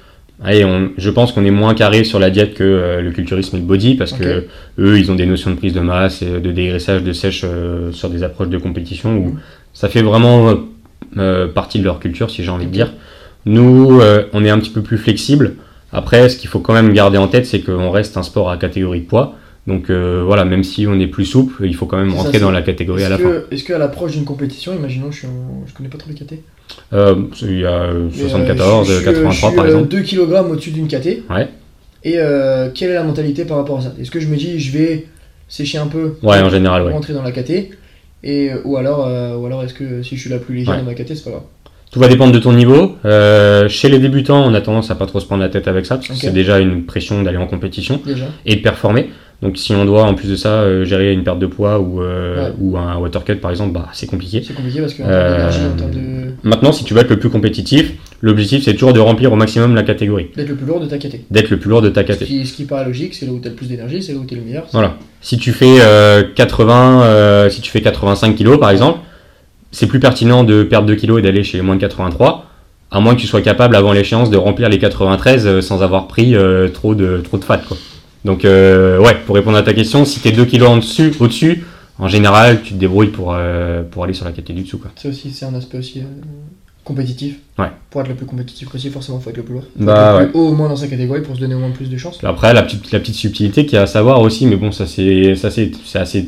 allez, 0.44 0.64
on- 0.64 0.90
je 0.98 1.10
pense 1.10 1.32
qu'on 1.32 1.44
est 1.46 1.52
moins 1.52 1.74
carré 1.74 2.04
sur 2.04 2.20
la 2.20 2.30
diète 2.30 2.54
que 2.54 2.64
euh, 2.64 3.02
le 3.02 3.12
culturisme 3.12 3.56
et 3.56 3.60
le 3.60 3.66
body 3.66 3.96
parce 3.96 4.14
que 4.14 4.46
eux, 4.80 5.00
ils 5.00 5.12
ont 5.12 5.16
des 5.16 5.26
notions 5.26 5.50
de 5.52 5.56
prise 5.56 5.74
de 5.74 5.80
masse 5.80 6.22
et 6.22 6.40
de 6.40 6.52
dégraissage 6.52 7.04
de 7.04 7.14
sèche 7.14 7.42
euh, 7.46 7.92
sur 7.92 8.10
des 8.10 8.22
approches 8.24 8.50
de 8.50 8.58
compétition 8.58 9.16
où 9.18 9.26
Mhm. 9.30 9.40
ça 9.74 9.90
fait 9.90 10.02
vraiment 10.02 10.54
euh, 11.18 11.48
partie 11.48 11.80
de 11.80 11.84
leur 11.86 12.00
culture, 12.00 12.30
si 12.30 12.44
j'ai 12.44 12.50
envie 12.50 12.66
de 12.66 12.72
dire. 12.72 12.92
Nous, 13.46 14.00
euh, 14.02 14.24
on 14.34 14.44
est 14.44 14.50
un 14.50 14.60
petit 14.60 14.70
peu 14.72 14.82
plus 14.82 14.98
flexible. 14.98 15.56
Après, 15.94 16.28
ce 16.30 16.38
qu'il 16.38 16.50
faut 16.50 16.60
quand 16.60 16.74
même 16.74 16.92
garder 16.94 17.18
en 17.18 17.28
tête, 17.28 17.46
c'est 17.46 17.62
qu'on 17.62 17.90
reste 17.92 18.18
un 18.18 18.24
sport 18.24 18.50
à 18.50 18.58
catégorie 18.58 19.02
de 19.02 19.06
poids. 19.06 19.36
Donc 19.68 19.90
euh, 19.90 20.22
voilà, 20.26 20.46
même 20.46 20.64
si 20.64 20.86
on 20.88 21.00
est 21.00 21.08
plus 21.08 21.26
souple, 21.26 21.66
il 21.66 21.76
faut 21.76 21.86
quand 21.88 21.98
même 21.98 22.12
ça, 22.12 22.18
rentrer 22.18 22.40
dans 22.40 22.52
la 22.52 22.62
catégorie 22.62 23.04
à 23.04 23.10
la 23.10 23.18
fin. 23.18 23.24
que, 23.24 23.46
est-ce 23.52 23.64
qu'à 23.64 23.78
l'approche 23.80 24.12
d'une 24.12 24.24
compétition, 24.26 24.74
imaginons, 24.76 25.12
je, 25.12 25.18
suis 25.20 25.28
en- 25.28 25.66
je 25.66 25.74
connais 25.74 25.90
pas 25.90 25.98
trop 25.98 26.10
les 26.10 26.16
KT, 26.16 26.36
Euh, 26.94 27.16
il 27.42 27.60
y 27.60 27.66
a 27.66 27.70
euh, 27.70 28.08
mais, 28.16 28.24
euh, 28.24 28.28
74, 28.30 28.88
je 28.88 28.94
suis- 28.94 29.04
je 29.06 29.10
suis, 29.10 29.16
83 29.24 29.50
je 29.52 29.56
par 29.56 29.66
euh, 29.66 29.68
exemple. 29.70 29.88
2 29.90 30.02
kg 30.02 30.52
au-dessus 30.52 30.72
d'une 30.72 30.88
KT. 30.88 31.24
Ouais. 31.32 31.48
Et 32.04 32.16
euh, 32.18 32.70
quelle 32.76 32.92
est 32.92 32.96
la 32.96 33.04
mentalité 33.04 33.46
par 33.46 33.58
rapport 33.58 33.80
à 33.80 33.82
ça? 33.82 33.94
Est-ce 34.00 34.12
que 34.12 34.20
je 34.20 34.28
me 34.28 34.36
dis, 34.36 34.60
je 34.60 34.72
vais 34.78 35.08
sécher 35.48 35.80
un 35.80 35.88
peu 35.88 36.14
Ouais, 36.22 36.40
en 36.40 36.50
général, 36.50 36.84
ouais. 36.84 36.92
rentrer 36.92 37.14
dans 37.14 37.24
la 37.24 37.32
KT 37.32 37.70
et, 38.24 38.52
euh, 38.52 38.58
ou 38.66 38.78
alors, 38.78 39.08
euh, 39.08 39.36
ou 39.36 39.46
alors 39.48 39.64
est-ce 39.64 39.74
que 39.74 40.04
si 40.04 40.16
je 40.16 40.22
suis 40.22 40.30
la 40.30 40.38
plus 40.38 40.54
légère 40.56 40.76
Ouais. 40.76 40.80
dans 40.82 40.86
ma 40.86 40.94
KT, 40.94 41.16
c'est 41.16 41.24
pas 41.24 41.32
grave? 41.32 41.44
Tout 41.92 42.00
va 42.00 42.08
dépendre 42.10 42.34
de 42.34 42.40
ton 42.40 42.52
niveau. 42.52 42.96
Euh, 43.06 43.70
chez 43.70 43.88
les 43.90 44.00
débutants, 44.00 44.44
on 44.46 44.54
a 44.54 44.60
tendance 44.62 44.92
à 44.92 44.96
pas 44.96 45.06
trop 45.06 45.20
se 45.22 45.26
prendre 45.26 45.42
la 45.42 45.50
tête 45.50 45.68
avec 45.68 45.86
ça, 45.86 45.96
parce 45.96 46.10
que 46.10 46.16
c'est 46.16 46.34
déjà 46.34 46.60
une 46.60 46.84
pression 46.86 47.24
d'aller 47.24 47.38
en 47.38 47.48
compétition 47.48 48.02
Déjà. 48.06 48.26
et 48.46 48.56
de 48.56 48.62
performer. 48.62 49.10
Donc 49.46 49.58
si 49.58 49.74
on 49.76 49.86
doit 49.86 50.04
en 50.04 50.16
plus 50.16 50.28
de 50.28 50.36
ça 50.36 50.50
euh, 50.62 50.86
gérer 50.86 51.14
une 51.14 51.24
perte 51.24 51.38
de 51.38 51.46
poids 51.46 51.80
ou, 51.80 52.02
euh, 52.02 52.48
Ouais. 52.48 52.54
ou 52.60 52.78
un 52.78 52.96
water 52.98 53.24
cut 53.24 53.36
par 53.36 53.52
exemple, 53.52 53.74
bah, 53.74 53.88
c'est 53.94 54.08
compliqué. 54.08 54.42
C'est 54.46 54.56
compliqué 54.56 54.80
parce 54.82 54.96
qu'en 54.96 55.04
Euh, 55.06 55.50
de. 55.52 56.32
Maintenant, 56.50 56.72
si 56.72 56.84
tu 56.84 56.94
veux 56.96 57.02
être 57.02 57.10
le 57.12 57.20
plus 57.20 57.30
compétitif, 57.30 57.94
l'objectif 58.22 58.64
c'est 58.64 58.74
toujours 58.74 58.94
de 58.94 59.00
remplir 59.00 59.32
au 59.32 59.36
maximum 59.36 59.76
la 59.76 59.84
catégorie, 59.84 60.28
D'être 60.36 60.50
le 60.50 60.56
plus 60.56 60.66
lourd 60.66 60.80
de 60.80 60.88
ta 60.88 60.98
caté. 60.98 61.24
d'être 61.30 61.50
le 61.52 61.58
plus 61.60 61.70
lourd 61.70 61.82
de 61.84 61.90
ta 61.90 62.02
Ce 62.02 62.08
catégorie. 62.08 62.40
qui, 62.42 62.48
ce 62.48 62.54
qui 62.54 62.64
paraît 62.66 62.86
logique, 62.86 63.14
c'est 63.14 63.26
là 63.28 63.32
où 63.34 63.40
t'as 63.40 63.50
le 63.50 63.56
plus 63.56 63.68
d'énergie, 63.68 64.02
c'est 64.02 64.14
là 64.14 64.20
où 64.20 64.24
t'es 64.26 64.36
le 64.36 64.42
meilleur. 64.42 64.66
Voilà. 64.74 64.96
Si 65.22 65.38
tu 65.38 65.52
fais 65.54 65.78
euh, 65.82 66.24
80, 66.36 67.04
euh, 67.04 67.50
si 67.52 67.62
tu 67.62 67.70
fais 67.72 67.82
85 67.82 68.36
kg 68.36 68.58
par 68.60 68.72
exemple, 68.72 69.00
c'est 69.72 69.86
plus 69.88 70.00
pertinent 70.00 70.44
de 70.44 70.64
perdre 70.64 70.88
2 70.88 70.96
kg 70.96 71.20
et 71.20 71.22
d'aller 71.22 71.44
chez 71.44 71.62
moins 71.62 71.76
de 71.76 71.82
83, 71.82 72.46
à 72.92 73.00
moins 73.00 73.14
que 73.16 73.22
tu 73.22 73.28
sois 73.28 73.42
capable 73.42 73.76
avant 73.76 73.92
l'échéance 73.94 74.30
de 74.32 74.38
remplir 74.38 74.70
les 74.70 74.80
93 74.80 75.46
euh, 75.48 75.62
sans 75.62 75.84
avoir 75.84 76.08
pris 76.08 76.36
euh, 76.36 76.68
trop 76.70 76.96
de 76.96 77.22
trop 77.24 77.38
de 77.38 77.44
fat 77.44 77.60
quoi. 77.68 77.78
Donc 78.26 78.44
euh, 78.44 79.00
ouais, 79.00 79.16
pour 79.26 79.36
répondre 79.36 79.58
à 79.58 79.64
ta 79.64 79.74
question, 79.74 80.04
si 80.04 80.20
t'es 80.20 80.32
2 80.34 80.44
kg 80.46 80.64
en 80.64 80.78
dessus, 80.78 81.14
au-dessus, 81.20 81.64
en 82.00 82.08
général, 82.10 82.62
tu 82.64 82.74
te 82.74 82.78
débrouilles 82.80 83.08
pour 83.12 83.34
euh, 83.34 83.84
pour 83.90 84.04
aller 84.04 84.14
sur 84.14 84.26
la 84.26 84.32
catégorie 84.32 84.64
du 84.64 84.66
dessous 84.66 84.80
quoi. 84.80 84.92
C'est 84.98 85.08
aussi, 85.08 85.32
c'est 85.32 85.46
un 85.46 85.54
aspect 85.54 85.78
aussi 85.78 86.00
euh, 86.00 86.04
compétitif. 86.84 87.36
Ouais. 87.58 87.68
Pour 87.90 88.02
être 88.02 88.10
le 88.10 88.16
plus 88.16 88.26
compétitif 88.26 88.70
possible, 88.70 88.94
forcément, 88.94 89.20
faut 89.20 89.30
être 89.30 89.38
le 89.38 89.44
plus 89.44 89.54
lourd. 89.54 89.64
Faut 89.78 89.86
Bah, 89.86 90.16
être 90.16 90.26
le 90.26 90.32
plus 90.32 90.40
haut 90.40 90.48
au 90.50 90.54
moins 90.56 90.68
dans 90.70 90.76
sa 90.76 90.88
catégorie 90.88 91.22
pour 91.22 91.36
se 91.36 91.40
donner 91.40 91.56
au 91.56 91.60
moins 91.60 91.72
plus 91.72 91.90
de 91.90 91.98
chances. 91.98 92.20
Après, 92.24 92.54
la 92.54 92.64
petite, 92.64 92.92
la 92.92 93.00
petite 93.00 93.16
subtilité 93.16 93.66
qu'il 93.66 93.76
y 93.76 93.78
a 93.78 93.84
à 93.84 93.88
savoir 93.88 94.20
aussi, 94.22 94.46
mais 94.48 94.56
bon, 94.58 94.72
ça 94.72 94.86
c'est 94.88 95.36
ça, 95.36 95.50
c'est 95.52 95.72
c'est 95.86 96.00
assez. 96.00 96.28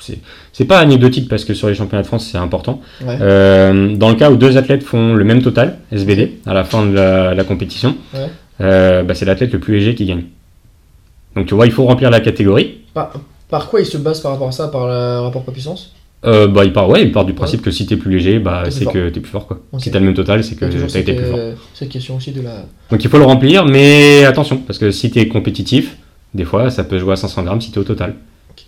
c'est- 0.00 0.18
C'est 0.54 0.64
pas 0.64 0.78
anecdotique 0.78 1.28
parce 1.28 1.44
que 1.44 1.52
sur 1.54 1.68
les 1.68 1.74
championnats 1.74 2.02
de 2.02 2.06
France 2.06 2.26
c'est 2.32 2.38
important. 2.38 2.80
Ouais. 3.04 3.16
Euh, 3.20 3.94
dans 3.94 4.08
le 4.08 4.14
cas 4.16 4.30
où 4.30 4.36
deux 4.36 4.56
athlètes 4.56 4.82
font 4.82 5.14
le 5.14 5.22
même 5.24 5.42
total, 5.42 5.78
SBD, 5.92 6.38
à 6.46 6.54
la 6.54 6.64
fin 6.64 6.86
de 6.86 6.92
la, 6.94 7.34
la 7.34 7.44
compétition, 7.44 7.94
euh, 8.60 9.02
bah, 9.02 9.14
c'est 9.14 9.24
l'athlète 9.26 9.52
le 9.52 9.58
plus 9.60 9.74
léger 9.74 9.94
qui 9.94 10.06
gagne. 10.06 10.24
Donc 11.38 11.46
tu 11.46 11.54
vois, 11.54 11.66
il 11.66 11.72
faut 11.72 11.84
remplir 11.84 12.10
la 12.10 12.18
catégorie. 12.18 12.78
Par, 12.92 13.12
par 13.48 13.68
quoi 13.68 13.80
il 13.80 13.86
se 13.86 13.96
base 13.96 14.20
par 14.20 14.32
rapport 14.32 14.48
à 14.48 14.52
ça 14.52 14.66
Par 14.68 14.88
le 14.88 15.20
rapport 15.20 15.42
poids-puissance 15.44 15.92
Euh, 16.24 16.48
bah, 16.48 16.64
il 16.64 16.72
part, 16.72 16.88
ouais, 16.88 17.04
il 17.04 17.12
part 17.12 17.24
du 17.24 17.32
principe 17.32 17.62
que 17.62 17.70
si 17.70 17.86
t'es 17.86 17.96
plus 17.96 18.10
léger, 18.10 18.40
bah, 18.40 18.64
c'est 18.70 18.86
que 18.86 19.08
t'es 19.08 19.20
plus 19.20 19.30
fort. 19.30 19.46
Quoi. 19.46 19.60
Si 19.78 19.92
t'as 19.92 20.00
le 20.00 20.06
même 20.06 20.14
total, 20.14 20.42
c'est 20.42 20.56
que 20.56 20.64
t'as 20.64 20.98
été 20.98 21.12
plus 21.14 21.26
fort. 21.26 21.38
cette 21.74 21.90
question 21.90 22.16
aussi 22.16 22.32
de 22.32 22.42
la. 22.42 22.64
Donc 22.90 23.04
il 23.04 23.08
faut 23.08 23.18
le 23.18 23.24
remplir, 23.24 23.64
mais 23.64 24.24
attention, 24.24 24.56
parce 24.58 24.80
que 24.80 24.90
si 24.90 25.10
t'es 25.12 25.28
compétitif, 25.28 25.96
des 26.34 26.44
fois 26.44 26.70
ça 26.70 26.82
peut 26.82 26.98
jouer 26.98 27.12
à 27.12 27.16
500 27.16 27.44
grammes 27.44 27.60
si 27.60 27.70
t'es 27.70 27.78
au 27.78 27.84
total. 27.84 28.14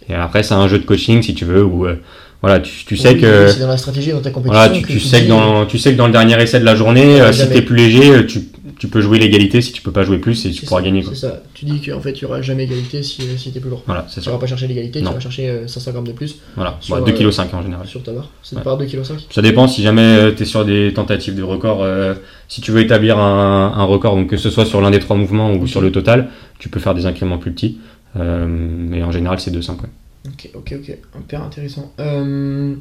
Et 0.09 0.15
après, 0.15 0.45
c'est 0.45 0.55
un 0.55 0.69
jeu 0.69 0.79
de 0.79 0.85
coaching 0.85 1.23
si 1.23 1.35
tu 1.35 1.45
veux, 1.45 1.65
où 1.65 1.87
euh, 1.87 1.97
voilà, 2.41 2.61
tu, 2.61 2.85
tu 2.85 2.97
sais 2.97 3.15
Oui, 3.15 3.21
que. 3.21 3.49
C'est 3.49 3.61
dans 3.61 3.67
la 3.67 3.77
stratégie, 3.77 4.13
dans 4.13 4.21
ta 4.21 4.31
compétition. 4.31 4.69
Voilà, 4.69 4.83
tu, 4.87 5.01
sais 5.01 5.25
que 5.25 5.29
dans, 5.29 5.67
tu 5.67 5.79
sais 5.79 5.93
que 5.93 5.99
dans 5.99 6.07
le 6.07 6.13
dernier 6.13 6.41
essai 6.41 6.61
de 6.61 6.65
la 6.65 6.77
journée, 6.77 7.21
euh, 7.21 7.33
si 7.33 7.49
t'es 7.49 7.63
plus 7.63 7.77
léger, 7.77 8.27
tu, 8.27 8.43
tu 8.81 8.89
peux 8.89 9.01
jouer 9.03 9.19
l'égalité. 9.19 9.61
Si 9.61 9.73
tu 9.73 9.83
peux 9.83 9.93
pas 9.93 10.03
jouer 10.05 10.19
plus, 10.19 10.47
et 10.47 10.51
tu 10.51 10.65
pourras 10.65 10.81
ça, 10.81 10.85
gagner. 10.87 11.05
C'est 11.07 11.15
ça. 11.15 11.43
Tu 11.55 11.67
dis 11.67 11.81
qu'en 11.83 12.01
fait, 12.01 12.13
il 12.13 12.25
n'y 12.25 12.25
aura 12.25 12.41
jamais 12.43 12.65
égalité 12.65 13.03
si, 13.03 13.23
si 13.39 13.53
t'es 13.53 13.61
plus 13.61 13.69
lourd. 13.71 13.83
Voilà, 13.87 14.07
c'est 14.09 14.23
Tu 14.23 14.31
vas 14.31 14.39
pas 14.39 14.47
chercher 14.47 14.67
l'égalité, 14.67 15.01
tu 15.01 15.05
vas 15.05 15.21
chercher 15.21 15.49
euh, 15.51 15.69
500 15.69 15.93
grammes 15.93 16.07
de 16.09 16.13
plus 16.13 16.37
Voilà, 16.57 16.77
Sur, 16.81 16.97
bah, 16.97 17.03
euh, 17.07 17.13
2,5 17.13 17.47
kg 17.49 17.55
en 17.55 17.63
général. 17.63 17.87
sur 17.87 18.03
ta 18.03 18.13
barre. 18.13 18.31
C'est 18.43 18.57
Ouais. 18.57 18.63
par 18.63 18.79
2,5 18.79 18.87
kg. 19.17 19.21
Ça 19.31 19.43
dépend 19.43 19.69
si 19.69 19.83
jamais 19.83 20.35
tu 20.35 20.43
es 20.43 20.47
sur 20.47 20.65
des 20.65 20.93
tentatives 20.95 21.35
de 21.37 21.43
record. 21.43 21.83
euh, 21.83 22.15
si 22.49 22.61
tu 22.63 22.73
veux 22.73 22.81
établir 22.81 23.19
un, 23.19 23.73
un 23.77 23.85
record, 23.85 24.17
donc 24.17 24.29
que 24.31 24.37
ce 24.39 24.51
soit 24.51 24.65
sur 24.65 24.81
l'un 24.81 24.91
des 24.91 24.99
trois 24.99 25.17
mouvements 25.17 25.53
ou 25.53 25.67
sur 25.69 25.81
le 25.81 25.93
total, 25.93 26.31
tu 26.59 26.69
peux 26.69 26.81
faire 26.81 26.95
des 26.95 27.07
incréments 27.07 27.39
plus 27.39 27.53
petits. 27.53 27.79
Euh, 28.17 28.45
mais 28.49 29.03
en 29.05 29.13
général, 29.13 29.39
c'est 29.39 29.53
2,5. 29.53 29.73
Ouais. 29.83 29.89
Ok, 30.27 30.51
ok, 30.55 30.75
ok. 30.81 30.99
Hyper 31.21 31.43
intéressant. 31.43 31.93
Euh, 32.01 32.75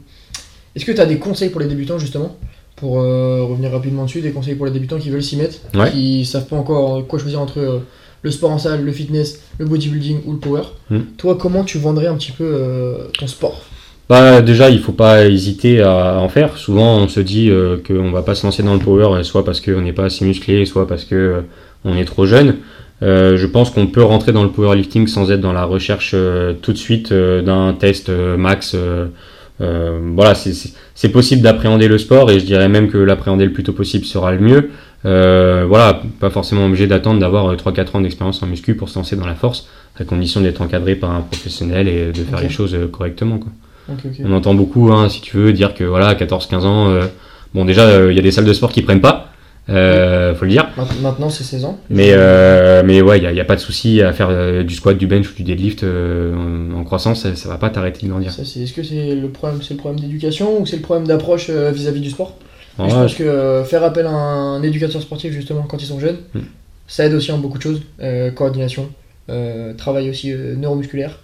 Est-ce 0.75 0.85
que 0.85 0.91
tu 0.91 0.99
as 1.01 1.05
des 1.05 1.17
conseils 1.19 1.49
pour 1.49 1.59
les 1.61 1.67
débutants 1.67 1.99
justement? 1.99 2.37
Pour 2.79 3.01
euh, 3.01 3.43
revenir 3.43 3.71
rapidement 3.71 4.05
dessus, 4.05 4.21
des 4.21 4.31
conseils 4.31 4.55
pour 4.55 4.65
les 4.65 4.71
débutants 4.71 4.97
qui 4.97 5.09
veulent 5.09 5.23
s'y 5.23 5.35
mettre, 5.35 5.57
Ouais. 5.75 5.91
qui 5.91 6.25
savent 6.25 6.45
pas 6.47 6.55
encore 6.55 7.05
quoi 7.07 7.19
choisir 7.19 7.41
entre 7.41 7.59
euh, 7.59 7.79
le 8.21 8.31
sport 8.31 8.51
en 8.51 8.57
salle, 8.57 8.85
le 8.85 8.91
fitness, 8.91 9.41
le 9.57 9.65
bodybuilding 9.65 10.19
ou 10.25 10.33
le 10.33 10.39
power. 10.39 10.61
Hmm. 10.89 10.99
Toi, 11.17 11.37
comment 11.39 11.63
tu 11.63 11.77
vendrais 11.77 12.07
un 12.07 12.15
petit 12.15 12.31
peu 12.31 12.45
euh, 12.45 12.95
ton 13.17 13.27
sport? 13.27 13.63
Bah, 14.07 14.41
déjà, 14.41 14.69
il 14.69 14.79
faut 14.79 14.93
pas 14.93 15.25
hésiter 15.27 15.81
à 15.81 16.19
en 16.19 16.29
faire. 16.29 16.57
Souvent, 16.57 16.97
on 16.97 17.07
se 17.07 17.19
dit 17.19 17.51
qu'on 17.85 18.11
va 18.11 18.23
pas 18.23 18.33
se 18.33 18.43
lancer 18.45 18.63
dans 18.63 18.73
le 18.73 18.79
power, 18.79 19.23
soit 19.23 19.45
parce 19.45 19.61
qu'on 19.61 19.81
n'est 19.81 19.93
pas 19.93 20.05
assez 20.05 20.25
musclé, 20.25 20.65
soit 20.65 20.87
parce 20.87 21.03
que 21.05 21.43
on 21.85 21.95
est 21.95 22.05
trop 22.05 22.25
jeune. 22.25 22.55
Je 23.03 23.45
pense 23.45 23.69
qu'on 23.69 23.85
peut 23.85 24.01
rentrer 24.01 24.31
dans 24.31 24.41
le 24.41 24.49
powerlifting 24.49 25.05
sans 25.05 25.29
être 25.29 25.41
dans 25.41 25.53
la 25.53 25.63
recherche 25.63 26.15
tout 26.63 26.73
de 26.73 26.77
suite 26.77 27.13
d'un 27.13 27.73
test 27.73 28.09
max. 28.09 28.75
Euh, 29.61 29.65
euh, 29.65 29.99
voilà, 30.15 30.35
c'est- 30.35 31.09
possible 31.09 31.41
d'appréhender 31.41 31.87
le 31.87 31.97
sport 31.97 32.31
et 32.31 32.39
je 32.39 32.45
dirais 32.45 32.69
même 32.69 32.89
que 32.89 32.97
l'appréhender 32.97 33.45
le 33.45 33.51
plus 33.51 33.63
tôt 33.63 33.73
possible 33.73 34.05
sera 34.05 34.31
le 34.31 34.39
mieux. 34.39 34.69
Euh, 35.05 35.65
voilà, 35.67 36.01
pas 36.19 36.29
forcément 36.29 36.65
obligé 36.65 36.87
d'attendre 36.87 37.19
d'avoir 37.19 37.55
3-4 37.55 37.95
ans 37.95 38.01
d'expérience 38.01 38.43
en 38.43 38.47
muscu 38.47 38.75
pour 38.75 38.89
se 38.89 38.99
lancer 38.99 39.15
dans 39.15 39.25
la 39.25 39.35
force, 39.35 39.67
à 39.99 40.03
condition 40.03 40.41
d'être 40.41 40.61
encadré 40.61 40.95
par 40.95 41.11
un 41.11 41.21
professionnel 41.21 41.87
et 41.87 42.11
de 42.11 42.23
faire 42.23 42.39
les 42.41 42.49
choses 42.49 42.73
euh, 42.75 42.87
correctement. 42.87 43.37
Quoi. 43.37 43.51
On 44.25 44.33
entend 44.33 44.53
beaucoup, 44.53 44.91
hein, 44.91 45.09
si 45.09 45.21
tu 45.21 45.37
veux, 45.37 45.53
dire 45.53 45.73
que 45.73 45.83
voilà, 45.83 46.13
14-15 46.15 46.65
ans, 46.65 46.89
euh, 46.89 47.05
bon 47.53 47.65
déjà, 47.65 47.83
euh, 47.83 48.11
il 48.11 48.15
y 48.15 48.19
a 48.19 48.21
des 48.21 48.31
salles 48.31 48.45
de 48.45 48.53
sport 48.53 48.71
qui 48.71 48.81
prennent 48.81 49.01
pas, 49.01 49.28
euh, 49.69 50.33
faut 50.35 50.45
le 50.45 50.51
dire. 50.51 50.67
Maint- 50.77 50.87
Maintenant, 51.01 51.29
c'est 51.29 51.43
16 51.43 51.65
ans. 51.65 51.79
Mais, 51.89 52.09
euh, 52.13 52.81
mais 52.85 53.01
ouais, 53.01 53.19
il 53.19 53.29
n'y 53.31 53.39
a, 53.39 53.45
pas 53.45 53.55
de 53.55 53.61
souci 53.61 54.01
à 54.01 54.11
faire 54.13 54.27
euh, 54.29 54.63
du 54.63 54.73
squat, 54.73 54.97
du 54.97 55.07
bench 55.07 55.29
ou 55.31 55.35
du 55.35 55.43
deadlift 55.43 55.83
euh, 55.83 56.33
en, 56.35 56.79
en 56.79 56.83
croissance, 56.83 57.21
ça, 57.23 57.35
ça 57.35 57.49
va 57.49 57.57
pas 57.57 57.69
t'arrêter 57.69 58.05
de 58.05 58.11
grandir. 58.11 58.31
Est-ce 58.39 58.73
que 58.73 58.83
c'est 58.83 59.15
le 59.15 59.29
problème, 59.29 59.61
c'est 59.61 59.73
le 59.75 59.79
problème 59.79 59.99
d'éducation 59.99 60.59
ou 60.61 60.65
c'est 60.65 60.77
le 60.77 60.81
problème 60.81 61.07
d'approche 61.07 61.49
vis-à-vis 61.49 62.01
du 62.01 62.09
sport? 62.09 62.35
Ouais, 62.77 62.89
Je 62.89 62.95
pense 62.95 63.15
que 63.15 63.63
faire 63.65 63.83
appel 63.83 64.05
à 64.05 64.11
un 64.11 64.63
éducateur 64.63 65.01
sportif 65.01 65.33
justement 65.33 65.63
quand 65.69 65.81
ils 65.81 65.85
sont 65.87 65.99
jeunes, 65.99 66.17
Hmm. 66.33 66.39
ça 66.87 67.05
aide 67.05 67.13
aussi 67.13 67.31
en 67.31 67.37
beaucoup 67.37 67.57
de 67.57 67.63
choses. 67.63 67.81
Coordination, 68.35 68.89
travail 69.77 70.09
aussi 70.09 70.33
neuromusculaire. 70.57 71.19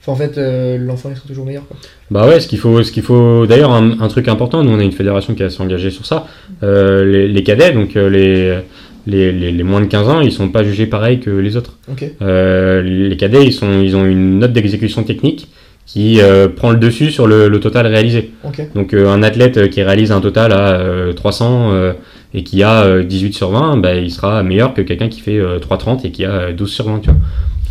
Enfin, 0.00 0.12
en 0.12 0.16
fait, 0.16 0.38
euh, 0.38 0.78
l'enfant 0.78 1.10
il 1.10 1.16
sera 1.16 1.26
toujours 1.26 1.44
meilleur. 1.44 1.66
Quoi. 1.66 1.76
Bah 2.10 2.26
ouais, 2.26 2.40
ce 2.40 2.48
qu'il 2.48 2.58
faut, 2.58 2.82
ce 2.82 2.92
qu'il 2.92 3.02
faut. 3.02 3.46
D'ailleurs, 3.46 3.72
un, 3.72 4.00
un 4.00 4.08
truc 4.08 4.28
important, 4.28 4.62
nous 4.62 4.70
on 4.70 4.78
a 4.78 4.82
une 4.84 4.92
fédération 4.92 5.34
qui 5.34 5.42
assez 5.42 5.60
engagée 5.62 5.90
sur 5.90 6.06
ça. 6.06 6.26
Euh, 6.62 7.04
les, 7.04 7.28
les 7.28 7.42
cadets, 7.42 7.72
donc 7.72 7.96
euh, 7.96 8.08
les, 8.08 8.58
les, 9.06 9.32
les, 9.32 9.52
les 9.52 9.62
moins 9.62 9.80
de 9.80 9.86
15 9.86 10.08
ans, 10.08 10.20
ils 10.20 10.32
sont 10.32 10.48
pas 10.48 10.62
jugés 10.64 10.86
pareil 10.86 11.18
que 11.20 11.30
les 11.30 11.56
autres. 11.56 11.78
Euh, 12.22 12.82
les 12.82 13.16
cadets, 13.16 13.44
ils, 13.44 13.52
sont, 13.52 13.80
ils 13.82 13.96
ont 13.96 14.04
une 14.06 14.38
note 14.38 14.52
d'exécution 14.52 15.02
technique 15.02 15.48
qui 15.86 16.20
euh, 16.20 16.48
prend 16.48 16.70
le 16.70 16.76
dessus 16.78 17.10
sur 17.10 17.26
le, 17.26 17.48
le 17.48 17.60
total 17.60 17.86
réalisé. 17.86 18.32
Donc 18.74 18.92
euh, 18.92 19.08
un 19.08 19.22
athlète 19.22 19.70
qui 19.70 19.82
réalise 19.82 20.12
un 20.12 20.20
total 20.20 20.52
à 20.52 20.72
euh, 20.80 21.14
300 21.14 21.70
euh, 21.72 21.92
et 22.34 22.44
qui 22.44 22.62
a 22.62 22.82
euh, 22.84 23.02
18 23.02 23.32
sur 23.32 23.50
20, 23.50 23.78
bah, 23.78 23.94
il 23.94 24.10
sera 24.10 24.42
meilleur 24.42 24.74
que 24.74 24.82
quelqu'un 24.82 25.08
qui 25.08 25.20
fait 25.22 25.38
euh, 25.38 25.58
330 25.58 26.04
et 26.04 26.10
qui 26.10 26.26
a 26.26 26.30
euh, 26.30 26.52
12 26.52 26.70
sur 26.70 26.84
20. 26.84 26.98
Tu 27.00 27.08
vois. 27.08 27.18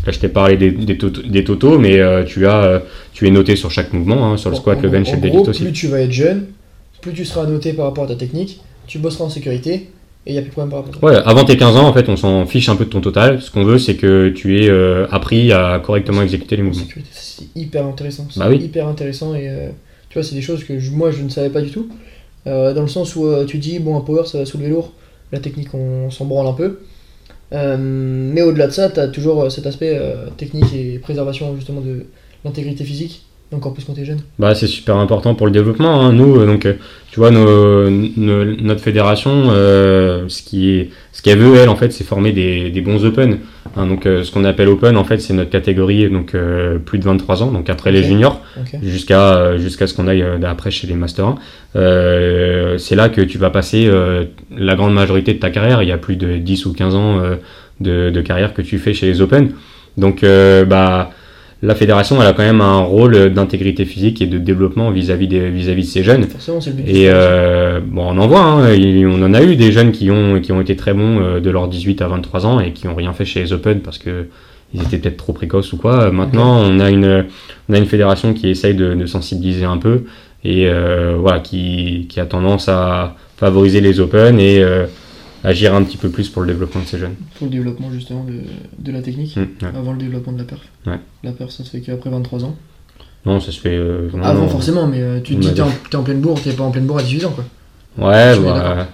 Là, 0.07 0.13
je 0.13 0.19
t'ai 0.19 0.29
parlé 0.29 0.55
des, 0.55 0.71
des, 0.71 0.97
tot- 0.97 1.09
des 1.21 1.43
totaux, 1.43 1.77
mais 1.77 1.99
euh, 1.99 2.23
tu, 2.23 2.47
as, 2.47 2.63
euh, 2.63 2.79
tu 3.11 3.27
es 3.27 3.29
noté 3.29 3.57
sur 3.57 3.69
chaque 3.71 3.91
mouvement, 3.91 4.31
hein, 4.31 4.37
sur 4.37 4.49
le 4.49 4.55
squat, 4.55 4.77
en- 4.79 4.81
le 4.81 4.89
bench 4.89 5.09
en 5.09 5.11
et 5.11 5.15
le 5.17 5.21
deadlift 5.21 5.49
aussi. 5.49 5.63
Plus 5.63 5.73
tu 5.73 5.87
vas 5.87 5.99
être 5.99 6.13
jeune, 6.13 6.45
plus 7.01 7.11
tu 7.11 7.25
seras 7.25 7.45
noté 7.45 7.73
par 7.73 7.85
rapport 7.87 8.05
à 8.05 8.07
ta 8.07 8.15
technique, 8.15 8.61
tu 8.87 8.99
bosseras 8.99 9.25
en 9.25 9.29
sécurité 9.29 9.73
et 9.73 9.89
il 10.27 10.31
n'y 10.31 10.37
a 10.39 10.41
plus 10.43 10.47
de 10.47 10.53
problème 10.53 10.71
par 10.71 10.85
rapport 10.85 11.09
à. 11.09 11.11
Ouais, 11.13 11.21
avant 11.25 11.43
tes 11.43 11.57
15 11.57 11.75
ans, 11.75 11.85
en 11.89 11.91
fait, 11.93 12.07
on 12.07 12.15
s'en 12.15 12.45
fiche 12.45 12.69
un 12.69 12.77
peu 12.77 12.85
de 12.85 12.89
ton 12.89 13.01
total. 13.01 13.41
Ce 13.41 13.51
qu'on 13.51 13.65
veut, 13.65 13.79
c'est 13.79 13.95
que 13.95 14.29
tu 14.29 14.63
aies 14.63 14.69
euh, 14.69 15.07
appris 15.11 15.51
à 15.51 15.81
correctement 15.85 16.21
exécuter 16.21 16.55
les 16.55 16.61
En 16.61 16.67
mouvements. 16.67 16.85
c'est 17.11 17.43
hyper 17.57 17.85
intéressant. 17.85 18.27
C'est 18.31 18.39
Bah 18.39 18.47
oui. 18.49 18.59
hyper 18.63 18.87
intéressant 18.87 19.35
et 19.35 19.49
euh, 19.49 19.67
tu 20.09 20.13
vois, 20.19 20.23
c'est 20.23 20.35
des 20.35 20.41
choses 20.41 20.63
que 20.63 20.79
je- 20.79 20.91
moi 20.91 21.11
je 21.11 21.21
ne 21.21 21.27
savais 21.29 21.49
pas 21.49 21.61
du 21.61 21.69
tout. 21.69 21.89
Euh, 22.47 22.73
dans 22.73 22.81
le 22.81 22.87
sens 22.87 23.13
où 23.17 23.27
tu 23.45 23.57
dis, 23.57 23.79
bon, 23.79 23.97
un 23.97 24.01
power 24.01 24.23
ça 24.25 24.37
va 24.37 24.45
soulever 24.45 24.69
lourd, 24.69 24.93
la 25.33 25.39
technique 25.39 25.73
on, 25.73 26.09
s'en 26.11 26.23
branle 26.23 26.47
un 26.47 26.53
peu. 26.53 26.79
Euh, 27.53 27.77
mais 27.79 28.41
au-delà 28.41 28.67
de 28.67 28.71
ça, 28.73 28.89
tu 28.89 28.99
as 28.99 29.07
toujours 29.07 29.43
euh, 29.43 29.49
cet 29.49 29.65
aspect 29.65 29.97
euh, 29.99 30.27
technique 30.37 30.73
et 30.75 30.99
préservation 30.99 31.55
justement 31.55 31.81
de 31.81 32.05
l'intégrité 32.43 32.83
physique, 32.83 33.23
encore 33.53 33.73
plus 33.73 33.83
quand 33.85 33.93
tu 33.93 34.01
es 34.01 34.05
jeune. 34.05 34.19
Bah, 34.37 34.53
c'est 34.53 34.67
super 34.67 34.97
important 34.97 35.33
pour 35.33 35.45
le 35.47 35.53
développement. 35.53 36.01
hein. 36.01 36.11
Nous, 36.13 36.45
donc, 36.45 36.67
tu 37.11 37.19
vois, 37.19 37.31
notre 37.31 38.81
fédération, 38.81 39.45
ce 39.49 40.85
ce 41.13 41.21
qu'elle 41.21 41.39
veut, 41.39 41.55
elle, 41.57 41.69
en 41.69 41.75
fait, 41.75 41.91
c'est 41.91 42.03
former 42.03 42.31
des, 42.31 42.69
des 42.69 42.81
bons 42.81 43.03
open. 43.05 43.39
Hein, 43.77 43.85
donc, 43.85 44.05
euh, 44.05 44.23
ce 44.23 44.31
qu'on 44.31 44.43
appelle 44.43 44.69
open, 44.69 44.97
en 44.97 45.03
fait, 45.03 45.19
c'est 45.19 45.33
notre 45.33 45.51
catégorie, 45.51 46.09
donc 46.09 46.33
euh, 46.33 46.79
plus 46.79 46.97
de 46.97 47.03
23 47.03 47.43
ans, 47.43 47.51
donc 47.51 47.69
après 47.69 47.91
les 47.91 48.03
juniors, 48.03 48.41
jusqu'à 48.81 49.35
euh, 49.35 49.57
jusqu'à 49.59 49.85
ce 49.85 49.93
qu'on 49.93 50.07
aille 50.07 50.25
après 50.43 50.71
chez 50.71 50.87
les 50.87 50.95
Master 50.95 51.25
1. 51.25 51.35
Euh, 51.75 52.77
c'est 52.79 52.95
là 52.95 53.09
que 53.09 53.21
tu 53.21 53.37
vas 53.37 53.51
passer 53.51 53.89
la 54.55 54.75
grande 54.75 54.93
majorité 54.93 55.33
de 55.33 55.39
ta 55.39 55.51
carrière. 55.51 55.83
Il 55.83 55.89
y 55.89 55.91
a 55.91 55.97
plus 55.97 56.15
de 56.15 56.37
10 56.37 56.65
ou 56.65 56.73
15 56.73 56.95
ans 56.95 57.21
de, 57.79 58.09
de 58.09 58.21
carrière 58.21 58.53
que 58.53 58.63
tu 58.63 58.79
fais 58.79 58.93
chez 58.93 59.05
les 59.05 59.21
Open. 59.21 59.51
Donc, 59.97 60.23
bah, 60.23 61.11
la 61.63 61.73
fédération, 61.75 62.21
elle 62.21 62.27
a 62.27 62.33
quand 62.33 62.43
même 62.43 62.61
un 62.61 62.79
rôle 62.79 63.33
d'intégrité 63.33 63.85
physique 63.85 64.21
et 64.21 64.27
de 64.27 64.37
développement 64.37 64.91
vis-à-vis 64.91 65.27
des- 65.27 65.49
vis-à-vis 65.49 65.83
de 65.83 65.87
ces 65.87 66.03
jeunes. 66.03 66.23
Forcément, 66.25 66.61
c'est 66.61 66.71
Et 66.85 67.09
euh, 67.09 67.79
bon, 67.83 68.03
on 68.07 68.17
en 68.19 68.27
voit, 68.27 68.41
hein, 68.41 68.73
il- 68.73 69.07
on 69.07 69.21
en 69.23 69.33
a 69.33 69.41
eu 69.43 69.55
des 69.55 69.71
jeunes 69.71 69.91
qui 69.91 70.11
ont, 70.11 70.39
qui 70.39 70.51
ont 70.51 70.61
été 70.61 70.75
très 70.75 70.93
bons 70.93 71.19
euh, 71.19 71.39
de 71.39 71.49
leurs 71.49 71.67
18 71.67 72.01
à 72.01 72.07
23 72.07 72.45
ans 72.45 72.59
et 72.59 72.71
qui 72.73 72.87
ont 72.87 72.95
rien 72.95 73.13
fait 73.13 73.25
chez 73.25 73.39
les 73.41 73.53
Open 73.53 73.79
parce 73.79 73.97
que 73.97 74.27
ils 74.73 74.81
étaient 74.81 74.97
peut-être 74.97 75.17
trop 75.17 75.31
précoces 75.33 75.71
ou 75.73 75.77
quoi. 75.77 76.11
Maintenant, 76.11 76.61
on, 76.61 76.79
a 76.79 76.89
une, 76.91 77.25
on 77.69 77.73
a 77.73 77.77
une 77.77 77.85
fédération 77.85 78.33
qui 78.33 78.49
essaye 78.49 78.75
de, 78.75 78.93
de 78.95 79.05
sensibiliser 79.05 79.63
un 79.65 79.77
peu 79.77 80.03
et 80.43 80.67
euh, 80.67 81.15
voilà, 81.17 81.39
qui, 81.39 82.05
qui, 82.09 82.19
a 82.19 82.25
tendance 82.25 82.67
à 82.69 83.15
favoriser 83.37 83.79
les 83.81 83.99
Open 84.01 84.39
et 84.39 84.61
euh, 84.61 84.85
agir 85.43 85.73
un 85.75 85.83
petit 85.83 85.97
peu 85.97 86.09
plus 86.09 86.29
pour 86.29 86.41
le 86.41 86.47
développement 86.49 86.81
de 86.81 86.85
ces 86.87 86.97
jeunes. 86.97 87.15
Pour 87.37 87.47
le 87.47 87.51
développement 87.51 87.91
justement 87.91 88.23
de, 88.23 88.33
de 88.79 88.91
la 88.91 89.01
technique, 89.01 89.35
Mmh, 89.35 89.41
ouais. 89.63 89.69
avant 89.75 89.91
le 89.93 89.99
développement 89.99 90.33
de 90.33 90.39
la 90.39 90.43
perf. 90.45 90.61
Ouais. 90.85 90.99
La 91.23 91.31
perf, 91.31 91.51
ça 91.51 91.63
se 91.63 91.69
fait 91.69 91.81
qu'après 91.81 92.09
23 92.09 92.43
ans. 92.45 92.55
Non, 93.25 93.39
ça 93.39 93.51
se 93.51 93.59
fait. 93.59 93.75
euh, 93.75 94.09
non, 94.13 94.23
Avant 94.23 94.41
non. 94.43 94.47
forcément, 94.49 94.87
mais 94.87 95.01
euh, 95.01 95.19
tu 95.21 95.35
te 95.35 95.39
dis 95.41 95.53
t'es 95.53 95.61
en, 95.61 95.99
en 95.99 96.03
pleine 96.03 96.21
bourre, 96.21 96.41
t'es 96.41 96.51
pas 96.51 96.63
en 96.63 96.71
pleine 96.71 96.85
bourre 96.85 96.99
à 96.99 97.03
18 97.03 97.25
ans 97.25 97.33
quoi. 97.35 97.43
Ouais, 98.09 98.33
Je 98.35 98.41
bah, 98.41 98.87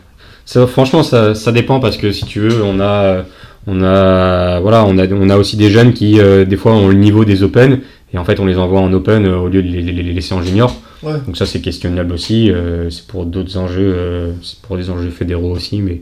ça, 0.45 0.65
franchement, 0.67 1.03
ça, 1.03 1.35
ça 1.35 1.51
dépend 1.51 1.79
parce 1.79 1.97
que 1.97 2.11
si 2.11 2.25
tu 2.25 2.39
veux, 2.39 2.63
on 2.63 2.79
a, 2.79 3.23
on 3.67 3.81
a, 3.83 4.59
voilà, 4.59 4.85
on 4.85 4.97
a, 4.97 5.07
on 5.07 5.29
a 5.29 5.37
aussi 5.37 5.55
des 5.55 5.69
jeunes 5.69 5.93
qui, 5.93 6.19
euh, 6.19 6.45
des 6.45 6.57
fois, 6.57 6.73
ont 6.73 6.87
le 6.89 6.95
niveau 6.95 7.23
des 7.25 7.43
Open 7.43 7.79
et 8.13 8.17
en 8.17 8.23
fait, 8.25 8.39
on 8.39 8.45
les 8.45 8.57
envoie 8.57 8.79
en 8.81 8.91
Open 8.93 9.25
euh, 9.25 9.37
au 9.37 9.47
lieu 9.47 9.63
de 9.63 9.67
les, 9.67 9.81
les- 9.81 10.03
les 10.03 10.13
laisser 10.13 10.33
en 10.33 10.41
junior. 10.41 10.75
Ouais. 11.01 11.13
Donc 11.25 11.35
ça, 11.37 11.45
c'est 11.45 11.59
questionnable 11.61 12.13
aussi. 12.13 12.51
euh, 12.51 12.89
c'est 12.89 13.05
pour 13.07 13.25
d'autres 13.25 13.57
enjeux, 13.57 13.93
euh, 13.95 14.31
c'est 14.41 14.59
pour 14.61 14.77
des 14.77 14.89
enjeux 14.89 15.09
fédéraux 15.09 15.51
aussi, 15.51 15.81
mais 15.81 16.01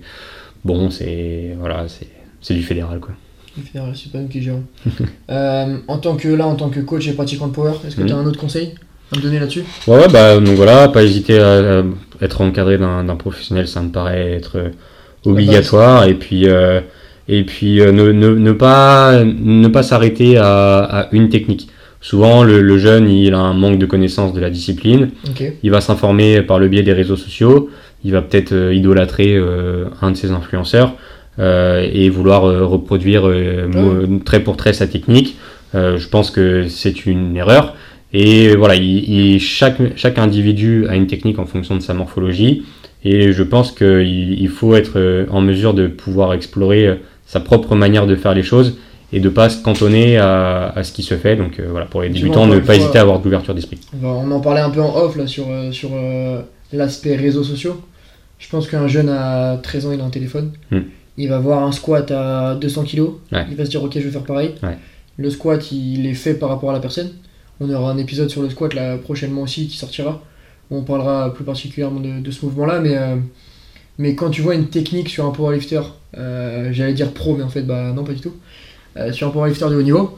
bon, 0.65 0.89
c'est, 0.89 1.55
voilà, 1.59 1.85
c'est, 2.41 2.53
du 2.53 2.63
fédéral 2.63 2.99
quoi. 2.99 3.13
Le 3.57 3.63
fédéral, 3.63 3.91
c'est 3.95 4.11
pas 4.11 4.19
nous 4.19 4.27
qui 4.27 4.41
gérons. 4.41 4.63
Euh, 5.29 5.77
en 5.87 5.97
tant 5.97 6.15
que 6.17 6.27
là, 6.27 6.45
en 6.47 6.55
tant 6.55 6.69
que 6.69 6.79
coach 6.81 7.07
et 7.07 7.13
pratiquant 7.13 7.47
de 7.47 7.53
power, 7.53 7.71
est-ce 7.87 7.95
que 7.95 8.01
Mhm. 8.01 8.07
tu 8.07 8.13
as 8.13 8.17
un 8.17 8.25
autre 8.25 8.39
conseil 8.39 8.73
à 9.13 9.17
me 9.17 9.21
donner 9.21 9.39
là-dessus? 9.39 9.63
Ouais, 9.87 9.97
ouais, 9.97 10.07
bah, 10.11 10.37
donc 10.39 10.55
voilà, 10.55 10.87
pas 10.89 11.03
hésiter 11.03 11.39
à, 11.39 11.79
à 11.79 11.83
être 12.21 12.41
encadré 12.41 12.77
d'un 12.77 13.15
professionnel, 13.15 13.67
ça 13.67 13.81
me 13.81 13.89
paraît 13.89 14.33
être 14.33 14.71
obligatoire. 15.25 16.05
Et 16.05 16.15
puis, 16.15 16.47
euh, 16.47 16.81
et 17.27 17.43
puis 17.45 17.79
euh, 17.81 17.91
ne, 17.91 18.11
ne, 18.11 18.29
ne 18.35 18.51
pas, 18.51 19.23
ne 19.23 19.67
pas 19.67 19.83
s'arrêter 19.83 20.37
à, 20.37 20.79
à 20.79 21.07
une 21.11 21.29
technique. 21.29 21.69
Souvent, 22.01 22.43
le, 22.43 22.61
le 22.61 22.77
jeune, 22.79 23.07
il 23.09 23.33
a 23.33 23.39
un 23.39 23.53
manque 23.53 23.77
de 23.77 23.85
connaissance 23.85 24.33
de 24.33 24.39
la 24.41 24.49
discipline. 24.49 25.09
Ok. 25.29 25.43
Il 25.61 25.69
va 25.71 25.81
s'informer 25.81 26.41
par 26.41 26.57
le 26.59 26.67
biais 26.67 26.81
des 26.83 26.93
réseaux 26.93 27.15
sociaux. 27.15 27.69
Il 28.03 28.11
va 28.11 28.21
peut-être 28.23 28.53
euh, 28.53 28.73
idolâtrer 28.73 29.35
euh, 29.35 29.85
un 30.01 30.09
de 30.11 30.17
ses 30.17 30.31
influenceurs 30.31 30.95
euh, 31.39 31.87
et 31.93 32.09
vouloir 32.09 32.45
euh, 32.45 32.65
reproduire 32.65 33.27
euh, 33.27 33.67
mo- 33.67 34.19
trait 34.25 34.39
pour 34.39 34.57
trait 34.57 34.73
sa 34.73 34.87
technique. 34.87 35.37
Euh, 35.75 35.97
je 35.97 36.07
pense 36.09 36.31
que 36.31 36.67
c'est 36.67 37.05
une 37.05 37.37
erreur. 37.37 37.75
Et 38.13 38.55
voilà, 38.55 38.75
il, 38.75 39.07
il- 39.07 39.39
chaque, 39.39 39.77
chaque 39.95 40.17
individu 40.17 40.87
a 40.89 40.95
une 40.95 41.05
technique 41.07 41.37
en 41.37 41.45
fonction 41.45 41.75
de 41.75 41.81
sa 41.81 41.93
morphologie. 41.93 42.63
Et 43.03 43.31
je 43.31 43.43
pense 43.43 43.71
qu'il 43.71 44.39
il 44.41 44.49
faut 44.49 44.75
être 44.75 45.25
en 45.31 45.41
mesure 45.41 45.73
de 45.75 45.87
pouvoir 45.87 46.33
explorer 46.33 46.99
sa 47.25 47.39
propre 47.39 47.75
manière 47.75 48.05
de 48.07 48.15
faire 48.15 48.33
les 48.35 48.43
choses 48.43 48.77
et 49.13 49.19
de 49.19 49.29
pas 49.29 49.49
se 49.49 49.61
cantonner 49.61 50.17
à, 50.17 50.69
à 50.69 50.83
ce 50.83 50.91
qui 50.91 51.03
se 51.03 51.15
fait. 51.17 51.35
Donc 51.35 51.59
euh, 51.59 51.67
voilà, 51.69 51.85
pour 51.85 52.01
les 52.01 52.09
débutants, 52.09 52.47
ne 52.47 52.59
pas 52.59 52.75
hésiter 52.75 52.97
à 52.97 53.01
avoir 53.01 53.19
de 53.19 53.23
l'ouverture 53.25 53.53
d'esprit. 53.55 53.79
On, 53.93 53.97
va- 54.05 54.09
on 54.13 54.31
en 54.31 54.39
parlait 54.39 54.61
un 54.61 54.69
peu 54.69 54.81
en 54.81 54.95
off 54.95 55.15
là 55.17 55.27
sur, 55.27 55.45
euh, 55.49 55.71
sur 55.71 55.89
euh, 55.93 56.41
l'aspect 56.73 57.15
réseaux 57.15 57.43
sociaux. 57.43 57.81
Je 58.39 58.49
pense 58.49 58.67
qu'un 58.67 58.87
jeune 58.87 59.09
à 59.09 59.59
13 59.61 59.85
ans, 59.85 59.91
il 59.91 60.01
a 60.01 60.03
un 60.03 60.09
téléphone. 60.09 60.51
Hmm. 60.71 60.79
Il 61.17 61.29
va 61.29 61.39
voir 61.39 61.63
un 61.63 61.71
squat 61.71 62.09
à 62.11 62.55
200 62.55 62.83
kg. 62.85 63.01
Ouais. 63.31 63.45
Il 63.51 63.55
va 63.55 63.65
se 63.65 63.69
dire, 63.69 63.83
ok, 63.83 63.91
je 63.95 63.99
vais 63.99 64.09
faire 64.11 64.23
pareil. 64.23 64.55
Ouais. 64.63 64.77
Le 65.17 65.29
squat, 65.29 65.71
il 65.71 66.07
est 66.07 66.13
fait 66.15 66.33
par 66.33 66.49
rapport 66.49 66.69
à 66.71 66.73
la 66.73 66.79
personne. 66.79 67.11
On 67.59 67.69
aura 67.71 67.91
un 67.91 67.97
épisode 67.97 68.29
sur 68.29 68.41
le 68.41 68.49
squat 68.49 68.73
là 68.73 68.97
prochainement 68.97 69.41
aussi 69.43 69.67
qui 69.67 69.77
sortira. 69.77 70.23
Où 70.71 70.77
on 70.77 70.83
parlera 70.83 71.33
plus 71.33 71.43
particulièrement 71.43 71.99
de, 71.99 72.21
de 72.21 72.31
ce 72.31 72.43
mouvement 72.45 72.65
là. 72.65 72.79
Mais, 72.79 72.97
euh, 72.97 73.17
mais 73.99 74.15
quand 74.15 74.29
tu 74.31 74.41
vois 74.41 74.55
une 74.55 74.67
technique 74.67 75.09
sur 75.09 75.25
un 75.25 75.31
powerlifter, 75.31 75.81
euh, 76.17 76.69
j'allais 76.71 76.93
dire 76.93 77.11
pro, 77.11 77.35
mais 77.35 77.43
en 77.43 77.49
fait, 77.49 77.61
bah 77.61 77.91
non, 77.93 78.03
pas 78.03 78.13
du 78.13 78.21
tout. 78.21 78.33
Euh, 78.97 79.11
sur 79.13 79.27
un 79.27 79.31
powerlifter 79.31 79.69
de 79.69 79.75
haut 79.75 79.81
niveau, 79.81 80.17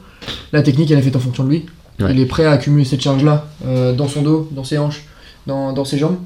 la 0.52 0.62
technique 0.62 0.90
elle 0.90 0.98
est 0.98 1.02
faite 1.02 1.16
en 1.16 1.20
fonction 1.20 1.44
de 1.44 1.50
lui. 1.50 1.66
Ouais. 2.00 2.12
Il 2.12 2.18
est 2.20 2.26
prêt 2.26 2.44
à 2.44 2.50
accumuler 2.52 2.84
cette 2.84 3.00
charge 3.02 3.22
là 3.22 3.46
dans 3.96 4.08
son 4.08 4.22
dos, 4.22 4.48
dans 4.50 4.64
ses 4.64 4.78
hanches, 4.78 5.04
dans, 5.46 5.72
dans 5.72 5.84
ses 5.84 5.96
jambes. 5.98 6.16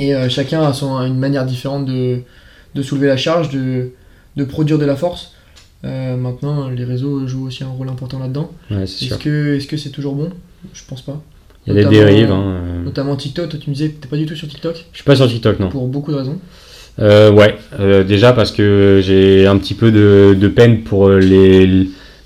Et 0.00 0.14
euh, 0.14 0.28
chacun 0.28 0.62
a, 0.62 0.72
son, 0.72 0.96
une 1.00 1.18
manière 1.18 1.44
différente 1.44 1.84
de, 1.86 2.20
de 2.74 2.82
soulever 2.82 3.08
la 3.08 3.16
charge, 3.16 3.50
de, 3.50 3.90
de 4.36 4.44
produire 4.44 4.78
de 4.78 4.84
la 4.84 4.94
force. 4.94 5.32
Euh, 5.84 6.16
maintenant, 6.16 6.68
les 6.68 6.84
réseaux 6.84 7.26
jouent 7.26 7.46
aussi 7.48 7.64
un 7.64 7.68
rôle 7.68 7.88
important 7.88 8.18
là-dedans. 8.20 8.50
Ouais. 8.70 8.84
Est-ce 8.84 9.14
que 9.16 9.56
est-ce 9.56 9.66
que 9.66 9.76
c'est 9.76 9.90
toujours 9.90 10.14
bon? 10.14 10.30
Je 10.72 10.82
pense 10.88 11.02
pas. 11.02 11.20
Il 11.66 11.72
y 11.72 11.72
a 11.72 11.74
des 11.80 11.84
Notamment- 11.84 12.04
dérives. 12.06 12.30
Hein. 12.30 12.42
euh. 12.46 12.84
Notamment 12.84 13.16
TikTok, 13.16 13.48
toi 13.48 13.58
tu 13.60 13.70
me 13.70 13.74
disais 13.74 13.90
que 13.90 14.00
t'es 14.00 14.08
pas 14.08 14.16
du 14.16 14.26
tout 14.26 14.36
sur 14.36 14.46
TikTok, 14.48 14.86
Je 14.92 14.96
suis 14.98 15.04
pas 15.04 15.16
sur 15.16 15.28
TikTok, 15.28 15.58
non. 15.58 15.68
pour 15.68 15.88
beaucoup 15.88 16.12
de 16.12 16.16
raisons. 16.16 16.38
Euh, 17.00 17.30
ouais, 17.30 17.56
euh, 17.78 18.02
déjà 18.04 18.32
parce 18.32 18.50
que 18.50 19.00
j'ai 19.02 19.46
un 19.46 19.56
petit 19.58 19.74
peu 19.74 19.92
de, 19.92 20.36
de 20.38 20.48
peine 20.48 20.80
pour 20.82 21.08
euh, 21.08 21.18
les, 21.20 21.66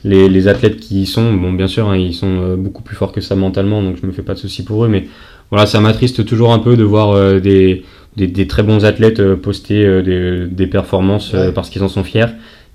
les, 0.05 0.29
les 0.29 0.49
athlètes 0.49 0.79
qui 0.81 1.03
y 1.03 1.07
sont. 1.07 1.33
Bon, 1.35 1.53
bien 1.53 1.69
sûr, 1.69 1.89
hein, 1.91 1.97
ils 1.97 2.15
sont 2.15 2.41
euh, 2.41 2.57
beaucoup 2.57 2.83
plus 2.83 2.97
forts 2.97 3.13
que 3.13 3.21
ça 3.21 3.35
mentalement, 3.37 3.83
donc 3.83 3.97
je 4.01 4.07
me 4.07 4.13
fais 4.13 4.23
pas 4.23 4.35
de 4.35 4.39
soucis 4.39 4.65
pour 4.65 4.85
eux. 4.85 4.89
Mais 4.89 5.07
voilà, 5.51 5.67
ça 5.67 5.81
m'attriste 5.81 6.25
toujours 6.25 6.53
un 6.53 6.59
peu 6.59 6.77
de 6.77 6.85
voir 6.85 7.11
euh, 7.11 7.39
des, 7.39 7.85
des, 8.17 8.27
des 8.27 8.47
très 8.47 8.63
bons 8.63 8.85
athlètes 8.85 9.21
euh, 9.21 9.37
poster 9.37 9.85
euh, 9.85 10.03
des, 10.03 10.47
des 10.51 10.67
performances 10.67 11.33
euh, 11.35 11.47
Ouais. 11.47 11.53
parce 11.53 11.69
qu'ils 11.69 11.83
en 11.83 11.89
sont 11.89 12.05
fiers. 12.05 12.27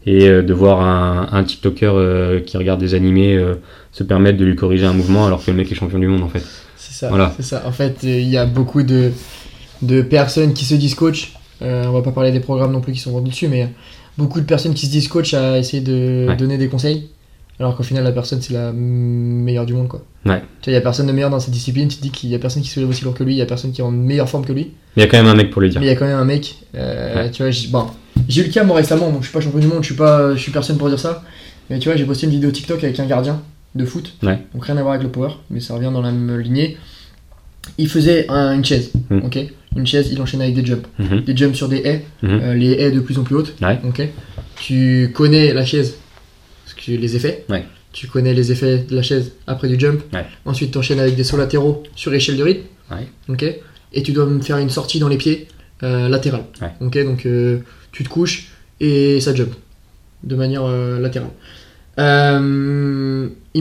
Et 0.09 0.29
de 0.29 0.53
voir 0.53 0.79
un, 0.79 1.27
un 1.33 1.43
TikToker 1.43 1.91
euh, 1.93 2.39
qui 2.39 2.55
regarde 2.55 2.79
des 2.79 2.93
animés 2.93 3.35
euh, 3.35 3.55
se 3.91 4.03
permettre 4.05 4.37
de 4.37 4.45
lui 4.45 4.55
corriger 4.55 4.85
un 4.85 4.93
mouvement 4.93 5.25
alors 5.25 5.43
que 5.43 5.51
le 5.51 5.57
mec 5.57 5.69
est 5.69 5.75
champion 5.75 5.99
du 5.99 6.07
monde 6.07 6.23
en 6.23 6.29
fait. 6.29 6.41
C'est 6.77 6.93
ça. 6.93 7.09
Voilà. 7.09 7.33
C'est 7.35 7.43
ça. 7.43 7.63
En 7.65 7.73
fait, 7.73 7.97
euh, 8.05 8.07
il 8.07 8.29
y 8.29 8.37
a 8.37 8.45
beaucoup 8.45 8.83
de, 8.83 9.11
de 9.81 10.01
personnes 10.01 10.53
qui 10.53 10.63
se 10.63 10.75
disent 10.75 10.95
coach. 10.95 11.33
Euh, 11.61 11.85
on 11.87 11.91
va 11.91 12.01
pas 12.01 12.11
parler 12.11 12.31
des 12.31 12.39
programmes 12.39 12.71
non 12.71 12.81
plus 12.81 12.93
qui 12.93 12.99
sont 12.99 13.11
vendus 13.11 13.31
dessus, 13.31 13.47
mais 13.47 13.67
beaucoup 14.17 14.39
de 14.39 14.45
personnes 14.45 14.73
qui 14.73 14.85
se 14.85 14.91
disent 14.91 15.07
coach 15.07 15.33
à 15.33 15.57
essayer 15.57 15.81
de 15.81 16.25
Ouais. 16.29 16.35
donner 16.35 16.57
des 16.57 16.67
conseils. 16.67 17.09
Alors 17.59 17.75
qu'au 17.75 17.81
final, 17.81 18.03
la 18.03 18.11
personne, 18.11 18.39
c'est 18.39 18.53
la 18.53 18.71
meilleure 18.71 19.65
du 19.65 19.73
monde, 19.73 19.87
quoi. 19.87 20.03
Ouais. 20.27 20.41
Tu 20.61 20.69
vois, 20.69 20.71
il 20.71 20.73
y 20.73 20.75
a 20.75 20.81
personne 20.81 21.07
de 21.07 21.11
meilleur 21.11 21.31
dans 21.31 21.39
cette 21.39 21.53
discipline. 21.53 21.87
Tu 21.87 21.97
te 21.97 22.01
dis 22.03 22.11
qu'il 22.11 22.29
y 22.29 22.35
a 22.35 22.39
personne 22.39 22.61
qui 22.61 22.69
se 22.69 22.79
lève 22.79 22.87
aussi 22.87 23.03
lourd 23.03 23.15
que 23.15 23.23
lui, 23.23 23.33
il 23.33 23.37
y 23.37 23.41
a 23.41 23.47
personne 23.47 23.71
qui 23.71 23.81
est 23.81 23.83
en 23.83 23.89
meilleure 23.89 24.29
forme 24.29 24.45
que 24.45 24.53
lui. 24.53 24.73
Mais 24.95 25.01
il 25.01 25.05
y 25.05 25.07
a 25.07 25.07
quand 25.09 25.17
même 25.17 25.25
un 25.25 25.33
mec 25.35 25.49
pour 25.49 25.63
lui 25.63 25.69
dire. 25.71 25.79
Mais 25.79 25.87
il 25.87 25.89
y 25.89 25.91
a 25.91 25.95
quand 25.95 26.05
même 26.05 26.19
un 26.19 26.25
mec, 26.25 26.57
euh, 26.75 27.23
Ouais. 27.23 27.31
tu 27.31 27.41
vois, 27.41 27.49
j'ai- 27.49 27.69
bon, 27.69 27.87
eu 28.15 28.43
le 28.43 28.49
cas 28.49 28.63
moi 28.63 28.75
récemment, 28.77 29.09
donc 29.09 29.21
je 29.21 29.27
suis 29.29 29.33
pas 29.33 29.41
champion 29.41 29.57
du 29.59 29.65
monde, 29.65 29.79
je 29.81 29.87
suis 29.87 29.95
pas, 29.95 30.35
je 30.35 30.39
suis 30.39 30.51
personne 30.51 30.77
pour 30.77 30.87
dire 30.89 30.99
ça. 30.99 31.23
Mais 31.71 31.79
tu 31.79 31.89
vois, 31.89 31.97
j'ai 31.97 32.05
posté 32.05 32.27
une 32.27 32.31
vidéo 32.33 32.51
TikTok 32.51 32.83
avec 32.83 32.99
un 32.99 33.07
gardien 33.07 33.41
de 33.73 33.85
foot, 33.85 34.13
Ouais. 34.21 34.37
donc 34.53 34.63
rien 34.65 34.77
à 34.77 34.81
voir 34.83 34.93
avec 34.93 35.03
le 35.03 35.09
power, 35.11 35.29
mais 35.49 35.59
ça 35.59 35.73
revient 35.73 35.89
dans 35.91 36.01
la 36.01 36.11
même 36.11 36.37
lignée. 36.39 36.77
Il 37.79 37.89
faisait 37.89 38.27
un- 38.29 38.53
une 38.53 38.63
chaise, 38.65 38.91
Mm. 39.09 39.19
ok 39.25 39.39
Une 39.77 39.87
chaise, 39.87 40.09
il 40.11 40.21
enchaînait 40.21 40.45
avec 40.45 40.55
des 40.55 40.65
jumps. 40.65 40.87
Mhm. 40.99 41.21
Des 41.21 41.37
jumps 41.37 41.55
sur 41.55 41.69
des 41.69 41.77
haies, 41.77 42.05
Mhm. 42.23 42.29
euh, 42.41 42.53
les 42.53 42.71
haies 42.73 42.91
de 42.91 42.99
plus 42.99 43.17
en 43.19 43.23
plus 43.23 43.35
hautes, 43.35 43.53
Ouais. 43.61 43.79
Tu 44.55 45.11
connais 45.13 45.53
la 45.53 45.63
chaise, 45.65 45.95
parce 46.65 46.73
que 46.73 46.91
les 46.91 47.15
effets. 47.15 47.45
Ouais. 47.49 47.63
Tu 47.93 48.07
connais 48.07 48.33
les 48.33 48.51
effets 48.51 48.79
de 48.79 48.95
la 48.95 49.01
chaise 49.01 49.33
après 49.45 49.67
du 49.67 49.79
jump. 49.79 50.01
Ouais. 50.13 50.25
Ensuite, 50.45 50.71
tu 50.71 50.77
enchaînes 50.77 50.99
avec 50.99 51.15
des 51.15 51.23
sauts 51.23 51.37
latéraux 51.37 51.83
sur 51.95 52.13
échelle 52.13 52.37
de 52.37 52.43
rythme. 52.43 52.63
Et 53.93 54.03
tu 54.03 54.11
dois 54.11 54.25
me 54.25 54.41
faire 54.41 54.57
une 54.57 54.69
sortie 54.69 54.99
dans 54.99 55.07
les 55.07 55.17
pieds 55.17 55.47
euh, 55.83 56.09
latérale. 56.09 56.43
Donc 56.81 56.95
euh, 57.25 57.59
tu 57.91 58.03
te 58.03 58.09
couches 58.09 58.49
et 58.79 59.19
ça 59.21 59.33
jump 59.33 59.51
de 60.23 60.35
manière 60.35 60.63
euh, 60.65 60.99
latérale. 60.99 61.29
Il 61.97 62.03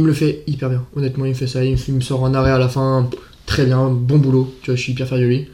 me 0.02 0.06
le 0.06 0.12
fait 0.12 0.42
hyper 0.46 0.68
bien. 0.68 0.84
Honnêtement, 0.94 1.24
il 1.24 1.30
me 1.30 1.34
fait 1.34 1.46
ça. 1.46 1.64
Il 1.64 1.76
me, 1.94 2.00
sort 2.00 2.26
un 2.26 2.34
arrêt 2.34 2.50
à 2.50 2.58
la 2.58 2.68
fin. 2.68 3.08
Très 3.46 3.64
bien, 3.64 3.88
bon 3.88 4.18
boulot. 4.18 4.54
Tu 4.62 4.70
vois, 4.70 4.76
je 4.76 4.82
suis 4.82 4.92
hyper 4.92 5.06
fier 5.08 5.18
de 5.18 5.24
lui. 5.24 5.48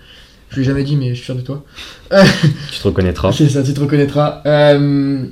Je 0.53 0.57
lui 0.57 0.63
ai 0.63 0.65
jamais 0.67 0.85
dit, 0.85 0.97
mais 0.97 1.09
je 1.11 1.15
suis 1.15 1.25
fier 1.25 1.35
de 1.35 1.41
toi. 1.41 1.65
Tu 2.11 2.79
te 2.79 2.87
reconnaîtras. 2.89 3.33
C'est 3.33 3.49
ça, 3.49 3.63
tu 3.63 3.73
te 3.75 3.81
reconnaîtras. 3.81 4.43
Euh, 4.47 5.25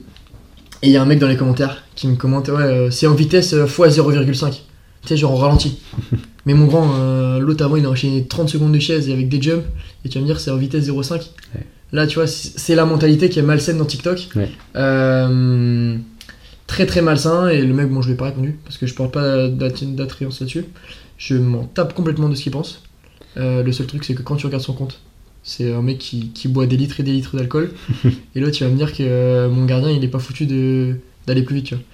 et 0.83 0.87
il 0.89 0.93
y 0.93 0.97
a 0.97 1.03
un 1.03 1.05
mec 1.07 1.19
dans 1.19 1.29
les 1.29 1.37
commentaires 1.37 1.85
qui 1.95 2.09
me 2.09 2.17
commente 2.17 2.49
Ouais, 2.49 2.63
euh, 2.63 2.91
c'est 2.91 3.07
en 3.07 3.15
vitesse 3.15 3.53
euh, 3.53 3.67
x 3.67 3.79
0,5. 3.99 4.51
Tu 5.03 5.09
sais, 5.09 5.17
genre 5.19 5.33
en 5.33 5.37
ralenti. 5.37 5.79
Mais 6.47 6.55
mon 6.55 6.65
grand, 6.67 6.91
euh, 6.99 7.39
l'autre 7.39 7.63
avant, 7.65 7.77
il 7.77 7.85
a 7.85 7.91
enchaîné 7.91 8.27
30 8.27 8.49
secondes 8.49 8.73
de 8.73 8.79
chaise 8.79 9.11
avec 9.11 9.29
des 9.29 9.41
jumps. 9.43 9.63
Et 10.05 10.09
tu 10.09 10.17
vas 10.19 10.23
me 10.23 10.27
dire, 10.27 10.41
c'est 10.41 10.51
en 10.51 10.57
vitesse 10.57 10.87
0,5. 10.89 11.13
Ouais. 11.55 11.67
Là, 11.93 12.07
tu 12.07 12.15
vois, 12.15 12.27
c'est 12.27 12.75
la 12.75 12.87
mentalité 12.87 13.29
qui 13.29 13.39
est 13.41 13.43
malsaine 13.43 13.77
dans 13.77 13.85
TikTok. 13.85 14.29
Ouais. 14.37 14.49
Euh, 14.77 15.97
très 16.67 16.87
très 16.87 17.03
malsain. 17.03 17.49
Et 17.49 17.61
le 17.61 17.75
mec, 17.75 17.91
bon, 17.91 18.01
je 18.01 18.07
lui 18.09 18.15
ai 18.15 18.17
pas 18.17 18.27
répondu 18.27 18.59
parce 18.65 18.79
que 18.79 18.87
je 18.87 18.95
porte 18.95 19.13
pas 19.13 19.49
d'at- 19.49 19.69
d'attrayance 19.83 20.41
là-dessus. 20.41 20.65
Je 21.19 21.35
m'en 21.35 21.65
tape 21.65 21.93
complètement 21.95 22.31
de 22.31 22.35
ce 22.35 22.43
qu'il 22.43 22.53
pense. 22.53 22.83
Euh, 23.37 23.63
le 23.63 23.73
seul 23.73 23.87
truc, 23.87 24.05
c'est 24.05 24.15
que 24.15 24.23
quand 24.23 24.37
tu 24.37 24.47
regardes 24.47 24.63
son 24.65 24.73
compte, 24.73 25.01
c'est 25.42 25.72
un 25.72 25.83
mec 25.83 25.98
qui, 25.98 26.29
qui 26.31 26.48
boit 26.48 26.66
des 26.66 26.76
litres 26.76 27.00
et 27.00 27.03
des 27.03 27.12
litres 27.12 27.37
d'alcool. 27.37 27.70
et 28.35 28.40
là, 28.40 28.50
tu 28.50 28.64
vas 28.64 28.70
me 28.70 28.76
dire 28.76 28.92
que 28.92 29.03
euh, 29.03 29.48
mon 29.48 29.64
gardien, 29.64 29.90
il 29.90 30.05
est 30.05 30.09
pas 30.09 30.18
foutu 30.18 30.46
de- 30.46 30.96
d'aller 31.26 31.42
plus 31.42 31.57
vite, 31.57 31.66
tu 31.66 31.74
vois. 31.74 31.85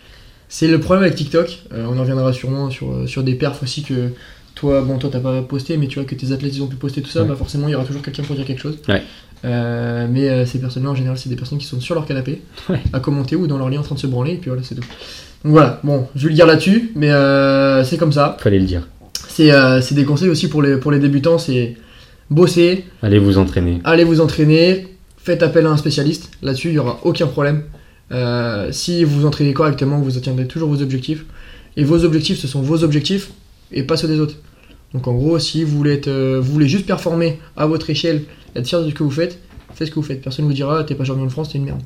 C'est 0.48 0.68
le 0.68 0.78
problème 0.80 1.04
avec 1.04 1.16
TikTok. 1.16 1.60
Euh, 1.72 1.86
on 1.88 1.96
en 1.96 2.00
reviendra 2.00 2.32
sûrement 2.32 2.70
sur, 2.70 2.92
euh, 2.92 3.06
sur 3.06 3.22
des 3.22 3.34
perfs 3.34 3.62
aussi 3.62 3.82
que 3.82 4.10
toi, 4.54 4.80
bon, 4.82 4.98
toi, 4.98 5.10
t'as 5.12 5.20
pas 5.20 5.42
posté, 5.42 5.76
mais 5.76 5.86
tu 5.86 5.98
vois 5.98 6.04
que 6.08 6.14
tes 6.14 6.32
athlètes, 6.32 6.56
ils 6.56 6.62
ont 6.62 6.66
pu 6.66 6.76
poster 6.76 7.02
tout 7.02 7.10
ça, 7.10 7.22
Ouais. 7.22 7.28
bah 7.28 7.36
forcément, 7.36 7.68
il 7.68 7.72
y 7.72 7.74
aura 7.74 7.84
toujours 7.84 8.02
quelqu'un 8.02 8.22
pour 8.22 8.36
dire 8.36 8.44
quelque 8.46 8.60
chose. 8.62 8.78
Ouais. 8.88 9.02
Euh, 9.44 10.06
mais 10.10 10.46
ces 10.46 10.58
personnes-là, 10.60 10.90
en 10.90 10.94
général, 10.94 11.18
c'est 11.18 11.28
des 11.28 11.36
personnes 11.36 11.58
qui 11.58 11.66
sont 11.66 11.78
sur 11.80 11.94
leur 11.94 12.06
canapé, 12.06 12.40
Ouais. 12.70 12.80
à 12.92 13.00
commenter 13.00 13.36
ou 13.36 13.46
dans 13.46 13.58
leur 13.58 13.68
lit 13.68 13.76
en 13.78 13.82
train 13.82 13.94
de 13.94 14.00
se 14.00 14.06
branler, 14.06 14.32
et 14.32 14.36
puis 14.36 14.48
voilà, 14.50 14.62
c'est 14.64 14.74
tout. 14.74 14.80
Donc 15.44 15.52
voilà, 15.52 15.78
bon, 15.84 16.06
je 16.16 16.22
vais 16.24 16.28
le 16.30 16.34
dire 16.34 16.46
là-dessus, 16.46 16.90
mais 16.96 17.10
c'est 17.84 17.98
comme 17.98 18.12
ça. 18.12 18.36
Fallait 18.40 18.58
le 18.58 18.64
dire. 18.66 18.88
C'est 19.28 19.50
c'est 19.82 19.94
des 19.94 20.04
conseils 20.04 20.30
aussi 20.30 20.48
pour 20.48 20.62
les, 20.62 20.76
pour 20.78 20.90
les 20.90 20.98
débutants, 20.98 21.38
c'est 21.38 21.76
bosser, 22.30 22.84
Allez 23.02 23.18
vous 23.18 23.38
entraîner. 23.38 23.80
allez 23.84 24.04
vous 24.04 24.20
entraîner, 24.20 24.88
faites 25.16 25.42
appel 25.42 25.66
à 25.66 25.70
un 25.70 25.76
spécialiste, 25.76 26.30
là-dessus 26.42 26.68
il 26.68 26.72
n'y 26.72 26.78
aura 26.78 27.00
aucun 27.04 27.26
problème. 27.26 27.64
Euh, 28.12 28.70
si 28.72 29.04
vous 29.04 29.20
vous 29.20 29.26
entraînez 29.26 29.52
correctement, 29.52 29.98
vous 29.98 30.16
atteindrez 30.16 30.46
toujours 30.46 30.68
vos 30.68 30.80
objectifs. 30.82 31.24
Et 31.76 31.84
vos 31.84 32.04
objectifs, 32.04 32.38
ce 32.38 32.46
sont 32.46 32.62
vos 32.62 32.84
objectifs 32.84 33.30
et 33.72 33.82
pas 33.82 33.96
ceux 33.96 34.08
des 34.08 34.20
autres. 34.20 34.36
Donc 34.94 35.08
en 35.08 35.14
gros, 35.14 35.38
si 35.38 35.64
vous 35.64 35.76
voulez, 35.76 35.94
être, 35.94 36.08
euh, 36.08 36.40
vous 36.40 36.52
voulez 36.52 36.68
juste 36.68 36.86
performer 36.86 37.38
à 37.56 37.66
votre 37.66 37.90
échelle, 37.90 38.22
être 38.54 38.66
fier 38.66 38.82
de 38.82 38.88
ce 38.88 38.94
que 38.94 39.02
vous 39.02 39.10
faites, 39.10 39.38
faites 39.74 39.88
ce 39.88 39.92
que 39.92 39.96
vous 39.96 40.02
faites. 40.06 40.22
Personne 40.22 40.44
ne 40.46 40.50
vous 40.50 40.54
dira, 40.54 40.84
t'es 40.84 40.94
pas 40.94 41.04
champion 41.04 41.24
de 41.26 41.30
France, 41.30 41.50
t'es 41.50 41.58
une 41.58 41.64
merde. 41.64 41.82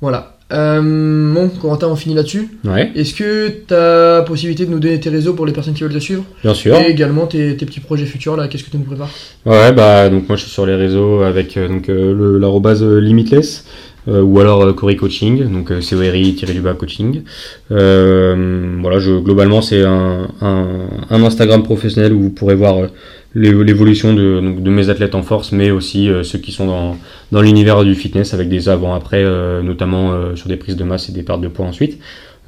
Voilà. 0.00 0.36
Euh, 0.52 1.32
bon, 1.32 1.48
Corentin, 1.60 1.86
on 1.86 1.94
finit 1.94 2.14
là-dessus. 2.16 2.48
Ouais, 2.64 2.90
Est-ce 2.96 3.14
que 3.14 3.48
tu 3.68 3.72
as 3.72 4.22
possibilité 4.26 4.66
de 4.66 4.70
nous 4.72 4.80
donner 4.80 4.98
tes 4.98 5.08
réseaux 5.10 5.34
pour 5.34 5.46
les 5.46 5.52
personnes 5.52 5.74
qui 5.74 5.84
veulent 5.84 5.92
te 5.92 5.98
suivre? 6.00 6.24
Bien 6.42 6.54
sûr. 6.54 6.74
Et 6.76 6.90
également 6.90 7.26
tes, 7.26 7.56
tes 7.56 7.66
petits 7.66 7.78
projets 7.78 8.04
futurs, 8.04 8.36
là, 8.36 8.48
qu'est-ce 8.48 8.64
que 8.64 8.70
tu 8.70 8.76
nous 8.78 8.82
prépares? 8.82 9.10
Ouais, 9.46 9.70
bah 9.72 10.08
donc 10.08 10.26
moi 10.28 10.36
je 10.36 10.42
suis 10.42 10.50
sur 10.50 10.66
les 10.66 10.74
réseaux 10.74 11.20
avec 11.22 11.56
euh, 11.56 11.68
donc 11.68 11.88
euh, 11.88 12.38
l'arrobase 12.40 12.82
euh, 12.82 12.98
limitless 12.98 13.64
euh, 14.08 14.22
ou 14.22 14.40
alors 14.40 14.74
Corey 14.74 14.96
Coaching, 14.96 15.44
donc 15.52 15.70
euh, 15.70 15.80
CORI 15.88 16.34
tiré 16.34 16.52
du 16.52 16.60
bas 16.62 16.74
coaching. 16.74 17.22
Voilà, 17.68 18.98
je, 18.98 19.20
globalement 19.20 19.62
c'est 19.62 19.84
un, 19.84 20.26
un, 20.40 20.66
un 21.10 21.22
Instagram 21.22 21.62
professionnel 21.62 22.12
où 22.12 22.20
vous 22.22 22.30
pourrez 22.30 22.56
voir 22.56 22.88
l'évolution 23.34 24.14
de, 24.14 24.40
mes 24.40 24.88
athlètes 24.88 25.14
en 25.14 25.22
force, 25.22 25.52
mais 25.52 25.70
aussi 25.70 26.08
euh, 26.08 26.22
ceux 26.22 26.38
qui 26.38 26.52
sont 26.52 26.66
dans, 26.66 26.96
dans 27.32 27.40
l'univers 27.40 27.84
du 27.84 27.94
fitness 27.94 28.34
avec 28.34 28.48
des 28.48 28.68
avant-après, 28.68 29.22
euh, 29.22 29.62
notamment 29.62 30.12
euh, 30.12 30.36
sur 30.36 30.48
des 30.48 30.56
prises 30.56 30.76
de 30.76 30.84
masse 30.84 31.08
et 31.08 31.12
des 31.12 31.22
pertes 31.22 31.40
de 31.40 31.48
poids 31.48 31.66
ensuite. 31.66 31.98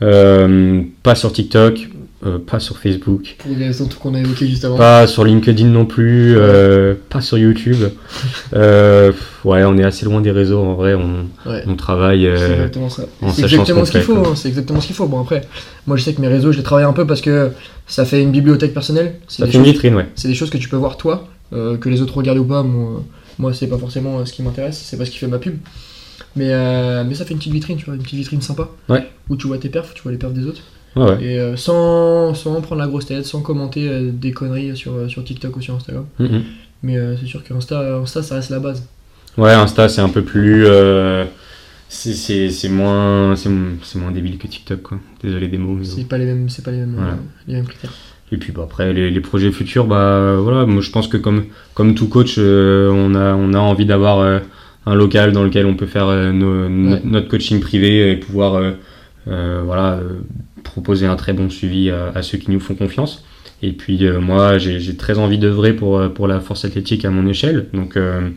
Pas 0.00 1.14
sur 1.14 1.32
TikTok, 1.32 1.88
euh, 2.24 2.38
pas 2.38 2.60
sur 2.60 2.78
Facebook. 2.78 3.34
Pour 3.38 3.50
les 3.56 3.66
raisons 3.66 3.88
qu'on 4.00 4.14
a 4.14 4.20
évoquées 4.20 4.46
juste 4.46 4.64
avant. 4.64 4.76
Pas 4.76 5.06
sur 5.06 5.24
LinkedIn 5.24 5.66
non 5.66 5.86
plus, 5.86 6.34
euh, 6.36 6.94
pas 7.08 7.20
sur 7.20 7.36
YouTube. 7.38 7.76
Euh, 8.54 9.12
ouais, 9.44 9.64
on 9.64 9.76
est 9.78 9.84
assez 9.84 10.04
loin 10.04 10.20
des 10.20 10.30
réseaux 10.30 10.60
en 10.62 10.74
vrai. 10.74 10.94
On, 10.94 11.26
Ouais. 11.48 11.64
on 11.66 11.74
travaille. 11.74 12.28
C'est 12.36 12.52
exactement 12.52 12.88
ça. 12.88 13.04
C'est 13.32 13.42
exactement 13.42 13.84
ce 13.84 13.90
qu'il 13.92 14.00
faut. 14.02 14.16
hein, 14.16 14.34
C'est 14.36 14.48
exactement 14.48 14.80
ce 14.80 14.86
qu'il 14.86 14.96
faut. 14.96 15.06
Bon 15.06 15.20
après, 15.20 15.42
moi 15.86 15.96
je 15.96 16.02
sais 16.02 16.14
que 16.14 16.20
mes 16.20 16.28
réseaux, 16.28 16.52
je 16.52 16.58
les 16.58 16.62
travaille 16.62 16.84
un 16.84 16.92
peu 16.92 17.06
parce 17.06 17.20
que 17.20 17.50
ça 17.86 18.04
fait 18.04 18.22
une 18.22 18.30
bibliothèque 18.32 18.74
personnelle. 18.74 19.16
C'est 19.28 19.38
ça 19.42 19.46
des, 19.46 19.52
fait 19.52 19.58
une 19.58 19.64
choses- 19.64 19.72
vitrine, 19.72 19.94
ouais. 19.96 20.06
c'est 20.14 20.28
des 20.28 20.34
choses 20.34 20.50
que 20.50 20.58
tu 20.58 20.68
peux 20.68 20.76
voir 20.76 20.96
toi, 20.96 21.28
que 21.52 21.88
les 21.88 22.00
autres 22.02 22.16
regardent 22.16 22.38
ou 22.38 22.44
pas. 22.44 22.62
Moi, 22.62 23.02
moi 23.38 23.52
c'est 23.52 23.66
pas 23.66 23.78
forcément 23.78 24.24
ce 24.24 24.32
qui 24.32 24.42
m'intéresse, 24.42 24.80
c'est 24.84 24.96
pas 24.96 25.04
ce 25.04 25.10
qui 25.10 25.18
fait 25.18 25.26
ma 25.26 25.38
pub. 25.38 25.56
Mais, 26.36 26.48
mais 27.04 27.14
ça 27.14 27.24
fait 27.24 27.32
une 27.32 27.38
petite 27.38 27.52
vitrine, 27.52 27.76
tu 27.76 27.84
vois, 27.86 27.94
une 27.94 28.02
petite 28.02 28.18
vitrine 28.18 28.40
sympa. 28.40 28.68
Ouais. 28.88 29.06
Où 29.28 29.36
tu 29.36 29.46
vois 29.48 29.58
tes 29.58 29.68
perfs, 29.68 29.92
tu 29.94 30.02
vois 30.02 30.12
les 30.12 30.18
perfs 30.18 30.32
des 30.32 30.46
autres. 30.46 30.62
Ouais. 30.96 31.16
Et 31.22 31.38
euh, 31.38 31.56
sans, 31.56 32.34
sans 32.34 32.60
prendre 32.60 32.80
la 32.82 32.86
grosse 32.88 33.06
tête, 33.06 33.24
sans 33.24 33.40
commenter 33.40 33.88
euh, 33.88 34.10
des 34.12 34.32
conneries 34.32 34.76
sur, 34.76 34.92
euh, 34.94 35.08
sur 35.08 35.24
TikTok 35.24 35.56
ou 35.56 35.60
sur 35.62 35.74
Instagram. 35.74 36.04
Mhm. 36.18 36.42
Mais 36.82 36.96
euh, 36.98 37.16
c'est 37.16 37.26
sûr 37.26 37.42
qu'Insta, 37.44 37.96
Insta, 37.96 38.22
ça 38.22 38.34
reste 38.36 38.50
la 38.50 38.58
base. 38.60 38.86
Ouais, 39.38 39.52
Insta, 39.52 39.88
c'est 39.88 40.00
un 40.02 40.08
peu 40.10 40.22
plus. 40.22 40.66
c'est- 41.88 42.68
moins, 42.68 43.34
moins 43.98 44.10
débile 44.10 44.38
que 44.38 44.46
TikTok, 44.46 44.82
quoi. 44.82 44.98
Désolé 45.22 45.48
des 45.48 45.58
mots. 45.58 45.78
C'est 45.82 46.08
pas 46.08 46.18
les 46.18 46.26
mêmes, 46.26 46.48
pas 46.64 46.70
les 46.70 46.78
mêmes, 46.78 46.94
Voilà. 46.96 47.16
les 47.46 47.54
mêmes 47.54 47.66
critères. 47.66 47.92
Et 48.32 48.38
puis 48.38 48.50
bah, 48.52 48.62
après, 48.64 48.92
les, 48.94 49.10
les 49.10 49.20
projets 49.20 49.52
futurs, 49.52 49.86
bah 49.86 50.36
voilà, 50.40 50.64
moi 50.64 50.80
je 50.80 50.90
pense 50.90 51.06
que 51.06 51.18
comme, 51.18 51.44
comme 51.74 51.94
tout 51.94 52.08
coach, 52.08 52.38
on, 52.38 53.14
a, 53.14 53.34
on 53.34 53.52
a 53.52 53.58
envie 53.58 53.84
d'avoir 53.84 54.40
un 54.86 54.94
local 54.94 55.32
dans 55.32 55.44
lequel 55.44 55.66
on 55.66 55.74
peut 55.74 55.86
faire 55.86 56.06
nos- 56.32 56.68
no- 56.68 56.92
Ouais. 56.94 57.00
notre 57.04 57.28
coaching 57.28 57.60
privé 57.60 58.10
et 58.10 58.16
pouvoir 58.16 58.60
voilà, 59.26 59.94
euh, 59.94 60.20
proposer 60.64 61.06
un 61.06 61.16
très 61.16 61.32
bon 61.32 61.50
suivi 61.50 61.90
à, 61.90 62.08
à 62.14 62.22
ceux 62.22 62.38
qui 62.38 62.50
nous 62.50 62.60
font 62.60 62.74
confiance. 62.74 63.24
Et 63.62 63.72
puis 63.72 64.04
euh, 64.06 64.20
moi, 64.20 64.58
j'ai 64.58 64.96
très 64.96 65.18
envie 65.18 65.38
d'œuvrer 65.38 65.72
pour, 65.72 65.98
euh, 65.98 66.08
pour 66.08 66.26
la 66.26 66.40
force 66.40 66.64
athlétique 66.64 67.04
à 67.04 67.10
mon 67.10 67.26
échelle. 67.28 67.66
Donc 67.72 67.96
euh, 67.96 68.28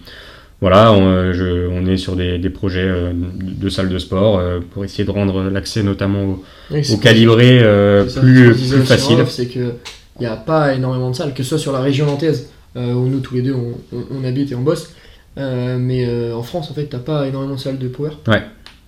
voilà, 0.62 0.94
on, 0.94 1.08
euh, 1.08 1.34
je- 1.34 1.68
on 1.68 1.86
est 1.88 1.98
sur 1.98 2.16
des, 2.16 2.38
des 2.38 2.50
projets 2.50 2.86
euh, 2.88 3.12
de, 3.14 3.64
de 3.66 3.70
salles 3.70 3.90
de 3.90 3.98
sport 3.98 4.38
euh, 4.40 4.60
pour 4.72 4.86
essayer 4.86 5.04
de 5.04 5.12
rendre 5.12 5.44
l'accès 5.50 5.82
notamment 5.84 6.24
au, 6.24 6.44
Oui, 6.72 6.80
au 6.80 6.84
c'est- 6.84 7.00
calibré 7.00 7.60
euh, 7.64 8.08
ça, 8.08 8.22
plus, 8.22 8.54
facile. 8.84 9.18
C'est 9.28 9.48
que 9.48 9.72
il 10.18 10.22
n'y 10.22 10.28
a 10.28 10.36
pas 10.38 10.74
énormément 10.76 11.10
de 11.12 11.16
salles, 11.16 11.34
que 11.34 11.44
ce 11.44 11.50
soit 11.50 11.58
sur 11.58 11.74
la 11.74 11.82
région 11.82 12.06
nantaise, 12.06 12.50
euh, 12.78 12.94
où 12.94 13.08
nous 13.08 13.20
tous 13.20 13.36
les 13.36 13.42
deux 13.42 13.54
on, 13.54 13.74
on- 13.94 14.06
on 14.22 14.24
habite 14.24 14.52
et 14.52 14.56
on 14.56 14.62
bosse. 14.62 14.94
euh, 15.38 15.78
mais 15.80 16.06
euh, 16.08 16.34
en 16.36 16.44
France, 16.44 16.72
en 16.72 16.74
fait, 16.74 16.86
t'as 16.86 17.00
pas 17.00 17.28
énormément 17.28 17.56
de 17.56 17.60
salles 17.60 17.78
de 17.80 17.88
power. 17.90 18.12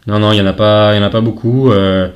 Non, 0.07 0.19
non, 0.19 0.31
il 0.31 0.35
n'y 0.35 0.41
en, 0.41 0.45
a 0.47 0.53
pas- 0.53 0.95
y 0.95 0.99
en 0.99 1.03
a 1.03 1.09
pas 1.09 1.21
beaucoup. 1.21 1.71
euh, 1.71 2.07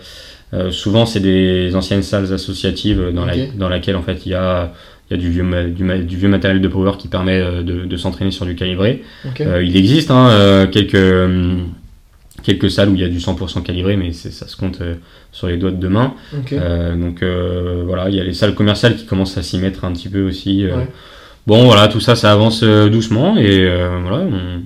euh, 0.53 0.71
souvent, 0.71 1.05
c'est 1.05 1.19
des 1.19 1.75
anciennes 1.75 2.03
salles 2.03 2.31
associatives 2.33 3.11
dans, 3.13 3.25
la- 3.25 3.35
Ok. 3.35 3.57
dans 3.57 3.69
laquelle 3.69 3.95
en 3.95 4.01
fait, 4.01 4.25
il 4.25 4.31
y 4.31 4.35
a, 4.35 4.73
y 5.09 5.13
a 5.13 5.17
du, 5.17 5.29
vieux, 5.29 5.43
ma- 5.43 5.63
du, 5.63 5.83
ma- 5.83 5.97
du 5.97 6.17
vieux 6.17 6.29
matériel 6.29 6.61
de 6.61 6.67
power 6.67 6.93
qui 6.97 7.07
permet 7.07 7.39
euh, 7.39 7.63
de, 7.63 7.85
de 7.85 7.97
s'entraîner 7.97 8.31
sur 8.31 8.45
du 8.45 8.55
calibré. 8.55 9.03
Euh, 9.45 9.63
il 9.63 9.75
existe 9.77 10.09
hein, 10.11 10.67
quelques, 10.71 10.97
quelques 12.43 12.71
salles 12.71 12.89
où 12.89 12.95
il 12.95 13.01
y 13.01 13.03
a 13.03 13.09
du 13.09 13.19
100% 13.19 13.61
calibré, 13.63 13.95
mais 13.97 14.11
ça 14.13 14.47
se 14.47 14.55
compte 14.55 14.79
sur 15.31 15.47
les 15.47 15.57
doigts 15.57 15.71
de 15.71 15.77
deux 15.77 15.89
mains. 15.89 16.13
donc 16.95 17.23
voilà, 17.85 18.09
il 18.09 18.15
y 18.15 18.19
a 18.19 18.23
les 18.23 18.33
salles 18.33 18.55
commerciales 18.55 18.95
qui 18.95 19.05
commencent 19.05 19.37
à 19.37 19.43
s'y 19.43 19.57
mettre 19.57 19.85
un 19.85 19.91
petit 19.93 20.09
peu 20.09 20.21
aussi. 20.27 20.65
Ouais. 20.65 20.87
Bon, 21.47 21.65
voilà, 21.65 21.87
tout 21.87 21.99
ça, 21.99 22.15
ça 22.15 22.31
avance 22.31 22.63
doucement 22.63 23.37
et 23.37 23.65
voilà, 24.01 24.25
on, 24.25 24.61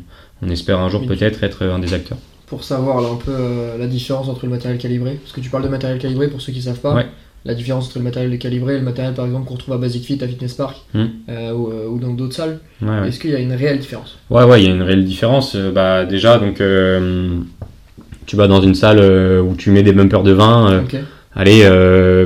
on 0.46 0.50
espère 0.50 0.80
un 0.80 0.90
jour 0.90 1.06
peut-être 1.06 1.44
être 1.44 1.64
un 1.66 1.80
des 1.80 1.94
acteurs. 1.94 2.18
Pour 2.48 2.64
savoir 2.64 3.02
là 3.02 3.08
un 3.12 3.16
peu 3.16 3.32
euh, 3.32 3.78
la 3.78 3.88
différence 3.88 4.28
entre 4.30 4.46
le 4.46 4.52
matériel 4.52 4.80
calibré, 4.80 5.14
parce 5.22 5.32
que 5.34 5.42
tu 5.42 5.50
parles 5.50 5.64
de 5.64 5.70
matériel 5.70 5.98
calibré 6.00 6.28
pour 6.28 6.42
ceux 6.42 6.52
qui 6.54 6.62
savent 6.62 6.80
pas. 6.80 6.94
Ouais. 6.94 7.08
La 7.44 7.54
différence 7.56 7.88
entre 7.88 7.98
le 8.00 8.04
matériel 8.04 8.38
calibré 8.40 8.76
et 8.76 8.78
le 8.80 8.84
matériel 8.84 9.14
par 9.14 9.26
exemple 9.26 9.46
qu'on 9.48 9.54
retrouve 9.56 9.74
à 9.76 9.78
Basic 9.78 10.04
Fit, 10.04 10.24
à 10.24 10.28
Fitness 10.28 10.54
Park 10.54 10.78
Hmm. 10.94 11.06
euh, 11.30 11.54
ou, 11.54 11.72
euh, 11.72 11.88
ou 11.88 12.00
dans 12.00 12.10
d'autres 12.14 12.36
salles. 12.36 12.60
Ouais, 12.82 12.88
ouais. 12.90 13.08
Est-ce 13.08 13.20
qu'il 13.20 13.32
y 13.32 13.36
a 13.36 13.40
une 13.40 13.54
réelle 13.54 13.80
différence? 13.80 14.18
Ouais, 14.30 14.44
ouais, 14.44 14.62
il 14.64 14.68
y 14.68 14.72
a 14.72 14.76
une 14.76 14.82
réelle 14.84 15.06
différence. 15.06 15.56
Bah, 15.56 16.06
déjà, 16.06 16.38
donc, 16.40 16.60
euh, 16.62 17.38
tu 18.26 18.36
vas 18.36 18.48
dans 18.48 18.62
une 18.62 18.74
salle 18.76 19.00
où 19.42 19.56
tu 19.56 19.70
mets 19.72 19.84
des 19.84 19.94
bumpers 19.94 20.24
de 20.24 20.32
20. 20.32 20.72
euh, 20.72 20.82
Ok. 20.82 20.96
allez, 21.36 21.62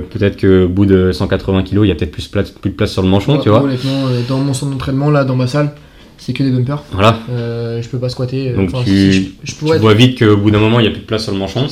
peut-être 0.10 0.40
qu'au 0.40 0.68
bout 0.70 0.86
de 0.86 1.12
180 1.12 1.64
kg, 1.64 1.80
il 1.84 1.88
y 1.88 1.92
a 1.92 1.96
peut-être 1.96 2.12
plus, 2.12 2.28
place- 2.28 2.52
plus 2.52 2.72
de 2.72 2.76
place 2.76 2.92
sur 2.92 3.02
le 3.02 3.10
manchon, 3.10 3.34
Moi, 3.36 3.44
tu 3.44 3.50
vois. 3.50 3.62
Honnêtement, 3.64 4.04
dans 4.28 4.38
mon 4.40 4.54
centre 4.54 4.72
d'entraînement, 4.72 5.10
là, 5.12 5.24
dans 5.26 5.36
ma 5.36 5.48
salle, 5.48 5.72
c'est 6.20 6.34
que 6.34 6.44
des 6.44 6.52
bumpers. 6.52 6.84
Voilà. 6.92 7.18
Euh, 7.32 7.82
je 7.82 7.90
peux 7.90 7.98
pas 7.98 8.10
squatter. 8.10 8.52
euh, 8.52 8.56
Donc 8.56 8.70
enfin, 8.74 8.84
tu- 8.84 8.90
si 8.92 9.12
je, 9.14 9.20
je 9.44 9.52
Tu 9.52 9.56
pourrais. 9.56 9.80
vois 9.80 9.94
vite 9.96 10.20
qu'au 10.20 10.38
bout 10.38 10.52
d'un 10.52 10.60
moment, 10.60 10.80
il 10.80 10.84
n'y 10.84 10.90
a 10.90 10.92
plus 10.92 11.02
de 11.02 11.06
place 11.06 11.24
sur 11.24 11.32
le 11.32 11.40
manchon. 11.40 11.66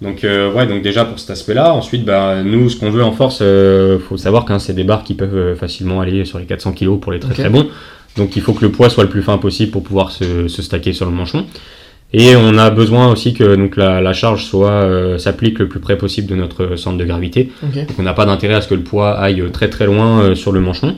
Donc, 0.00 0.24
euh, 0.24 0.50
ouais, 0.54 0.66
donc 0.66 0.80
déjà 0.82 1.04
pour 1.04 1.18
cet 1.18 1.28
aspect-là. 1.30 1.74
Ensuite, 1.74 2.04
bah, 2.06 2.42
nous, 2.42 2.70
ce 2.70 2.76
qu'on 2.78 2.90
veut 2.90 3.04
en 3.04 3.12
force, 3.12 3.40
euh, 3.42 3.98
faut 3.98 4.16
savoir 4.16 4.46
que 4.46 4.58
c'est 4.58 4.72
des 4.72 4.84
barres 4.84 5.04
qui 5.04 5.12
peuvent 5.14 5.36
euh, 5.36 5.54
facilement 5.54 6.00
aller 6.00 6.24
sur 6.24 6.38
les 6.38 6.46
400 6.46 6.72
kg 6.72 6.98
pour 6.98 7.12
les 7.12 7.20
très 7.20 7.34
très 7.34 7.50
bons. 7.50 7.66
Donc, 8.16 8.34
il 8.34 8.40
faut 8.42 8.54
que 8.54 8.64
le 8.64 8.70
poids 8.72 8.88
soit 8.88 9.04
le 9.04 9.10
plus 9.10 9.22
fin 9.22 9.36
possible 9.36 9.70
pour 9.72 9.82
pouvoir 9.82 10.10
se, 10.10 10.48
se 10.48 10.62
stacker 10.62 10.92
sur 10.94 11.04
le 11.04 11.12
manchon. 11.12 11.44
Et 12.12 12.34
on 12.34 12.58
a 12.58 12.70
besoin 12.70 13.12
aussi 13.12 13.34
que 13.34 13.54
donc, 13.56 13.76
la, 13.76 14.00
la 14.00 14.12
charge 14.14 14.44
soit 14.46 14.70
euh, 14.70 15.18
s'applique 15.18 15.58
le 15.60 15.68
plus 15.68 15.78
près 15.80 15.96
possible 15.98 16.28
de 16.28 16.34
notre 16.34 16.74
centre 16.76 16.96
de 16.96 17.04
gravité. 17.04 17.52
Donc, 17.62 17.84
on 17.98 18.02
n'a 18.02 18.14
pas 18.14 18.24
d'intérêt 18.26 18.54
à 18.54 18.60
ce 18.62 18.68
que 18.68 18.74
le 18.74 18.82
poids 18.82 19.12
aille 19.18 19.44
très 19.52 19.68
très 19.68 19.86
loin 19.86 20.22
euh, 20.22 20.34
sur 20.34 20.50
le 20.50 20.60
manchon. 20.60 20.96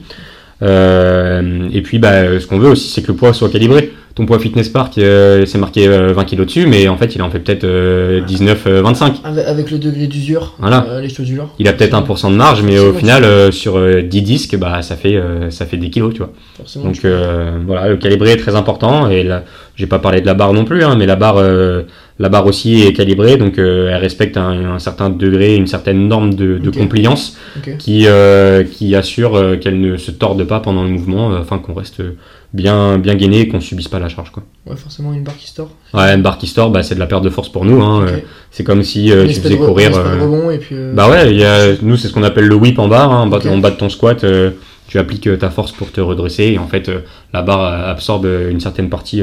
Euh, 0.62 1.68
et 1.72 1.82
puis, 1.82 1.98
bah, 1.98 2.38
ce 2.38 2.46
qu'on 2.46 2.58
veut 2.58 2.70
aussi, 2.70 2.88
c'est 2.88 3.02
que 3.02 3.08
le 3.08 3.16
poids 3.16 3.32
soit 3.32 3.50
calibré. 3.50 3.92
Ton 4.14 4.26
poids 4.26 4.38
Fitness 4.38 4.68
Park, 4.68 4.98
euh, 4.98 5.46
c'est 5.46 5.56
marqué 5.56 5.88
euh, 5.88 6.12
20 6.12 6.24
kg 6.24 6.44
dessus, 6.44 6.66
mais 6.66 6.86
en 6.86 6.98
fait, 6.98 7.14
il 7.14 7.22
en 7.22 7.30
fait 7.30 7.38
peut-être 7.38 7.64
euh, 7.64 8.20
19, 8.20 8.64
euh, 8.66 8.82
25. 8.82 9.14
Avec, 9.24 9.46
avec 9.46 9.70
le 9.70 9.78
degré 9.78 10.06
d'usure, 10.06 10.54
Voilà. 10.58 10.84
euh, 10.86 11.00
les 11.00 11.08
choses 11.08 11.24
d'usure. 11.26 11.48
Il 11.58 11.66
a 11.66 11.72
peut-être 11.72 11.94
1% 11.96 12.30
de 12.30 12.36
marge, 12.36 12.62
mais 12.62 12.78
au 12.78 12.92
final, 12.92 13.24
euh, 13.24 13.50
sur 13.50 13.78
euh, 13.78 14.02
10 14.02 14.20
disques, 14.22 14.56
bah, 14.58 14.82
ça, 14.82 14.96
fait, 14.96 15.16
euh, 15.16 15.48
ça 15.50 15.64
fait 15.64 15.78
des 15.78 15.88
kilos, 15.88 16.12
tu 16.12 16.18
vois. 16.18 16.30
Forcément, 16.58 16.84
Donc 16.86 17.02
euh, 17.06 17.52
voilà, 17.66 17.88
le 17.88 17.96
calibré 17.96 18.32
est 18.32 18.36
très 18.36 18.54
important. 18.54 19.08
Et 19.08 19.22
là, 19.22 19.44
j'ai 19.76 19.86
pas 19.86 19.98
parlé 19.98 20.20
de 20.20 20.26
la 20.26 20.34
barre 20.34 20.52
non 20.52 20.66
plus, 20.66 20.84
hein, 20.84 20.94
mais 20.98 21.06
la 21.06 21.16
barre, 21.16 21.38
euh, 21.38 21.82
la 22.18 22.28
barre 22.28 22.46
aussi 22.46 22.82
est 22.82 22.92
calibrée, 22.92 23.38
donc 23.38 23.58
euh, 23.58 23.88
elle 23.90 24.00
respecte 24.02 24.36
un, 24.36 24.74
un 24.74 24.78
certain 24.78 25.08
degré, 25.08 25.56
une 25.56 25.66
certaine 25.66 26.06
norme 26.06 26.34
de, 26.34 26.58
de 26.58 26.70
compliance 26.70 27.38
ok. 27.56 27.78
qui, 27.78 28.04
euh, 28.06 28.62
qui 28.62 28.94
assure 28.94 29.36
euh, 29.36 29.56
qu'elle 29.56 29.80
ne 29.80 29.96
se 29.96 30.10
torde 30.10 30.44
pas 30.44 30.60
pendant 30.60 30.82
le 30.84 30.90
mouvement, 30.90 31.32
euh, 31.32 31.38
afin 31.40 31.58
qu'on 31.58 31.72
reste 31.72 32.02
bien, 32.52 32.98
bien 32.98 33.14
gainé 33.14 33.40
et 33.40 33.48
qu'on 33.48 33.60
subisse 33.60 33.88
pas 33.88 33.98
la 33.98 34.08
charge. 34.08 34.30
Quoi. 34.30 34.42
Ouais, 34.66 34.76
forcément, 34.76 35.12
une 35.12 35.22
barre 35.22 35.36
qui 35.36 35.46
store. 35.48 35.70
Ouais, 35.94 36.14
une 36.14 36.22
barre 36.22 36.38
qui 36.38 36.46
store, 36.46 36.70
bah, 36.70 36.82
c'est 36.82 36.94
de 36.94 37.00
la 37.00 37.06
perte 37.06 37.24
de 37.24 37.30
force 37.30 37.48
pour 37.50 37.64
nous. 37.64 37.82
Hein, 37.82 38.04
euh, 38.06 38.18
c'est 38.50 38.64
comme 38.64 38.82
si 38.82 39.10
euh, 39.12 39.26
tu 39.26 39.34
faisais 39.40 39.56
de 39.56 39.64
courir. 39.64 39.90
de 39.90 39.96
euh, 39.96 40.22
rebond 40.22 40.50
et 40.50 40.58
puis. 40.58 40.74
euh, 40.76 40.92
bah 40.94 41.08
ouais, 41.10 41.34
y 41.34 41.44
a, 41.44 41.74
nous 41.82 41.96
c'est 41.96 42.08
ce 42.08 42.12
qu'on 42.12 42.22
appelle 42.22 42.46
le 42.46 42.54
whip 42.54 42.78
en 42.78 42.88
barre, 42.88 43.10
hein, 43.12 43.22
en, 43.22 43.26
bas, 43.26 43.38
Ok. 43.38 43.46
en 43.46 43.58
bas 43.58 43.70
de 43.70 43.76
ton 43.76 43.88
squat, 43.88 44.22
euh, 44.24 44.50
tu 44.88 44.98
appliques 44.98 45.38
ta 45.38 45.48
force 45.50 45.72
pour 45.72 45.90
te 45.90 46.00
redresser 46.02 46.44
et 46.44 46.58
en 46.58 46.66
fait 46.66 46.90
la 47.32 47.40
barre 47.42 47.88
absorbe 47.88 48.26
une 48.50 48.60
certaine 48.60 48.90
partie 48.90 49.22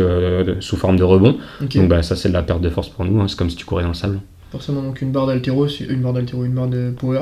sous 0.62 0.78
forme 0.78 0.98
de 0.98 1.04
rebond. 1.04 1.38
Donc 1.62 1.88
bah 1.88 2.02
ça 2.02 2.16
c'est 2.16 2.30
de 2.30 2.34
la 2.34 2.42
perte 2.42 2.62
de 2.62 2.70
force 2.72 2.90
pour 2.90 3.06
nous, 3.06 3.22
hein, 3.22 3.26
c'est 3.28 3.38
comme 3.38 3.52
si 3.52 3.56
tu 3.56 3.66
courais 3.66 3.84
dans 3.84 3.90
le 3.90 3.94
sable. 3.94 4.20
Forcément, 4.52 4.82
donc 4.82 5.00
une 5.04 5.12
barre 5.12 5.28
d'altéro, 5.28 5.68
une 5.68 6.02
barre 6.02 6.14
d'altéro, 6.14 6.44
une 6.44 6.54
barre 6.54 6.70
de 6.70 6.90
power, 6.98 7.22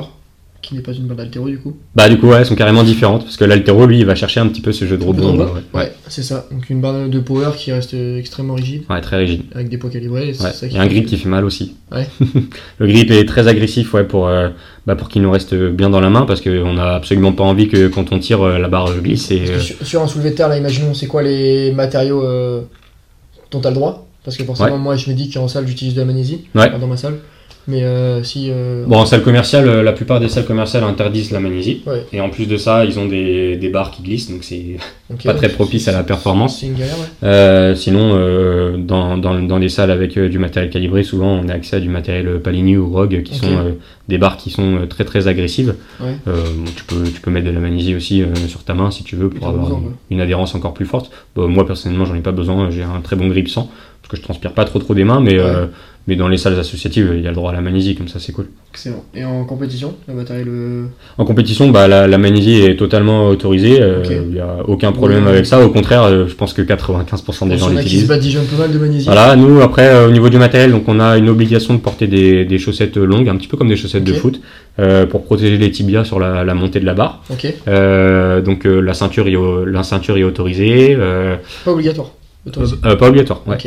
qui 0.68 0.74
n'est 0.74 0.82
pas 0.82 0.92
une 0.92 1.06
barre 1.06 1.16
d'altéro 1.16 1.48
du 1.48 1.58
coup. 1.58 1.76
Bah 1.94 2.08
du 2.10 2.18
coup 2.18 2.26
ouais, 2.28 2.36
elles 2.36 2.46
sont 2.46 2.54
carrément 2.54 2.82
différentes 2.84 3.24
parce 3.24 3.36
que 3.38 3.44
l'altéro 3.44 3.86
lui 3.86 4.00
il 4.00 4.04
va 4.04 4.14
chercher 4.14 4.40
un 4.40 4.46
petit 4.48 4.60
peu 4.60 4.70
ce 4.72 4.84
jeu 4.86 4.98
de 4.98 5.04
rebond. 5.04 5.34
Ouais. 5.36 5.46
Ouais, 5.72 5.92
c'est 6.08 6.22
ça. 6.22 6.46
Donc 6.50 6.68
une 6.68 6.80
barre 6.82 7.08
de 7.08 7.18
power 7.20 7.50
qui 7.56 7.72
reste 7.72 7.94
euh, 7.94 8.18
extrêmement 8.18 8.54
rigide, 8.54 8.82
Ouais, 8.90 9.00
très 9.00 9.16
rigide. 9.16 9.42
avec 9.54 9.70
des 9.70 9.78
poids 9.78 9.88
calibrés. 9.88 10.28
et 10.28 10.34
c'est 10.34 10.44
Ouais. 10.44 10.52
ça 10.52 10.68
qui 10.68 10.76
a 10.76 10.82
un 10.82 10.86
grip 10.86 11.06
qui 11.06 11.16
fait 11.16 11.28
mal 11.28 11.44
aussi. 11.46 11.74
Ouais. 11.90 12.06
le 12.78 12.86
grip 12.86 13.10
est 13.10 13.24
très 13.24 13.48
agressif 13.48 13.94
ouais, 13.94 14.04
pour, 14.04 14.28
euh, 14.28 14.50
bah, 14.86 14.94
pour 14.94 15.08
qu'il 15.08 15.22
nous 15.22 15.30
reste 15.30 15.54
bien 15.54 15.88
dans 15.88 16.00
la 16.00 16.10
main 16.10 16.26
parce 16.26 16.40
qu'on 16.42 16.74
n'a 16.74 16.94
absolument 16.96 17.32
pas 17.32 17.44
envie 17.44 17.68
que 17.68 17.88
quand 17.88 18.12
on 18.12 18.18
tire 18.18 18.42
euh, 18.42 18.58
la 18.58 18.68
barre 18.68 18.92
glisse 19.00 19.30
et 19.30 19.58
sur, 19.58 19.76
sur 19.86 20.02
un 20.02 20.06
soulevé 20.06 20.30
de 20.30 20.34
terre, 20.34 20.48
là, 20.48 20.58
imaginons, 20.58 20.92
c'est 20.92 21.06
quoi 21.06 21.22
les 21.22 21.72
matériaux 21.72 22.22
euh, 22.24 22.60
dont 23.50 23.60
t'as 23.60 23.70
le 23.70 23.74
droit? 23.76 24.06
Parce 24.24 24.36
que 24.36 24.44
forcément, 24.44 24.76
moi, 24.76 24.96
je 24.96 25.08
me 25.08 25.14
dis 25.14 25.30
qu'en 25.30 25.48
salle, 25.48 25.66
j'utilise 25.66 25.94
de 25.94 26.00
la 26.00 26.04
magnésie 26.06 26.44
Ouais. 26.54 26.70
dans 26.78 26.86
ma 26.86 26.98
salle. 26.98 27.14
Mais 27.68 27.82
euh, 27.82 28.22
si. 28.22 28.48
euh, 28.50 28.86
Bon, 28.86 28.96
en 28.96 29.04
salle 29.04 29.22
commerciale, 29.22 29.68
euh, 29.68 29.82
la 29.82 29.92
plupart 29.92 30.20
des 30.20 30.28
salles 30.30 30.46
commerciales 30.46 30.84
interdisent 30.84 31.30
la 31.32 31.38
magnésie. 31.38 31.82
Ouais. 31.86 32.06
Et 32.14 32.20
en 32.22 32.30
plus 32.30 32.46
de 32.46 32.56
ça, 32.56 32.86
ils 32.86 32.98
ont 32.98 33.06
des, 33.06 33.56
des 33.56 33.68
barres 33.68 33.90
qui 33.90 34.02
glissent, 34.02 34.30
donc 34.30 34.42
c'est 34.42 34.78
pas 35.24 35.34
très 35.34 35.50
propice 35.50 35.86
à 35.86 35.92
la 35.92 36.02
performance. 36.02 36.60
C'est 36.60 36.66
une 36.66 36.74
galère, 36.76 36.96
ouais. 36.98 37.28
Euh, 37.28 37.74
sinon, 37.74 38.08
dans, 38.78 39.18
dans, 39.18 39.38
dans 39.42 39.58
les 39.58 39.68
salles 39.68 39.90
avec 39.90 40.18
du 40.18 40.38
matériel 40.38 40.70
calibré, 40.72 41.02
souvent 41.02 41.28
on 41.28 41.48
a 41.50 41.52
accès 41.52 41.76
à 41.76 41.80
du 41.80 41.90
matériel 41.90 42.40
Palini 42.40 42.78
ou 42.78 42.90
Rogue 42.90 43.22
qui 43.22 43.34
sont 43.34 43.74
des 44.08 44.16
barres 44.16 44.38
qui 44.38 44.48
sont 44.48 44.86
très 44.88 45.04
très 45.04 45.28
agressives. 45.28 45.74
Ouais. 46.00 46.16
Bon, 46.24 46.64
tu, 46.74 46.84
peux, 46.84 47.02
tu 47.04 47.20
peux 47.20 47.30
mettre 47.30 47.46
de 47.46 47.52
la 47.52 47.60
magnésie 47.60 47.94
aussi 47.94 48.24
sur 48.48 48.64
ta 48.64 48.72
main 48.72 48.90
si 48.90 49.04
tu 49.04 49.14
veux 49.14 49.28
pour 49.28 49.46
avoir 49.46 49.64
besoin, 49.64 49.82
une, 50.10 50.22
adhérence 50.22 50.54
encore 50.54 50.72
plus 50.72 50.86
forte. 50.86 51.10
Bon, 51.36 51.48
moi 51.48 51.66
personnellement, 51.66 52.06
j'en 52.06 52.14
ai 52.14 52.20
pas 52.20 52.32
besoin, 52.32 52.70
j'ai 52.70 52.82
un 52.82 53.02
très 53.02 53.16
bon 53.16 53.28
grip 53.28 53.50
sang 53.50 53.70
parce 54.00 54.10
que 54.12 54.16
je 54.16 54.22
transpire 54.22 54.52
pas 54.52 54.64
trop 54.64 54.78
trop 54.78 54.94
des 54.94 55.04
mains, 55.04 55.20
mais, 55.20 55.38
euh, 55.38 55.66
mais 56.08 56.16
dans 56.16 56.26
les 56.26 56.38
salles 56.38 56.58
associatives, 56.58 57.12
il 57.14 57.22
y 57.22 57.26
a 57.26 57.30
le 57.30 57.36
droit 57.36 57.52
à 57.52 57.54
la 57.54 57.60
magnésie, 57.60 57.94
comme 57.94 58.08
ça 58.08 58.18
c'est 58.18 58.32
cool. 58.32 58.46
Excellent. 58.72 59.04
Et 59.14 59.24
en 59.24 59.44
compétition, 59.44 59.94
le 60.08 60.14
matériel. 60.14 60.48
En 61.18 61.24
compétition, 61.24 61.68
bah, 61.70 61.86
la, 61.86 62.08
la 62.08 62.18
magnésie 62.18 62.56
est 62.62 62.76
totalement 62.76 63.28
autorisée, 63.28 63.80
euh, 63.80 64.02
il 64.10 64.32
n'y 64.32 64.40
a 64.40 64.56
aucun 64.66 64.90
problème 64.92 65.24
Ouais. 65.24 65.30
avec 65.32 65.46
ça. 65.46 65.64
Au 65.64 65.68
contraire, 65.68 66.04
euh, 66.04 66.26
je 66.26 66.34
pense 66.34 66.52
que 66.54 66.62
95% 66.62 67.46
des 67.48 67.58
gens 67.58 67.68
l'utilisent. 67.68 68.08
badigeonnent 68.08 68.46
pas 68.46 68.56
mal 68.56 68.72
de 68.72 68.78
magnésie. 68.78 69.06
Voilà, 69.06 69.36
nous 69.36 69.60
après 69.60 69.86
euh, 69.88 70.08
au 70.08 70.10
niveau 70.10 70.28
du 70.30 70.38
matériel, 70.38 70.70
donc 70.72 70.84
on 70.88 70.98
a 70.98 71.16
une 71.18 71.28
obligation 71.28 71.74
de 71.74 71.78
porter 71.80 72.06
des, 72.06 72.44
des 72.44 72.58
chaussettes 72.58 72.96
longues, 72.96 73.28
un 73.28 73.36
petit 73.36 73.48
peu 73.48 73.56
comme 73.56 73.68
des 73.68 73.76
chaussettes 73.76 74.04
de 74.04 74.12
foot, 74.14 74.40
pour 75.10 75.24
protéger 75.24 75.58
les 75.58 75.70
tibias 75.70 76.04
sur 76.04 76.18
la, 76.20 76.42
la 76.44 76.54
montée 76.54 76.80
de 76.80 76.86
la 76.86 76.94
barre. 76.94 77.22
Ok. 77.30 77.52
Euh, 77.68 78.40
donc 78.40 78.64
la 78.64 78.94
ceinture 78.94 79.28
est, 79.28 79.36
au- 79.36 79.64
la 79.64 79.82
ceinture 79.82 80.16
est 80.16 80.24
autorisée, 80.24 80.96
Pas 81.64 81.72
obligatoire. 81.72 82.12
Autorisé. 82.46 82.76
pas 82.98 83.08
obligatoire, 83.08 83.42
ouais, 83.46 83.56
Ok. 83.56 83.66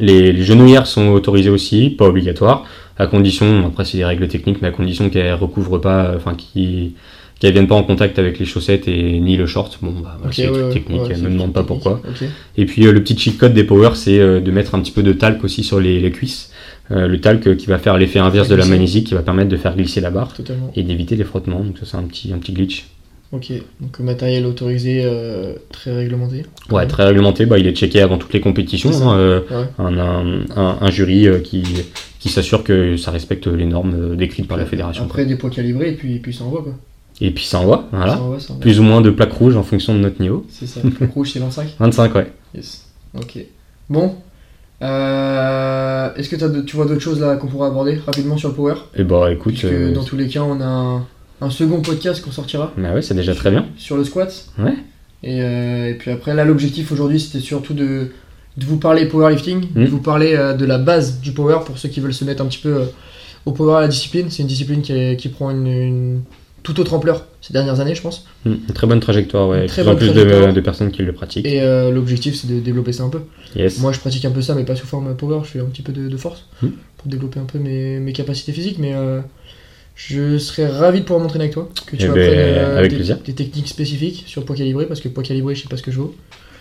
Les, 0.00 0.32
les 0.32 0.42
genouillères 0.42 0.86
sont 0.86 1.08
autorisées 1.08 1.50
aussi, 1.50 1.90
pas 1.90 2.06
obligatoire, 2.06 2.64
à 2.98 3.06
condition, 3.06 3.66
après 3.66 3.84
c'est 3.84 3.98
des 3.98 4.04
règles 4.04 4.28
techniques, 4.28 4.62
mais 4.62 4.68
à 4.68 4.72
condition 4.72 5.10
qu'elles 5.10 5.34
recouvrent 5.34 5.78
pas, 5.78 6.12
enfin 6.16 6.34
qu'elles 6.34 7.52
viennent 7.52 7.66
pas 7.66 7.74
en 7.74 7.82
contact 7.82 8.18
avec 8.18 8.38
les 8.38 8.44
chaussettes 8.44 8.86
et 8.88 9.18
ni 9.20 9.36
le 9.36 9.46
short. 9.46 9.78
Bon, 9.82 9.92
bah, 10.00 10.18
c'est 10.30 10.42
des 10.42 10.48
ouais, 10.48 10.60
trucs 10.60 10.72
techniques, 10.72 11.02
ouais, 11.02 11.14
c'est 11.14 11.22
me 11.22 11.30
demande 11.30 11.52
pas 11.52 11.64
pourquoi. 11.64 12.00
Et 12.56 12.66
puis 12.66 12.86
euh, 12.86 12.92
le 12.92 13.02
petit 13.02 13.18
cheat 13.18 13.38
code 13.38 13.54
des 13.54 13.64
Power, 13.64 13.90
c'est 13.94 14.18
euh, 14.18 14.40
de 14.40 14.50
mettre 14.50 14.74
un 14.74 14.80
petit 14.80 14.92
peu 14.92 15.02
de 15.02 15.12
talc 15.12 15.42
aussi 15.44 15.64
sur 15.64 15.80
les, 15.80 16.00
les 16.00 16.10
cuisses. 16.10 16.50
Euh, 16.90 17.08
le 17.08 17.18
talc 17.20 17.56
qui 17.56 17.66
va 17.66 17.78
faire 17.78 17.96
l'effet 17.96 18.18
inverse 18.18 18.48
de 18.48 18.54
la 18.54 18.66
magnésie, 18.66 19.04
qui 19.04 19.14
va 19.14 19.22
permettre 19.22 19.48
de 19.48 19.56
faire 19.56 19.74
glisser 19.74 20.00
la 20.00 20.10
barre 20.10 20.34
totalement. 20.34 20.70
et 20.76 20.82
d'éviter 20.82 21.16
les 21.16 21.24
frottements. 21.24 21.60
Donc 21.60 21.78
ça 21.78 21.86
c'est 21.86 21.96
un 21.96 22.02
petit, 22.02 22.32
un 22.32 22.38
petit 22.38 22.52
glitch. 22.52 22.84
Ok. 23.32 23.52
Donc 23.80 23.98
matériel 23.98 24.46
autorisé, 24.46 25.02
euh, 25.04 25.54
très 25.72 25.92
réglementé. 25.94 26.44
Ouais, 26.70 26.86
très 26.86 27.04
réglementé. 27.04 27.46
Bah, 27.46 27.58
il 27.58 27.66
est 27.66 27.74
checké 27.76 28.00
avant 28.00 28.16
toutes 28.18 28.32
les 28.32 28.40
compétitions. 28.40 28.90
Hein, 29.10 29.18
euh, 29.18 29.40
Ouais. 29.50 29.66
un, 29.78 29.98
un, 29.98 30.40
un- 30.56 30.78
un 30.80 30.90
jury 30.90 31.26
euh, 31.26 31.40
qui, 31.40 31.64
qui 32.20 32.28
s'assure 32.28 32.62
que 32.62 32.96
ça 32.96 33.10
respecte 33.10 33.46
les 33.48 33.66
normes 33.66 34.14
décrites 34.16 34.46
par 34.46 34.56
la 34.56 34.66
fédération. 34.66 35.04
Après 35.04 35.26
des 35.26 35.34
poids 35.36 35.50
calibrés 35.50 35.90
et 35.90 35.94
puis, 35.96 36.18
puis 36.20 36.32
ça 36.32 36.44
envoie 36.44 36.62
quoi. 36.62 36.74
Et 37.20 37.30
puis 37.32 37.44
ça 37.44 37.60
envoie, 37.60 37.88
voilà. 37.92 38.14
Ça 38.14 38.20
envoie, 38.22 38.40
ça 38.40 38.52
envoie. 38.52 38.60
Plus 38.60 38.78
ou 38.80 38.82
moins 38.82 39.00
de 39.00 39.10
plaques 39.10 39.32
rouges 39.32 39.56
en 39.56 39.62
fonction 39.62 39.94
de 39.94 40.00
notre 40.00 40.20
niveau. 40.20 40.44
C'est 40.48 40.66
ça. 40.66 40.80
Le 40.84 41.06
rouge 41.06 41.30
c'est 41.32 41.38
25. 41.40 41.68
25, 41.78 42.14
ouais. 42.16 42.32
Yes. 42.54 42.86
Ok. 43.16 43.38
Bon. 43.90 44.14
Euh, 44.82 46.14
Est-ce 46.16 46.28
que 46.28 46.36
de- 46.36 46.62
tu 46.62 46.76
vois 46.76 46.86
d'autres 46.86 47.00
choses 47.00 47.20
là 47.20 47.36
qu'on 47.36 47.46
pourrait 47.46 47.68
aborder 47.68 47.98
rapidement 48.06 48.36
sur 48.36 48.48
le 48.50 48.54
power? 48.54 48.74
Et 48.96 49.04
bah 49.04 49.32
écoute, 49.32 49.52
Puisque 49.54 49.72
euh, 49.72 49.92
dans 49.92 50.04
tous 50.04 50.16
les 50.16 50.28
cas, 50.28 50.42
on 50.42 50.60
a 50.60 51.06
un, 51.40 51.50
second 51.50 51.80
podcast 51.82 52.22
qu'on 52.24 52.30
sortira 52.32 52.72
bah 52.76 52.94
ouais, 52.94 53.02
c'est 53.02 53.14
déjà 53.14 53.34
très 53.34 53.50
bien. 53.50 53.66
sur 53.76 53.96
le 53.96 54.04
squat. 54.04 54.46
Ouais. 54.58 54.74
Et, 55.22 55.40
euh, 55.42 55.90
et 55.90 55.94
puis 55.94 56.10
après, 56.10 56.34
là, 56.34 56.44
l'objectif 56.44 56.92
aujourd'hui, 56.92 57.18
c'était 57.20 57.40
surtout 57.40 57.74
de, 57.74 58.08
de 58.56 58.64
vous 58.66 58.76
parler 58.78 59.06
powerlifting, 59.06 59.72
de 59.74 59.80
Mm. 59.82 59.86
vous 59.86 60.00
parler 60.00 60.34
euh, 60.34 60.52
de 60.54 60.64
la 60.64 60.78
base 60.78 61.20
du 61.20 61.32
power 61.32 61.58
pour 61.66 61.78
ceux 61.78 61.88
qui 61.88 62.00
veulent 62.00 62.14
se 62.14 62.24
mettre 62.24 62.42
un 62.42 62.46
petit 62.46 62.58
peu 62.58 62.74
euh, 62.74 62.84
au 63.46 63.52
power 63.52 63.76
à 63.76 63.80
la 63.80 63.88
discipline. 63.88 64.26
C'est 64.30 64.42
une 64.42 64.48
discipline 64.48 64.82
qui, 64.82 64.92
est- 64.92 65.16
qui 65.18 65.28
prend 65.28 65.50
une, 65.50 65.66
une 65.66 66.22
toute 66.62 66.78
autre 66.78 66.94
ampleur 66.94 67.26
ces 67.42 67.52
dernières 67.52 67.80
années, 67.80 67.94
je 67.94 68.00
pense. 68.02 68.26
Mm, 68.44 68.50
Une 68.68 68.74
très 68.74 68.86
bonne 68.86 69.00
trajectoire, 69.00 69.48
ouais. 69.48 69.62
Une 69.62 69.66
très 69.66 69.82
plus 69.82 69.90
en 69.90 69.96
plus 69.96 70.12
de, 70.12 70.50
de 70.52 70.60
personnes 70.60 70.90
qui 70.90 71.02
le 71.02 71.12
pratiquent. 71.12 71.44
Et 71.46 71.60
l'objectif, 71.90 72.34
c'est 72.34 72.46
de 72.48 72.60
développer 72.60 72.92
ça 72.92 73.02
un 73.02 73.10
peu. 73.10 73.20
Yes. 73.56 73.80
Moi, 73.80 73.92
je 73.92 74.00
pratique 74.00 74.24
un 74.26 74.30
peu 74.30 74.40
ça, 74.42 74.54
mais 74.54 74.64
pas 74.64 74.74
sous 74.76 74.86
forme 74.86 75.14
power. 75.16 75.40
Je 75.44 75.48
fais 75.50 75.60
un 75.60 75.64
petit 75.66 75.82
peu 75.82 75.92
de, 75.92 76.08
de 76.08 76.16
force 76.16 76.44
Mm. 76.62 76.68
pour 76.98 77.06
développer 77.10 77.38
un 77.40 77.44
peu 77.44 77.58
mes, 77.58 77.98
mes 77.98 78.12
capacités 78.14 78.52
physiques. 78.52 78.78
Mais 78.78 78.94
je 79.94 80.38
serais 80.38 80.66
ravi 80.66 81.00
de 81.00 81.04
pouvoir 81.04 81.22
m'entraîner 81.22 81.44
avec 81.44 81.54
toi. 81.54 81.68
Que 81.86 81.96
tu 81.96 82.04
Eh 82.04 82.08
ben, 82.08 82.10
apprennes 82.10 82.38
euh, 82.38 82.78
avec 82.78 83.24
des, 83.24 83.34
techniques 83.34 83.68
spécifiques 83.68 84.24
sur 84.26 84.44
poids 84.44 84.56
calibré, 84.56 84.86
parce 84.86 85.00
que 85.00 85.08
poids 85.08 85.22
calibré, 85.22 85.54
je 85.54 85.62
sais 85.62 85.68
pas 85.68 85.76
ce 85.76 85.82
que 85.82 85.92
je 85.92 85.98
vaux. 85.98 86.14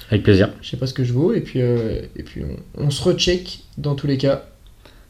Avec 0.10 0.24
plaisir. 0.24 0.50
Je 0.62 0.70
sais 0.70 0.78
pas 0.78 0.86
ce 0.86 0.94
que 0.94 1.04
je 1.04 1.14
vaux. 1.14 1.34
Et 1.34 1.42
puis, 1.42 1.62
euh, 1.62 2.02
et 2.16 2.24
puis 2.24 2.44
on, 2.78 2.86
on 2.86 2.90
se 2.92 3.02
recheck 3.02 3.60
dans 3.78 3.96
tous 3.96 4.08
les 4.08 4.18
cas. 4.18 4.46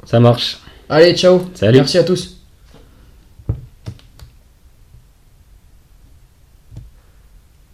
Ça 0.06 0.20
marche. 0.20 0.60
Allez, 0.90 1.16
ciao. 1.16 1.42
Salut. 1.54 1.78
Merci 1.78 1.98
à 1.98 2.04
tous. 2.04 2.42